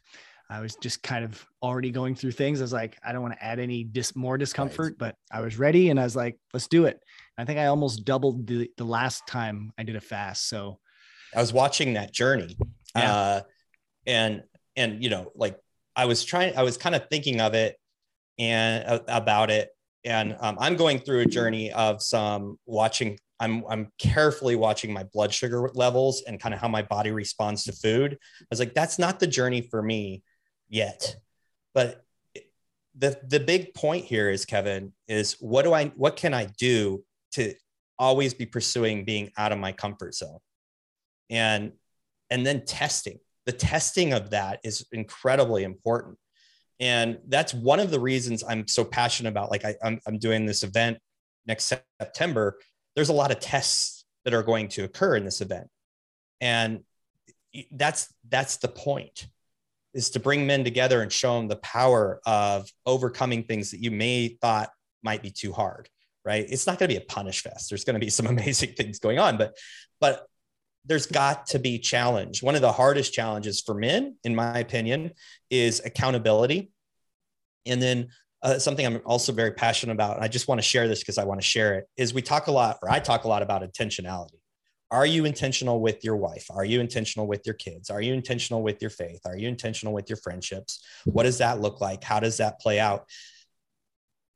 I 0.50 0.62
was 0.62 0.76
just 0.76 1.04
kind 1.04 1.26
of 1.26 1.46
already 1.62 1.92
going 1.92 2.16
through 2.16 2.32
things. 2.32 2.62
I 2.62 2.64
was 2.64 2.72
like, 2.72 2.98
I 3.06 3.12
don't 3.12 3.22
want 3.22 3.34
to 3.34 3.44
add 3.44 3.60
any 3.60 3.84
dis- 3.84 4.16
more 4.16 4.38
discomfort, 4.38 4.94
right. 4.94 4.98
but 4.98 5.16
I 5.30 5.42
was 5.42 5.60
ready, 5.60 5.90
and 5.90 6.00
I 6.00 6.04
was 6.04 6.16
like, 6.16 6.38
let's 6.54 6.68
do 6.68 6.86
it. 6.86 7.02
I 7.38 7.46
think 7.46 7.60
I 7.60 7.68
almost 7.68 8.06
doubled 8.06 8.48
the 8.48 8.72
the 8.78 8.86
last 8.86 9.28
time 9.28 9.74
I 9.78 9.84
did 9.84 9.96
a 9.96 10.02
fast. 10.02 10.48
So 10.48 10.80
I 11.36 11.42
was 11.42 11.52
watching 11.52 11.94
that 11.94 12.14
journey, 12.14 12.58
yeah. 12.96 13.14
uh, 13.14 13.42
and 14.06 14.44
and 14.76 15.04
you 15.04 15.10
know, 15.10 15.32
like 15.36 15.58
I 15.98 16.06
was 16.06 16.24
trying, 16.24 16.56
I 16.56 16.64
was 16.64 16.78
kind 16.78 16.96
of 16.96 17.10
thinking 17.10 17.42
of 17.42 17.56
it 17.56 17.76
and 18.38 18.86
uh, 18.86 19.00
about 19.08 19.50
it. 19.50 19.70
And 20.06 20.38
um, 20.40 20.58
I'm 20.60 20.76
going 20.78 21.00
through 21.00 21.22
a 21.22 21.26
journey 21.26 21.72
of 21.74 22.02
some 22.02 22.58
watching. 22.66 23.20
I'm 23.40 23.64
I'm 23.70 23.92
carefully 24.00 24.56
watching 24.56 24.94
my 24.94 25.04
blood 25.04 25.34
sugar 25.34 25.70
levels 25.74 26.24
and 26.26 26.40
kind 26.40 26.56
of 26.56 26.62
how 26.62 26.68
my 26.68 26.82
body 26.82 27.12
responds 27.12 27.66
to 27.66 27.72
food. 27.72 28.14
I 28.14 28.46
was 28.50 28.60
like, 28.60 28.74
that's 28.74 28.98
not 28.98 29.20
the 29.20 29.28
journey 29.28 29.62
for 29.62 29.82
me 29.84 30.24
yet. 30.70 31.18
But 31.74 32.04
the 32.98 33.20
the 33.28 33.40
big 33.40 33.74
point 33.74 34.06
here 34.06 34.30
is 34.30 34.46
Kevin 34.46 34.94
is 35.08 35.34
what 35.40 35.64
do 35.64 35.74
I 35.74 35.88
what 35.96 36.16
can 36.16 36.34
I 36.34 36.46
do 36.58 37.04
to 37.34 37.54
always 38.00 38.34
be 38.34 38.46
pursuing 38.46 39.04
being 39.04 39.32
out 39.38 39.52
of 39.52 39.60
my 39.60 39.72
comfort 39.72 40.16
zone 40.16 40.40
and 41.30 41.74
and 42.30 42.46
then 42.46 42.66
testing 42.66 43.20
the 43.48 43.54
testing 43.54 44.12
of 44.12 44.30
that 44.32 44.60
is 44.64 44.86
incredibly 44.92 45.64
important. 45.64 46.18
And 46.82 47.18
that's 47.28 47.54
one 47.54 47.80
of 47.80 47.90
the 47.90 48.00
reasons 48.00 48.44
I'm 48.48 48.68
so 48.68 48.84
passionate 48.84 49.30
about. 49.30 49.50
Like 49.50 49.66
I, 49.66 49.76
I'm, 49.82 50.00
I'm 50.06 50.20
doing 50.20 50.46
this 50.46 50.64
event 50.64 51.00
next 51.48 51.74
September. 52.00 52.60
There's 52.96 53.10
a 53.10 53.14
lot 53.14 53.32
of 53.32 53.40
tests 53.40 54.06
that 54.26 54.34
are 54.34 54.44
going 54.44 54.68
to 54.68 54.84
occur 54.84 55.16
in 55.16 55.24
this 55.24 55.40
event, 55.40 55.70
and 56.42 56.82
that's 57.72 58.14
that's 58.28 58.58
the 58.58 58.68
point 58.68 59.28
is 59.94 60.10
to 60.12 60.20
bring 60.20 60.46
men 60.46 60.64
together 60.66 61.02
and 61.02 61.12
show 61.12 61.38
them 61.38 61.48
the 61.48 61.56
power 61.56 62.20
of 62.26 62.70
overcoming 62.86 63.44
things 63.44 63.72
that 63.72 63.82
you 63.82 63.90
may 63.90 64.28
thought 64.42 64.70
might 65.02 65.24
be 65.24 65.32
too 65.32 65.54
hard 65.54 65.90
right 66.26 66.46
it's 66.50 66.68
not 66.68 66.78
going 66.78 66.90
to 66.90 66.94
be 66.94 67.02
a 67.02 67.06
punish 67.06 67.42
fest 67.42 67.70
there's 67.70 67.86
going 67.86 67.96
to 67.96 68.00
be 68.00 68.10
some 68.10 68.28
amazing 68.36 68.74
things 68.74 69.00
going 69.00 69.18
on 69.18 69.38
but 69.38 69.58
but 70.00 70.28
there's 70.88 71.06
got 71.06 71.48
to 71.48 71.60
be 71.60 71.78
challenge. 71.78 72.42
One 72.42 72.56
of 72.56 72.62
the 72.62 72.72
hardest 72.72 73.14
challenges 73.14 73.62
for 73.62 73.76
men 73.76 74.16
in 74.24 74.36
my 74.36 74.60
opinion 74.60 75.12
is 75.50 75.82
accountability. 75.86 76.72
And 77.66 77.82
then 77.82 78.08
uh, 78.44 78.60
something 78.60 78.86
i'm 78.86 79.02
also 79.04 79.32
very 79.32 79.52
passionate 79.52 79.94
about 79.94 80.16
And 80.16 80.24
i 80.24 80.28
just 80.28 80.48
want 80.48 80.60
to 80.60 80.64
share 80.64 80.88
this 80.88 81.00
because 81.00 81.18
i 81.18 81.24
want 81.24 81.42
to 81.42 81.46
share 81.46 81.74
it 81.80 81.90
is 81.98 82.14
we 82.14 82.22
talk 82.22 82.46
a 82.46 82.52
lot 82.52 82.78
or 82.84 82.90
i 82.90 83.00
talk 83.00 83.24
a 83.24 83.28
lot 83.28 83.42
about 83.42 83.64
intentionality. 83.64 84.40
Are 84.90 85.06
you 85.06 85.26
intentional 85.26 85.82
with 85.82 86.06
your 86.06 86.16
wife? 86.16 86.46
Are 86.50 86.64
you 86.64 86.80
intentional 86.80 87.28
with 87.28 87.42
your 87.46 87.56
kids? 87.56 87.90
Are 87.90 88.00
you 88.00 88.14
intentional 88.14 88.62
with 88.62 88.80
your 88.80 88.90
faith? 88.90 89.20
Are 89.26 89.36
you 89.36 89.50
intentional 89.50 89.94
with 89.94 90.10
your 90.10 90.16
friendships? 90.16 90.82
What 91.04 91.24
does 91.24 91.40
that 91.40 91.60
look 91.60 91.82
like? 91.82 92.06
How 92.06 92.22
does 92.22 92.38
that 92.38 92.62
play 92.62 92.80
out? 92.80 93.06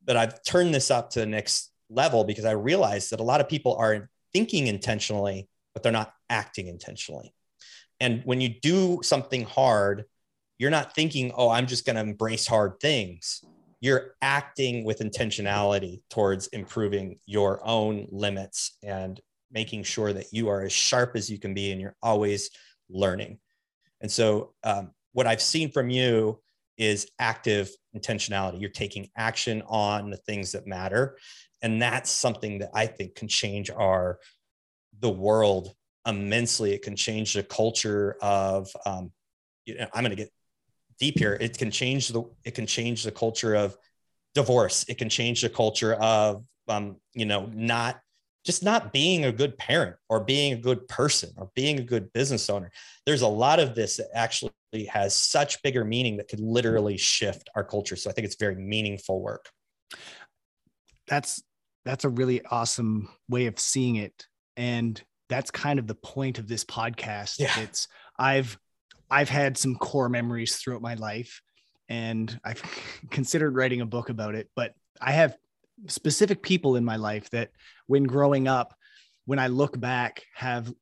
But 0.04 0.16
i've 0.16 0.42
turned 0.42 0.74
this 0.74 0.90
up 0.90 1.10
to 1.10 1.20
the 1.20 1.26
next 1.26 1.70
level 1.88 2.24
because 2.24 2.44
i 2.44 2.52
realized 2.52 3.12
that 3.12 3.20
a 3.20 3.22
lot 3.22 3.40
of 3.40 3.48
people 3.48 3.76
are 3.76 4.10
thinking 4.32 4.66
intentionally 4.66 5.48
but 5.74 5.82
they're 5.82 5.92
not 5.92 6.12
acting 6.32 6.66
intentionally 6.66 7.32
and 8.00 8.22
when 8.24 8.40
you 8.40 8.48
do 8.48 8.98
something 9.02 9.44
hard 9.44 10.04
you're 10.58 10.70
not 10.70 10.94
thinking 10.94 11.30
oh 11.36 11.50
i'm 11.50 11.66
just 11.66 11.86
going 11.86 11.96
to 11.96 12.02
embrace 12.02 12.46
hard 12.46 12.80
things 12.80 13.44
you're 13.82 14.14
acting 14.22 14.84
with 14.84 15.00
intentionality 15.00 16.02
towards 16.08 16.46
improving 16.48 17.18
your 17.26 17.60
own 17.66 18.06
limits 18.12 18.78
and 18.84 19.20
making 19.50 19.82
sure 19.82 20.12
that 20.12 20.32
you 20.32 20.48
are 20.48 20.62
as 20.62 20.72
sharp 20.72 21.16
as 21.16 21.28
you 21.28 21.36
can 21.36 21.52
be 21.52 21.72
and 21.72 21.80
you're 21.80 21.96
always 22.00 22.50
learning. 22.88 23.38
And 24.00 24.10
so, 24.10 24.54
um, 24.62 24.92
what 25.14 25.26
I've 25.26 25.42
seen 25.42 25.72
from 25.72 25.90
you 25.90 26.40
is 26.78 27.08
active 27.18 27.70
intentionality. 27.94 28.60
You're 28.60 28.70
taking 28.70 29.10
action 29.16 29.62
on 29.66 30.10
the 30.10 30.16
things 30.16 30.52
that 30.52 30.66
matter. 30.66 31.18
And 31.60 31.82
that's 31.82 32.08
something 32.10 32.60
that 32.60 32.70
I 32.74 32.86
think 32.86 33.16
can 33.16 33.28
change 33.28 33.68
our 33.68 34.20
the 35.00 35.10
world 35.10 35.74
immensely. 36.06 36.72
It 36.72 36.82
can 36.82 36.96
change 36.96 37.34
the 37.34 37.42
culture 37.42 38.16
of 38.20 38.68
um, 38.86 39.12
you 39.64 39.76
know, 39.76 39.86
I'm 39.92 40.02
going 40.02 40.10
to 40.10 40.16
get 40.16 40.30
deep 40.98 41.18
here. 41.18 41.36
It 41.40 41.58
can 41.58 41.70
change 41.70 42.08
the 42.08 42.24
it 42.44 42.54
can 42.54 42.66
change 42.66 43.04
the 43.04 43.12
culture 43.12 43.54
of 43.54 43.76
divorce. 44.34 44.84
It 44.88 44.98
can 44.98 45.08
change 45.08 45.42
the 45.42 45.48
culture 45.48 45.94
of 45.94 46.44
um, 46.68 46.96
you 47.14 47.26
know 47.26 47.50
not 47.52 48.00
just 48.44 48.64
not 48.64 48.92
being 48.92 49.24
a 49.24 49.32
good 49.32 49.56
parent 49.56 49.96
or 50.08 50.20
being 50.20 50.52
a 50.52 50.56
good 50.56 50.88
person 50.88 51.30
or 51.36 51.50
being 51.54 51.78
a 51.78 51.82
good 51.82 52.12
business 52.12 52.50
owner. 52.50 52.72
There's 53.06 53.22
a 53.22 53.28
lot 53.28 53.60
of 53.60 53.74
this 53.74 53.98
that 53.98 54.08
actually 54.14 54.52
has 54.90 55.14
such 55.14 55.62
bigger 55.62 55.84
meaning 55.84 56.16
that 56.16 56.28
could 56.28 56.40
literally 56.40 56.96
shift 56.96 57.48
our 57.54 57.62
culture. 57.62 57.94
So 57.94 58.10
I 58.10 58.12
think 58.12 58.24
it's 58.24 58.36
very 58.36 58.56
meaningful 58.56 59.20
work. 59.20 59.48
That's 61.06 61.42
that's 61.84 62.04
a 62.04 62.08
really 62.08 62.44
awesome 62.44 63.08
way 63.28 63.46
of 63.46 63.58
seeing 63.58 63.96
it. 63.96 64.26
And 64.56 65.02
that's 65.32 65.50
kind 65.50 65.78
of 65.78 65.86
the 65.86 65.94
point 65.94 66.38
of 66.38 66.48
this 66.48 66.64
podcast. 66.64 67.38
Yeah. 67.38 67.58
It's 67.60 67.88
I've 68.18 68.58
I've 69.10 69.28
had 69.28 69.56
some 69.58 69.76
core 69.76 70.08
memories 70.08 70.56
throughout 70.56 70.82
my 70.82 70.94
life 70.94 71.42
and 71.88 72.38
I've 72.44 72.62
considered 73.10 73.54
writing 73.54 73.80
a 73.80 73.86
book 73.86 74.08
about 74.08 74.34
it, 74.34 74.48
but 74.54 74.74
I 75.00 75.12
have 75.12 75.36
specific 75.88 76.42
people 76.42 76.76
in 76.76 76.84
my 76.84 76.96
life 76.96 77.28
that 77.30 77.50
when 77.86 78.04
growing 78.04 78.48
up 78.48 78.74
when 79.24 79.38
i 79.38 79.46
look 79.46 79.78
back 79.78 80.22
have 80.34 80.72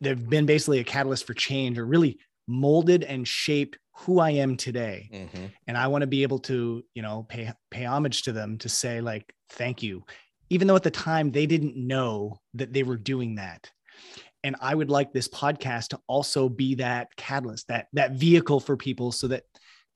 they've 0.00 0.28
been 0.28 0.46
basically 0.46 0.80
a 0.80 0.84
catalyst 0.84 1.26
for 1.26 1.34
change 1.34 1.78
or 1.78 1.86
really 1.86 2.18
molded 2.46 3.04
and 3.04 3.26
shaped 3.26 3.78
who 3.92 4.18
i 4.18 4.30
am 4.30 4.56
today 4.56 5.08
mm-hmm. 5.12 5.46
and 5.66 5.76
i 5.78 5.86
want 5.86 6.02
to 6.02 6.06
be 6.06 6.22
able 6.22 6.38
to 6.38 6.82
you 6.94 7.02
know 7.02 7.24
pay 7.28 7.50
pay 7.70 7.84
homage 7.84 8.22
to 8.22 8.32
them 8.32 8.58
to 8.58 8.68
say 8.68 9.00
like 9.00 9.32
thank 9.50 9.82
you 9.82 10.04
even 10.50 10.66
though 10.66 10.76
at 10.76 10.82
the 10.82 10.90
time 10.90 11.30
they 11.30 11.46
didn't 11.46 11.76
know 11.76 12.38
that 12.54 12.72
they 12.72 12.82
were 12.82 12.96
doing 12.96 13.36
that 13.36 13.70
and 14.44 14.54
i 14.60 14.72
would 14.74 14.90
like 14.90 15.12
this 15.12 15.28
podcast 15.28 15.88
to 15.88 16.00
also 16.06 16.48
be 16.48 16.76
that 16.76 17.08
catalyst 17.16 17.66
that 17.66 17.88
that 17.92 18.12
vehicle 18.12 18.60
for 18.60 18.76
people 18.76 19.10
so 19.10 19.26
that 19.26 19.42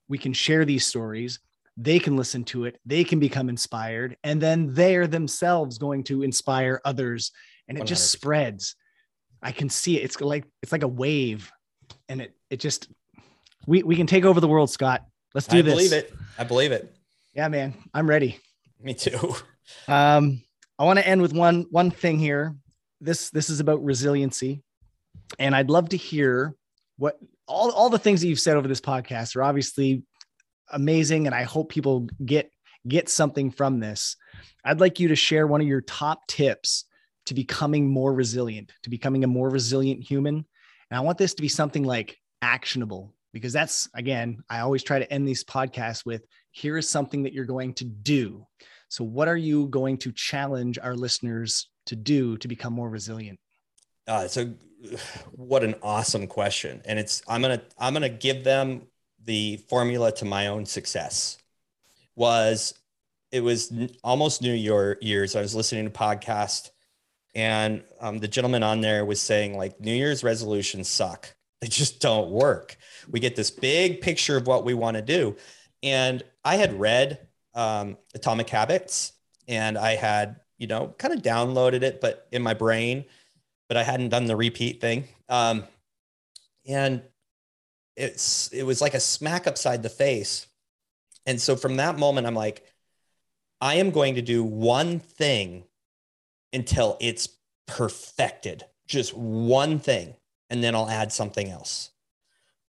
we 0.08 0.18
can 0.18 0.32
share 0.32 0.64
these 0.64 0.84
stories 0.84 1.38
they 1.76 2.00
can 2.00 2.16
listen 2.16 2.42
to 2.42 2.64
it 2.64 2.80
they 2.84 3.04
can 3.04 3.20
become 3.20 3.48
inspired 3.48 4.16
and 4.24 4.40
then 4.40 4.74
they're 4.74 5.06
themselves 5.06 5.78
going 5.78 6.02
to 6.02 6.22
inspire 6.24 6.80
others 6.84 7.30
and 7.68 7.76
it 7.78 7.82
100%. 7.82 7.86
just 7.86 8.10
spreads. 8.10 8.74
I 9.42 9.52
can 9.52 9.68
see 9.68 9.96
it. 9.98 10.04
It's 10.04 10.20
like 10.20 10.44
it's 10.62 10.72
like 10.72 10.82
a 10.82 10.88
wave 10.88 11.52
and 12.08 12.20
it 12.20 12.34
it 12.50 12.58
just 12.58 12.88
we 13.66 13.82
we 13.82 13.94
can 13.94 14.06
take 14.06 14.24
over 14.24 14.40
the 14.40 14.48
world 14.48 14.70
scott. 14.70 15.04
Let's 15.34 15.46
do 15.46 15.58
I 15.58 15.62
this. 15.62 15.72
i 15.72 15.76
believe 15.76 15.92
it. 15.92 16.14
I 16.38 16.44
believe 16.44 16.72
it. 16.72 16.96
Yeah 17.34 17.48
man. 17.48 17.74
I'm 17.94 18.08
ready. 18.08 18.40
Me 18.82 18.94
too. 18.94 19.34
Um 19.86 20.42
i 20.78 20.84
want 20.84 20.98
to 20.98 21.06
end 21.06 21.22
with 21.22 21.32
one 21.32 21.66
one 21.70 21.90
thing 21.90 22.18
here 22.18 22.56
this 23.00 23.30
this 23.30 23.50
is 23.50 23.60
about 23.60 23.84
resiliency 23.84 24.62
and 25.38 25.54
i'd 25.54 25.70
love 25.70 25.88
to 25.88 25.96
hear 25.96 26.54
what 26.96 27.18
all, 27.46 27.70
all 27.70 27.88
the 27.88 27.98
things 27.98 28.20
that 28.20 28.28
you've 28.28 28.40
said 28.40 28.56
over 28.56 28.68
this 28.68 28.80
podcast 28.80 29.34
are 29.36 29.42
obviously 29.42 30.02
amazing 30.70 31.26
and 31.26 31.34
I 31.34 31.44
hope 31.44 31.70
people 31.70 32.08
get 32.24 32.50
get 32.86 33.08
something 33.08 33.50
from 33.50 33.80
this. 33.80 34.16
I'd 34.64 34.80
like 34.80 35.00
you 35.00 35.08
to 35.08 35.16
share 35.16 35.46
one 35.46 35.60
of 35.60 35.66
your 35.66 35.80
top 35.82 36.26
tips 36.26 36.84
to 37.26 37.34
becoming 37.34 37.88
more 37.88 38.14
resilient, 38.14 38.72
to 38.82 38.90
becoming 38.90 39.24
a 39.24 39.26
more 39.28 39.50
resilient 39.50 40.02
human. 40.02 40.36
And 40.36 40.98
I 40.98 41.00
want 41.00 41.18
this 41.18 41.34
to 41.34 41.42
be 41.42 41.48
something 41.48 41.84
like 41.84 42.16
actionable 42.40 43.14
because 43.32 43.52
that's 43.52 43.88
again, 43.94 44.42
I 44.48 44.60
always 44.60 44.82
try 44.82 44.98
to 44.98 45.12
end 45.12 45.26
these 45.26 45.44
podcasts 45.44 46.06
with 46.06 46.22
here 46.52 46.78
is 46.78 46.88
something 46.88 47.22
that 47.24 47.32
you're 47.32 47.44
going 47.44 47.74
to 47.74 47.84
do. 47.84 48.46
So 48.88 49.04
what 49.04 49.28
are 49.28 49.36
you 49.36 49.66
going 49.68 49.98
to 49.98 50.12
challenge 50.12 50.78
our 50.78 50.94
listeners 50.94 51.68
to 51.88 51.96
do 51.96 52.36
to 52.38 52.48
become 52.48 52.72
more 52.72 52.88
resilient? 52.88 53.38
Uh, 54.06 54.28
so 54.28 54.54
what 55.32 55.62
an 55.64 55.74
awesome 55.82 56.26
question. 56.26 56.80
And 56.84 56.98
it's 56.98 57.22
I'm 57.28 57.42
gonna 57.42 57.62
I'm 57.78 57.92
gonna 57.92 58.08
give 58.08 58.44
them 58.44 58.82
the 59.24 59.58
formula 59.68 60.12
to 60.12 60.24
my 60.24 60.46
own 60.46 60.64
success 60.64 61.38
was 62.14 62.74
it 63.30 63.40
was 63.40 63.72
almost 64.02 64.40
New 64.40 64.54
Year 64.54 64.96
years. 65.00 65.36
I 65.36 65.40
was 65.40 65.54
listening 65.54 65.84
to 65.84 65.90
podcast, 65.90 66.70
and 67.34 67.82
um, 68.00 68.18
the 68.18 68.28
gentleman 68.28 68.62
on 68.62 68.80
there 68.80 69.04
was 69.04 69.20
saying 69.20 69.56
like 69.56 69.80
New 69.80 69.94
Year's 69.94 70.24
resolutions 70.24 70.88
suck. 70.88 71.34
They 71.60 71.66
just 71.66 72.00
don't 72.00 72.30
work. 72.30 72.76
We 73.10 73.18
get 73.18 73.34
this 73.34 73.50
big 73.50 74.00
picture 74.00 74.36
of 74.36 74.46
what 74.46 74.64
we 74.64 74.74
want 74.74 74.96
to 74.96 75.02
do, 75.02 75.34
and 75.82 76.22
I 76.44 76.54
had 76.54 76.78
read 76.78 77.26
um, 77.52 77.96
Atomic 78.14 78.48
Habits, 78.48 79.12
and 79.48 79.76
I 79.76 79.96
had 79.96 80.36
you 80.58 80.66
know 80.66 80.94
kind 80.98 81.14
of 81.14 81.22
downloaded 81.22 81.82
it, 81.82 82.00
but 82.00 82.26
in 82.32 82.42
my 82.42 82.54
brain, 82.54 83.04
but 83.68 83.76
I 83.76 83.82
hadn't 83.82 84.10
done 84.10 84.26
the 84.26 84.36
repeat 84.36 84.80
thing. 84.80 85.04
Um, 85.28 85.64
and 86.66 87.02
it's 87.96 88.48
it 88.52 88.64
was 88.64 88.80
like 88.80 88.94
a 88.94 89.00
smack 89.00 89.46
upside 89.46 89.82
the 89.82 89.88
face. 89.88 90.46
And 91.26 91.40
so 91.40 91.56
from 91.56 91.76
that 91.76 91.98
moment, 91.98 92.26
I'm 92.26 92.34
like, 92.34 92.64
I 93.60 93.74
am 93.74 93.90
going 93.90 94.14
to 94.14 94.22
do 94.22 94.44
one 94.44 94.98
thing 94.98 95.64
until 96.52 96.96
it's 97.00 97.28
perfected, 97.66 98.64
just 98.86 99.14
one 99.14 99.78
thing, 99.78 100.14
and 100.48 100.62
then 100.62 100.74
I'll 100.74 100.88
add 100.88 101.12
something 101.12 101.48
else. 101.50 101.90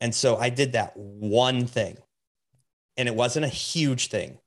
And 0.01 0.15
so 0.15 0.37
I 0.37 0.51
did 0.51 0.73
that 0.73 0.97
one 0.97 1.67
thing. 1.67 1.99
And 2.97 3.09
it 3.09 3.15
wasn't 3.15 3.45
a 3.45 3.49
huge 3.49 4.09
thing, 4.09 4.39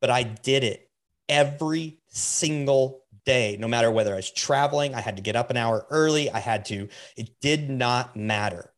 but 0.00 0.10
I 0.10 0.22
did 0.22 0.62
it 0.62 0.83
every 1.28 1.98
single 2.08 3.04
day, 3.24 3.56
no 3.58 3.68
matter 3.68 3.90
whether 3.90 4.12
I 4.12 4.16
was 4.16 4.30
traveling, 4.30 4.94
I 4.94 5.00
had 5.00 5.16
to 5.16 5.22
get 5.22 5.36
up 5.36 5.50
an 5.50 5.56
hour 5.56 5.86
early, 5.90 6.30
I 6.30 6.40
had 6.40 6.64
to, 6.66 6.88
it 7.16 7.40
did 7.40 7.70
not 7.70 8.16
matter. 8.16 8.70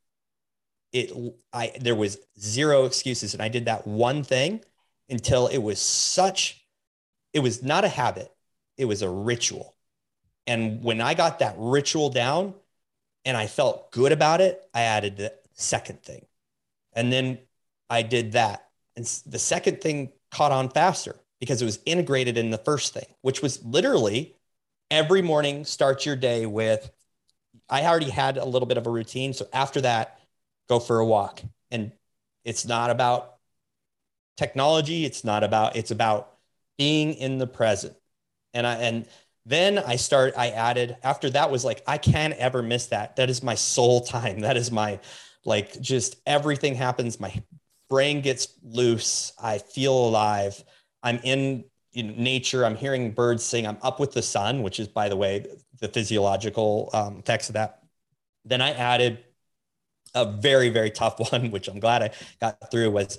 It 0.93 1.13
i 1.53 1.73
there 1.81 1.97
was 1.97 2.19
zero 2.39 2.85
excuses 2.85 3.35
and 3.35 3.43
i 3.43 3.49
did 3.49 3.65
that 3.65 3.87
one 3.87 4.23
thing 4.23 4.61
until 5.11 5.49
it 5.49 5.59
was 5.59 5.81
such 5.81 6.65
it 7.33 7.41
was 7.41 7.63
not 7.63 7.85
a 7.85 7.89
habit 7.89 8.33
it 8.79 8.85
was 8.85 9.03
a 9.03 9.11
ritual. 9.11 9.75
And 10.47 10.83
when 10.83 11.01
i 11.01 11.13
got 11.15 11.41
that 11.41 11.57
ritual 11.59 12.09
down 12.09 12.55
and 13.25 13.37
i 13.37 13.47
felt 13.47 13.91
good 13.91 14.13
about 14.13 14.41
it 14.41 14.63
i 14.73 14.83
added 14.83 15.17
the 15.17 15.35
second 15.55 16.03
thing. 16.03 16.25
And 16.95 17.13
then 17.13 17.41
i 17.91 18.03
did 18.03 18.33
that. 18.33 18.69
And 18.95 19.05
the 19.27 19.41
second 19.41 19.81
thing 19.81 20.13
caught 20.31 20.53
on 20.53 20.71
faster 20.71 21.17
because 21.41 21.61
it 21.63 21.67
was 21.67 21.79
integrated 21.87 22.37
in 22.39 22.51
the 22.51 22.59
first 22.59 22.93
thing 22.95 23.07
which 23.23 23.43
was 23.43 23.65
literally 23.65 24.35
every 24.91 25.23
morning 25.23 25.65
start 25.65 26.07
your 26.07 26.17
day 26.17 26.47
with 26.47 26.91
i 27.69 27.85
already 27.85 28.11
had 28.11 28.37
a 28.37 28.45
little 28.45 28.67
bit 28.67 28.79
of 28.79 28.87
a 28.87 28.91
routine 28.91 29.33
so 29.33 29.47
after 29.53 29.81
that 29.81 30.17
go 30.69 30.79
for 30.79 30.99
a 30.99 31.07
walk. 31.07 31.43
And 31.71 31.93
it's 32.45 32.67
not 32.67 32.91
about 32.91 33.37
technology. 34.37 35.05
It's 35.05 35.25
not 35.25 35.45
about, 35.45 35.77
it's 35.77 35.91
about 35.91 36.33
being 36.79 37.15
in 37.15 37.39
the 37.39 37.47
present. 37.47 37.97
And 38.55 38.67
I, 38.67 38.75
and 38.77 39.07
then 39.45 39.79
I 39.79 39.97
start, 39.97 40.35
I 40.37 40.51
added 40.51 40.97
after 41.03 41.31
that 41.31 41.51
was 41.51 41.65
like, 41.65 41.83
I 41.87 41.99
can't 41.99 42.35
ever 42.35 42.63
miss 42.63 42.87
that. 42.87 43.17
That 43.17 43.31
is 43.31 43.43
my 43.43 43.55
soul 43.55 44.01
time. 44.01 44.41
That 44.47 44.57
is 44.57 44.71
my, 44.71 45.01
like, 45.45 45.81
just 45.81 46.17
everything 46.27 46.75
happens. 46.75 47.21
My 47.21 47.43
brain 47.89 48.21
gets 48.21 48.49
loose. 48.63 49.33
I 49.41 49.59
feel 49.59 49.93
alive. 49.95 50.63
I'm 51.07 51.21
in 51.23 51.65
nature. 51.95 52.67
I'm 52.67 52.75
hearing 52.77 53.13
birds 53.13 53.45
sing. 53.45 53.65
I'm 53.67 53.79
up 53.81 54.01
with 54.01 54.13
the 54.13 54.23
sun, 54.23 54.63
which 54.63 54.81
is, 54.81 54.89
by 54.89 55.09
the 55.09 55.17
way, 55.17 55.47
the 55.81 55.89
physiological 55.89 56.91
um, 56.93 57.19
effects 57.19 57.49
of 57.49 57.55
that. 57.55 57.85
Then 58.45 58.61
I 58.61 58.73
added 58.73 59.25
a 60.15 60.25
very, 60.25 60.69
very 60.69 60.91
tough 60.91 61.21
one, 61.33 61.53
which 61.53 61.69
I'm 61.69 61.79
glad 61.79 62.03
I 62.03 62.11
got 62.41 62.71
through, 62.73 62.91
was 62.91 63.19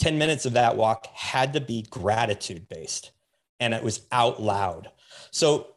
10 0.00 0.18
minutes 0.18 0.44
of 0.44 0.52
that 0.52 0.76
walk 0.76 1.06
had 1.14 1.54
to 1.54 1.60
be 1.60 1.82
gratitude 1.88 2.68
based 2.68 3.12
and 3.58 3.72
it 3.72 3.82
was 3.82 4.02
out 4.12 4.42
loud. 4.42 4.90
So, 5.30 5.73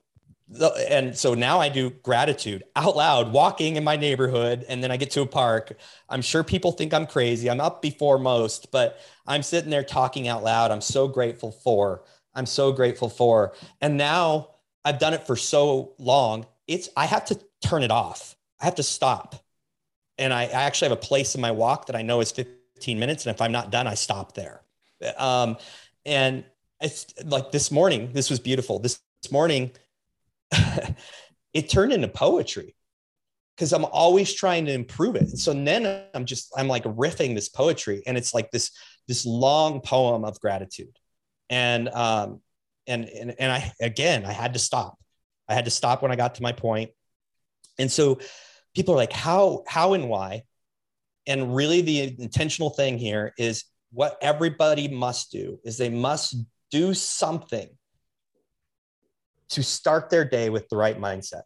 and 0.89 1.17
so 1.17 1.33
now 1.33 1.59
I 1.59 1.69
do 1.69 1.89
gratitude 1.89 2.63
out 2.75 2.95
loud, 2.95 3.33
walking 3.33 3.75
in 3.75 3.83
my 3.83 3.97
neighborhood, 3.97 4.65
and 4.69 4.81
then 4.81 4.91
I 4.91 4.97
get 4.97 5.11
to 5.11 5.21
a 5.21 5.27
park. 5.27 5.73
I'm 6.09 6.21
sure 6.21 6.43
people 6.43 6.71
think 6.71 6.93
I'm 6.93 7.05
crazy. 7.05 7.49
I'm 7.49 7.59
up 7.59 7.81
before 7.81 8.17
most, 8.17 8.71
but 8.71 8.99
I'm 9.25 9.43
sitting 9.43 9.69
there 9.69 9.83
talking 9.83 10.27
out 10.27 10.43
loud. 10.43 10.71
I'm 10.71 10.81
so 10.81 11.07
grateful 11.07 11.51
for. 11.51 12.03
I'm 12.33 12.45
so 12.45 12.71
grateful 12.71 13.09
for. 13.09 13.53
And 13.81 13.97
now 13.97 14.51
I've 14.85 14.99
done 14.99 15.13
it 15.13 15.27
for 15.27 15.35
so 15.35 15.93
long. 15.97 16.45
It's 16.67 16.87
I 16.95 17.05
have 17.05 17.25
to 17.25 17.39
turn 17.61 17.83
it 17.83 17.91
off. 17.91 18.35
I 18.61 18.65
have 18.65 18.75
to 18.75 18.83
stop. 18.83 19.35
And 20.17 20.33
I, 20.33 20.43
I 20.43 20.63
actually 20.63 20.89
have 20.89 20.97
a 20.97 21.01
place 21.01 21.35
in 21.35 21.41
my 21.41 21.51
walk 21.51 21.87
that 21.87 21.95
I 21.95 22.01
know 22.01 22.21
is 22.21 22.31
15 22.31 22.97
minutes. 22.97 23.25
And 23.25 23.35
if 23.35 23.41
I'm 23.41 23.51
not 23.51 23.71
done, 23.71 23.85
I 23.85 23.95
stop 23.95 24.33
there. 24.33 24.61
Um, 25.17 25.57
and 26.05 26.45
it's 26.79 27.13
like 27.25 27.51
this 27.51 27.71
morning, 27.71 28.11
this 28.13 28.29
was 28.29 28.39
beautiful. 28.39 28.79
This, 28.79 28.99
this 29.21 29.31
morning, 29.31 29.71
it 31.53 31.69
turned 31.69 31.93
into 31.93 32.07
poetry 32.07 32.75
because 33.55 33.73
I'm 33.73 33.85
always 33.85 34.33
trying 34.33 34.65
to 34.65 34.73
improve 34.73 35.15
it. 35.15 35.23
And 35.23 35.39
so 35.39 35.53
then 35.53 36.03
I'm 36.13 36.25
just, 36.25 36.53
I'm 36.55 36.67
like 36.67 36.83
riffing 36.83 37.33
this 37.33 37.49
poetry 37.49 38.03
and 38.05 38.15
it's 38.17 38.33
like 38.33 38.51
this, 38.51 38.71
this 39.07 39.25
long 39.25 39.81
poem 39.81 40.23
of 40.23 40.39
gratitude. 40.39 40.95
And, 41.49 41.89
um, 41.89 42.41
and, 42.85 43.05
and, 43.05 43.35
and 43.39 43.51
I, 43.51 43.73
again, 43.81 44.25
I 44.25 44.31
had 44.31 44.53
to 44.53 44.59
stop. 44.59 44.97
I 45.49 45.55
had 45.55 45.65
to 45.65 45.71
stop 45.71 46.01
when 46.01 46.11
I 46.11 46.15
got 46.15 46.35
to 46.35 46.43
my 46.43 46.51
point. 46.51 46.91
And 47.79 47.91
so 47.91 48.19
people 48.75 48.93
are 48.93 48.97
like, 48.97 49.13
how, 49.13 49.63
how 49.67 49.93
and 49.93 50.07
why? 50.09 50.43
And 51.25 51.55
really 51.55 51.81
the 51.81 52.15
intentional 52.21 52.69
thing 52.69 52.97
here 52.97 53.33
is 53.37 53.65
what 53.91 54.17
everybody 54.21 54.87
must 54.87 55.31
do 55.31 55.59
is 55.63 55.77
they 55.77 55.89
must 55.89 56.35
do 56.69 56.93
something 56.93 57.69
to 59.49 59.63
start 59.63 60.09
their 60.09 60.25
day 60.25 60.49
with 60.49 60.67
the 60.69 60.77
right 60.77 60.99
mindset. 60.99 61.43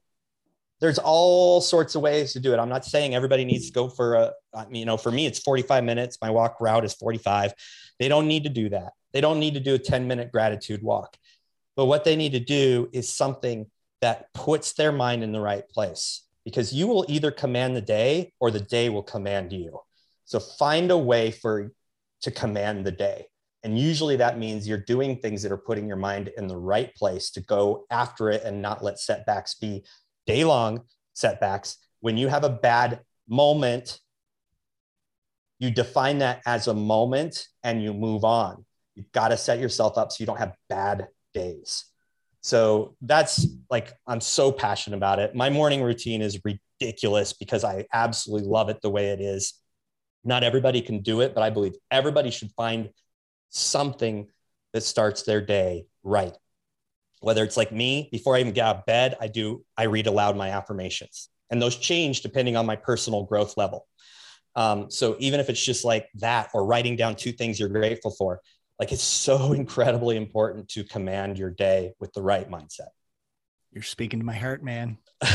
There's 0.80 0.98
all 0.98 1.62
sorts 1.62 1.94
of 1.96 2.02
ways 2.02 2.34
to 2.34 2.40
do 2.40 2.54
it. 2.54 2.60
I'm 2.60 2.70
not 2.70 2.86
saying 2.86 3.14
everybody 3.14 3.46
needs 3.46 3.68
to 3.68 3.74
go 3.74 3.88
for 3.88 4.16
a, 4.16 4.34
you 4.72 4.86
know, 4.86 4.98
for 4.98 5.12
me, 5.12 5.28
it's 5.28 5.40
45 5.40 5.84
minutes. 5.84 6.18
My 6.22 6.32
walk 6.32 6.60
route 6.60 6.84
is 6.84 6.96
45. 6.96 7.54
They 8.00 8.08
don't 8.08 8.28
need 8.28 8.44
to 8.44 8.50
do 8.50 8.70
that. 8.70 8.94
They 9.14 9.22
don't 9.22 9.40
need 9.40 9.54
to 9.54 9.60
do 9.60 9.76
a 9.76 9.80
10 9.80 10.08
minute 10.08 10.32
gratitude 10.32 10.82
walk. 10.82 11.18
But 11.76 11.86
what 11.86 12.04
they 12.04 12.16
need 12.16 12.32
to 12.32 12.40
do 12.40 12.90
is 12.92 13.14
something 13.14 13.70
that 14.02 14.34
puts 14.34 14.74
their 14.74 14.92
mind 14.92 15.24
in 15.24 15.32
the 15.32 15.40
right 15.40 15.68
place 15.70 16.24
because 16.44 16.74
you 16.74 16.88
will 16.88 17.06
either 17.08 17.30
command 17.30 17.76
the 17.76 17.82
day 17.82 18.34
or 18.40 18.50
the 18.50 18.60
day 18.60 18.90
will 18.90 19.04
command 19.04 19.54
you. 19.54 19.80
So 20.26 20.40
find 20.40 20.90
a 20.90 20.98
way 20.98 21.32
for 21.32 21.72
to 22.22 22.32
command 22.32 22.86
the 22.86 22.92
day. 22.92 23.28
And 23.64 23.78
usually 23.78 24.16
that 24.16 24.40
means 24.40 24.68
you're 24.68 24.78
doing 24.78 25.18
things 25.18 25.44
that 25.44 25.52
are 25.52 25.58
putting 25.58 25.88
your 25.88 25.98
mind 25.98 26.32
in 26.36 26.48
the 26.48 26.58
right 26.58 26.94
place 26.96 27.30
to 27.32 27.42
go 27.42 27.86
after 27.92 28.30
it 28.30 28.44
and 28.44 28.62
not 28.62 28.84
let 28.84 29.00
setbacks 29.00 29.56
be 29.56 29.86
day 30.26 30.44
long 30.44 30.82
setbacks. 31.14 31.78
When 32.00 32.18
you 32.18 32.28
have 32.28 32.44
a 32.44 32.50
bad 32.50 33.02
moment, 33.28 34.00
you 35.60 35.70
define 35.70 36.20
that 36.20 36.42
as 36.46 36.68
a 36.68 36.74
moment 36.74 37.48
and 37.64 37.84
you 37.84 37.94
move 37.94 38.24
on. 38.24 38.66
You've 38.96 39.12
got 39.12 39.28
to 39.28 39.38
set 39.38 39.60
yourself 39.60 39.98
up 39.98 40.12
so 40.12 40.18
you 40.20 40.26
don't 40.26 40.40
have 40.40 40.56
bad 40.68 41.08
days. 41.34 41.86
So 42.42 42.96
that's 43.02 43.46
like, 43.70 43.94
I'm 44.08 44.22
so 44.22 44.52
passionate 44.52 44.98
about 44.98 45.20
it. 45.20 45.36
My 45.36 45.52
morning 45.52 45.84
routine 45.84 46.24
is 46.24 46.42
ridiculous 46.44 47.34
because 47.34 47.64
I 47.64 47.86
absolutely 47.94 48.50
love 48.50 48.70
it 48.70 48.82
the 48.82 48.90
way 48.90 49.10
it 49.10 49.22
is. 49.22 49.54
Not 50.24 50.44
everybody 50.44 50.82
can 50.82 51.02
do 51.02 51.22
it, 51.22 51.36
but 51.36 51.44
I 51.44 51.52
believe 51.52 51.74
everybody 51.92 52.32
should 52.32 52.52
find 52.58 52.90
something 53.52 54.28
that 54.74 54.82
starts 54.82 55.24
their 55.24 55.42
day 55.42 55.86
right. 56.04 56.36
Whether 57.20 57.44
it's 57.44 57.58
like 57.58 57.72
me, 57.72 58.10
before 58.12 58.36
I 58.36 58.40
even 58.40 58.54
get 58.54 58.66
out 58.66 58.78
of 58.78 58.86
bed, 58.86 59.16
I 59.22 59.28
do, 59.28 59.64
I 59.78 59.84
read 59.84 60.08
aloud 60.08 60.36
my 60.36 60.50
affirmations. 60.50 61.30
And 61.52 61.62
those 61.62 61.76
change 61.76 62.22
depending 62.22 62.56
on 62.56 62.66
my 62.66 62.76
personal 62.76 63.24
growth 63.26 63.58
level. 63.58 63.86
Um, 64.56 64.90
so 64.90 65.16
even 65.20 65.40
if 65.40 65.50
it's 65.50 65.64
just 65.64 65.86
like 65.86 66.10
that 66.16 66.50
or 66.54 66.66
writing 66.66 66.96
down 66.96 67.16
two 67.16 67.32
things 67.32 67.60
you're 67.60 67.70
grateful 67.70 68.12
for, 68.12 68.42
like 68.80 68.92
it's 68.92 69.04
so 69.04 69.54
incredibly 69.54 70.18
important 70.18 70.70
to 70.70 70.84
command 70.84 71.38
your 71.38 71.52
day 71.52 71.94
with 72.00 72.12
the 72.14 72.22
right 72.22 72.50
mindset. 72.50 72.90
You're 73.72 73.84
speaking 73.84 74.20
to 74.20 74.26
my 74.26 74.36
heart, 74.36 74.64
man. 74.64 74.98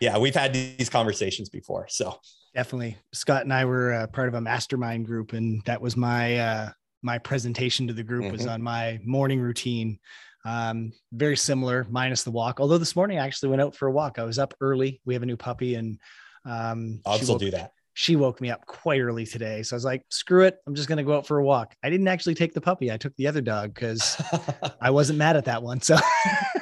yeah, 0.00 0.16
we've 0.16 0.34
had 0.34 0.52
these 0.52 0.88
conversations 0.88 1.50
before. 1.50 1.86
So 1.88 2.18
definitely, 2.54 2.96
Scott 3.12 3.42
and 3.42 3.52
I 3.52 3.66
were 3.66 3.92
uh, 3.92 4.06
part 4.06 4.28
of 4.28 4.34
a 4.34 4.40
mastermind 4.40 5.04
group, 5.04 5.34
and 5.34 5.62
that 5.66 5.80
was 5.80 5.96
my 5.96 6.38
uh, 6.38 6.70
my 7.02 7.18
presentation 7.18 7.86
to 7.88 7.92
the 7.92 8.02
group 8.02 8.24
mm-hmm. 8.24 8.32
was 8.32 8.46
on 8.46 8.62
my 8.62 8.98
morning 9.04 9.40
routine. 9.40 9.98
Um, 10.46 10.92
very 11.12 11.36
similar, 11.36 11.86
minus 11.90 12.22
the 12.22 12.30
walk. 12.30 12.60
Although 12.60 12.78
this 12.78 12.96
morning 12.96 13.18
I 13.18 13.26
actually 13.26 13.50
went 13.50 13.62
out 13.62 13.74
for 13.74 13.88
a 13.88 13.92
walk. 13.92 14.18
I 14.18 14.24
was 14.24 14.38
up 14.38 14.54
early. 14.60 15.00
We 15.04 15.12
have 15.14 15.22
a 15.22 15.26
new 15.26 15.36
puppy, 15.36 15.74
and 15.74 15.98
um, 16.44 17.00
I'll 17.04 17.18
do 17.18 17.50
that. 17.50 17.72
She 17.94 18.14
woke 18.14 18.40
me 18.40 18.50
up 18.50 18.64
quite 18.66 19.00
early 19.00 19.26
today, 19.26 19.62
so 19.62 19.74
I 19.74 19.76
was 19.76 19.84
like, 19.84 20.02
"Screw 20.08 20.44
it! 20.44 20.56
I'm 20.66 20.74
just 20.74 20.88
going 20.88 20.98
to 20.98 21.04
go 21.04 21.16
out 21.16 21.26
for 21.26 21.38
a 21.38 21.44
walk." 21.44 21.74
I 21.82 21.90
didn't 21.90 22.08
actually 22.08 22.34
take 22.34 22.54
the 22.54 22.60
puppy. 22.60 22.90
I 22.90 22.96
took 22.96 23.14
the 23.16 23.26
other 23.26 23.40
dog 23.42 23.74
because 23.74 24.20
I 24.80 24.90
wasn't 24.90 25.18
mad 25.18 25.36
at 25.36 25.46
that 25.46 25.62
one. 25.62 25.80
So 25.80 25.96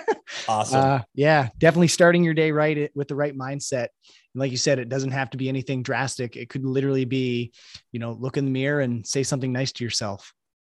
Awesome. 0.48 0.80
Uh, 0.80 1.00
yeah, 1.14 1.48
definitely 1.58 1.88
starting 1.88 2.24
your 2.24 2.34
day 2.34 2.50
right 2.50 2.90
with 2.94 3.08
the 3.08 3.14
right 3.14 3.36
mindset. 3.36 3.88
And 4.34 4.40
like 4.40 4.50
you 4.50 4.56
said, 4.56 4.78
it 4.78 4.88
doesn't 4.88 5.12
have 5.12 5.30
to 5.30 5.36
be 5.36 5.48
anything 5.48 5.82
drastic. 5.82 6.36
It 6.36 6.48
could 6.48 6.64
literally 6.64 7.04
be, 7.04 7.52
you 7.92 8.00
know, 8.00 8.12
look 8.12 8.36
in 8.36 8.44
the 8.44 8.50
mirror 8.50 8.80
and 8.80 9.06
say 9.06 9.22
something 9.22 9.52
nice 9.52 9.72
to 9.72 9.84
yourself. 9.84 10.32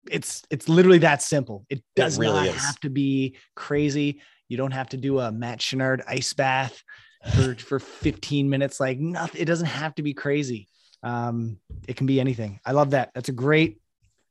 It's 0.09 0.43
it's 0.49 0.69
literally 0.69 0.99
that 0.99 1.21
simple. 1.21 1.65
It 1.69 1.83
does 1.95 2.17
it 2.17 2.21
really 2.21 2.47
not 2.47 2.55
is. 2.55 2.61
have 2.61 2.79
to 2.81 2.89
be 2.89 3.37
crazy. 3.55 4.21
You 4.47 4.57
don't 4.57 4.71
have 4.71 4.89
to 4.89 4.97
do 4.97 5.19
a 5.19 5.31
Matt 5.31 5.59
Chenard 5.59 6.01
ice 6.07 6.33
bath 6.33 6.81
for 7.35 7.55
for 7.55 7.79
15 7.79 8.49
minutes. 8.49 8.79
Like 8.79 8.99
nothing. 8.99 9.41
It 9.41 9.45
doesn't 9.45 9.67
have 9.67 9.95
to 9.95 10.03
be 10.03 10.13
crazy. 10.13 10.69
Um, 11.03 11.57
it 11.87 11.95
can 11.95 12.07
be 12.07 12.19
anything. 12.19 12.59
I 12.65 12.71
love 12.71 12.91
that. 12.91 13.11
That's 13.13 13.29
a 13.29 13.33
great, 13.33 13.79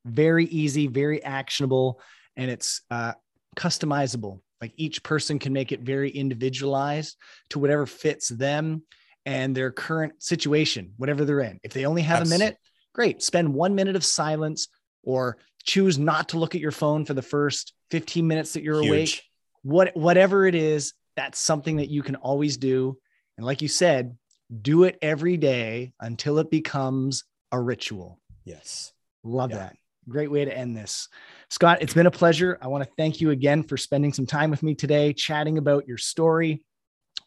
very 0.04 0.46
easy, 0.46 0.86
very 0.86 1.22
actionable, 1.22 2.00
and 2.36 2.50
it's 2.50 2.80
uh, 2.90 3.12
customizable. 3.56 4.40
Like 4.60 4.72
each 4.76 5.02
person 5.02 5.38
can 5.38 5.52
make 5.52 5.72
it 5.72 5.80
very 5.80 6.10
individualized 6.10 7.16
to 7.50 7.58
whatever 7.58 7.86
fits 7.86 8.28
them 8.28 8.82
and 9.24 9.54
their 9.54 9.70
current 9.70 10.22
situation, 10.22 10.92
whatever 10.96 11.24
they're 11.24 11.40
in. 11.40 11.58
If 11.62 11.72
they 11.72 11.84
only 11.84 12.02
have 12.02 12.20
Absolutely. 12.20 12.36
a 12.36 12.48
minute, 12.48 12.58
great. 12.94 13.22
Spend 13.22 13.52
one 13.52 13.74
minute 13.74 13.96
of 13.96 14.04
silence 14.04 14.68
or 15.02 15.36
choose 15.64 15.98
not 15.98 16.30
to 16.30 16.38
look 16.38 16.54
at 16.54 16.60
your 16.60 16.70
phone 16.70 17.04
for 17.04 17.14
the 17.14 17.22
first 17.22 17.74
15 17.90 18.26
minutes 18.26 18.54
that 18.54 18.62
you're 18.62 18.80
Huge. 18.80 18.88
awake. 18.88 19.22
What, 19.62 19.96
whatever 19.96 20.46
it 20.46 20.54
is, 20.54 20.94
that's 21.16 21.38
something 21.38 21.76
that 21.76 21.90
you 21.90 22.02
can 22.02 22.16
always 22.16 22.56
do. 22.56 22.98
And 23.36 23.44
like 23.44 23.62
you 23.62 23.68
said, 23.68 24.16
do 24.62 24.84
it 24.84 24.96
every 25.02 25.36
day 25.36 25.92
until 26.00 26.38
it 26.38 26.50
becomes 26.50 27.24
a 27.50 27.60
ritual. 27.60 28.20
Yes. 28.44 28.92
Love 29.24 29.50
yeah. 29.50 29.58
that. 29.58 29.76
Great 30.08 30.30
way 30.30 30.44
to 30.44 30.56
end 30.56 30.76
this. 30.76 31.08
Scott, 31.50 31.78
it's 31.80 31.94
been 31.94 32.06
a 32.06 32.10
pleasure. 32.10 32.58
I 32.62 32.68
want 32.68 32.84
to 32.84 32.90
thank 32.96 33.20
you 33.20 33.30
again 33.30 33.62
for 33.62 33.76
spending 33.76 34.12
some 34.12 34.26
time 34.26 34.50
with 34.50 34.62
me 34.62 34.74
today, 34.74 35.12
chatting 35.12 35.58
about 35.58 35.88
your 35.88 35.98
story, 35.98 36.62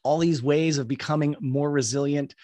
all 0.04 0.18
these 0.18 0.42
ways 0.42 0.78
of 0.78 0.88
becoming 0.88 1.36
more 1.42 1.70
resilient. 1.70 2.36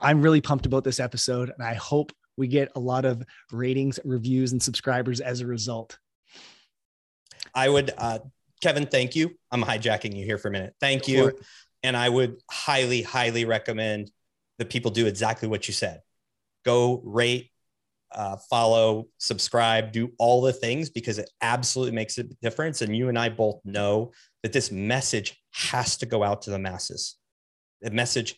I'm 0.00 0.20
really 0.20 0.42
pumped 0.42 0.66
about 0.66 0.84
this 0.84 1.00
episode, 1.00 1.50
and 1.50 1.66
I 1.66 1.74
hope 1.74 2.12
we 2.36 2.48
get 2.48 2.70
a 2.76 2.80
lot 2.80 3.04
of 3.04 3.22
ratings, 3.50 3.98
reviews, 4.04 4.52
and 4.52 4.62
subscribers 4.62 5.20
as 5.20 5.40
a 5.40 5.46
result. 5.46 5.98
I 7.54 7.68
would, 7.68 7.90
uh, 7.96 8.20
Kevin, 8.62 8.86
thank 8.86 9.16
you. 9.16 9.36
I'm 9.50 9.62
hijacking 9.62 10.14
you 10.14 10.24
here 10.24 10.38
for 10.38 10.48
a 10.48 10.50
minute. 10.50 10.74
Thank 10.80 11.08
you. 11.08 11.32
And 11.82 11.96
I 11.96 12.08
would 12.08 12.36
highly, 12.50 13.02
highly 13.02 13.44
recommend 13.44 14.10
that 14.58 14.68
people 14.68 14.90
do 14.90 15.06
exactly 15.06 15.48
what 15.48 15.66
you 15.66 15.74
said. 15.74 16.00
Go 16.64 17.00
rate, 17.04 17.50
uh, 18.12 18.36
follow, 18.48 19.06
subscribe, 19.18 19.92
do 19.92 20.10
all 20.18 20.40
the 20.40 20.52
things 20.52 20.90
because 20.90 21.18
it 21.18 21.30
absolutely 21.42 21.94
makes 21.94 22.18
a 22.18 22.24
difference. 22.42 22.82
And 22.82 22.96
you 22.96 23.08
and 23.08 23.18
I 23.18 23.28
both 23.28 23.60
know 23.64 24.12
that 24.42 24.52
this 24.52 24.70
message 24.70 25.40
has 25.52 25.96
to 25.98 26.06
go 26.06 26.22
out 26.22 26.42
to 26.42 26.50
the 26.50 26.58
masses. 26.58 27.16
The 27.82 27.90
message 27.90 28.36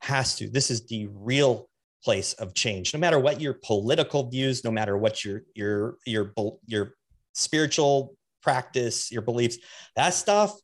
has 0.00 0.36
to. 0.36 0.48
This 0.48 0.70
is 0.70 0.86
the 0.86 1.08
real 1.12 1.68
place 2.04 2.34
of 2.34 2.54
change. 2.54 2.94
No 2.94 3.00
matter 3.00 3.18
what 3.18 3.40
your 3.40 3.54
political 3.54 4.28
views, 4.28 4.62
no 4.62 4.70
matter 4.70 4.96
what 4.96 5.24
your 5.24 5.42
your 5.54 5.96
your 6.06 6.32
your 6.66 6.94
spiritual 7.32 8.16
practice, 8.42 9.10
your 9.10 9.22
beliefs, 9.22 9.58
that 9.96 10.14
stuff 10.14 10.54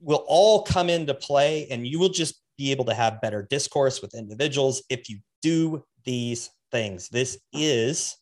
will 0.00 0.24
all 0.28 0.62
come 0.62 0.90
into 0.90 1.14
play 1.14 1.66
and 1.70 1.86
you 1.86 1.98
will 1.98 2.10
just 2.10 2.40
be 2.56 2.70
able 2.70 2.84
to 2.84 2.94
have 2.94 3.20
better 3.20 3.46
discourse 3.48 4.02
with 4.02 4.14
individuals 4.14 4.82
if 4.90 5.08
you 5.08 5.18
do 5.42 5.82
these 6.04 6.50
things. 6.70 7.08
This 7.08 7.38
is 7.52 8.16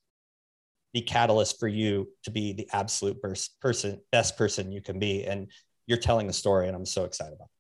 the 0.95 1.03
catalyst 1.03 1.61
for 1.61 1.69
you 1.69 2.09
to 2.25 2.31
be 2.31 2.53
the 2.53 2.69
absolute 2.73 3.21
best 3.21 3.61
person, 3.61 4.01
best 4.13 4.37
person 4.39 4.73
you 4.73 4.81
can 4.81 4.99
be. 4.99 5.25
And 5.25 5.49
you're 5.87 5.99
telling 5.99 6.27
the 6.27 6.33
story, 6.33 6.69
and 6.69 6.77
I'm 6.77 6.87
so 6.87 7.05
excited 7.05 7.35
about. 7.35 7.45
It. 7.45 7.51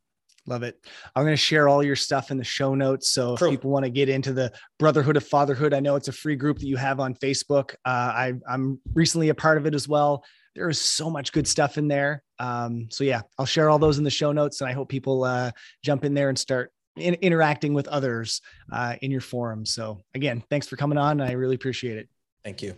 Love 0.49 0.63
it. 0.63 0.79
I'm 1.15 1.25
going 1.25 1.33
to 1.33 1.37
share 1.37 1.69
all 1.69 1.83
your 1.83 1.97
stuff 1.97 2.31
in 2.31 2.37
the 2.37 2.45
show 2.45 2.75
notes. 2.75 3.11
So 3.11 3.35
if 3.35 3.41
people 3.41 3.71
want 3.71 3.85
to 3.85 3.91
get 3.91 4.09
into 4.09 4.33
the 4.33 4.53
Brotherhood 4.79 5.17
of 5.17 5.27
Fatherhood, 5.27 5.75
I 5.75 5.81
know 5.81 5.97
it's 5.97 6.09
a 6.09 6.13
free 6.13 6.37
group 6.37 6.59
that 6.61 6.67
you 6.67 6.77
have 6.77 7.01
on 7.01 7.15
Facebook. 7.15 7.75
Uh, 7.85 7.89
I, 7.89 8.33
I'm 8.49 8.81
recently 8.95 9.31
a 9.31 9.35
part 9.35 9.59
of 9.59 9.67
it 9.67 9.75
as 9.75 9.89
well. 9.89 10.25
There 10.55 10.69
is 10.69 10.81
so 10.81 11.11
much 11.11 11.33
good 11.33 11.49
stuff 11.49 11.79
in 11.79 11.89
there. 11.89 12.23
Um, 12.39 12.87
so 12.91 13.03
yeah, 13.03 13.23
I'll 13.39 13.47
share 13.47 13.69
all 13.71 13.79
those 13.79 13.99
in 13.99 14.05
the 14.05 14.11
show 14.11 14.31
notes, 14.31 14.61
and 14.61 14.71
I 14.71 14.73
hope 14.73 14.89
people 14.89 15.25
uh, 15.25 15.51
jump 15.83 16.05
in 16.05 16.15
there 16.15 16.29
and 16.29 16.39
start 16.39 16.73
in, 16.97 17.15
interacting 17.15 17.75
with 17.75 17.89
others 17.89 18.41
uh, 18.73 18.97
in 19.03 19.11
your 19.11 19.21
forum. 19.21 19.67
So 19.67 19.99
again, 20.15 20.43
thanks 20.51 20.67
for 20.67 20.77
coming 20.77 20.99
on. 20.99 21.21
I 21.21 21.33
really 21.33 21.55
appreciate 21.55 21.99
it. 21.99 22.09
Thank 22.45 22.63
you. 22.63 22.75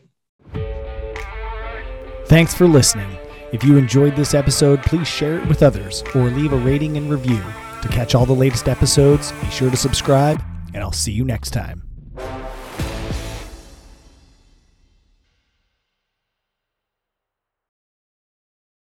Thanks 2.26 2.54
for 2.54 2.66
listening. 2.66 3.10
If 3.52 3.64
you 3.64 3.78
enjoyed 3.78 4.14
this 4.14 4.34
episode, 4.34 4.82
please 4.82 5.08
share 5.08 5.38
it 5.38 5.48
with 5.48 5.62
others 5.62 6.04
or 6.14 6.24
leave 6.30 6.52
a 6.52 6.58
rating 6.58 6.96
and 6.98 7.10
review. 7.10 7.42
To 7.82 7.88
catch 7.88 8.14
all 8.14 8.26
the 8.26 8.34
latest 8.34 8.68
episodes, 8.68 9.32
be 9.32 9.48
sure 9.50 9.70
to 9.70 9.76
subscribe, 9.76 10.42
and 10.74 10.82
I'll 10.82 10.92
see 10.92 11.12
you 11.12 11.24
next 11.24 11.50
time. 11.50 11.87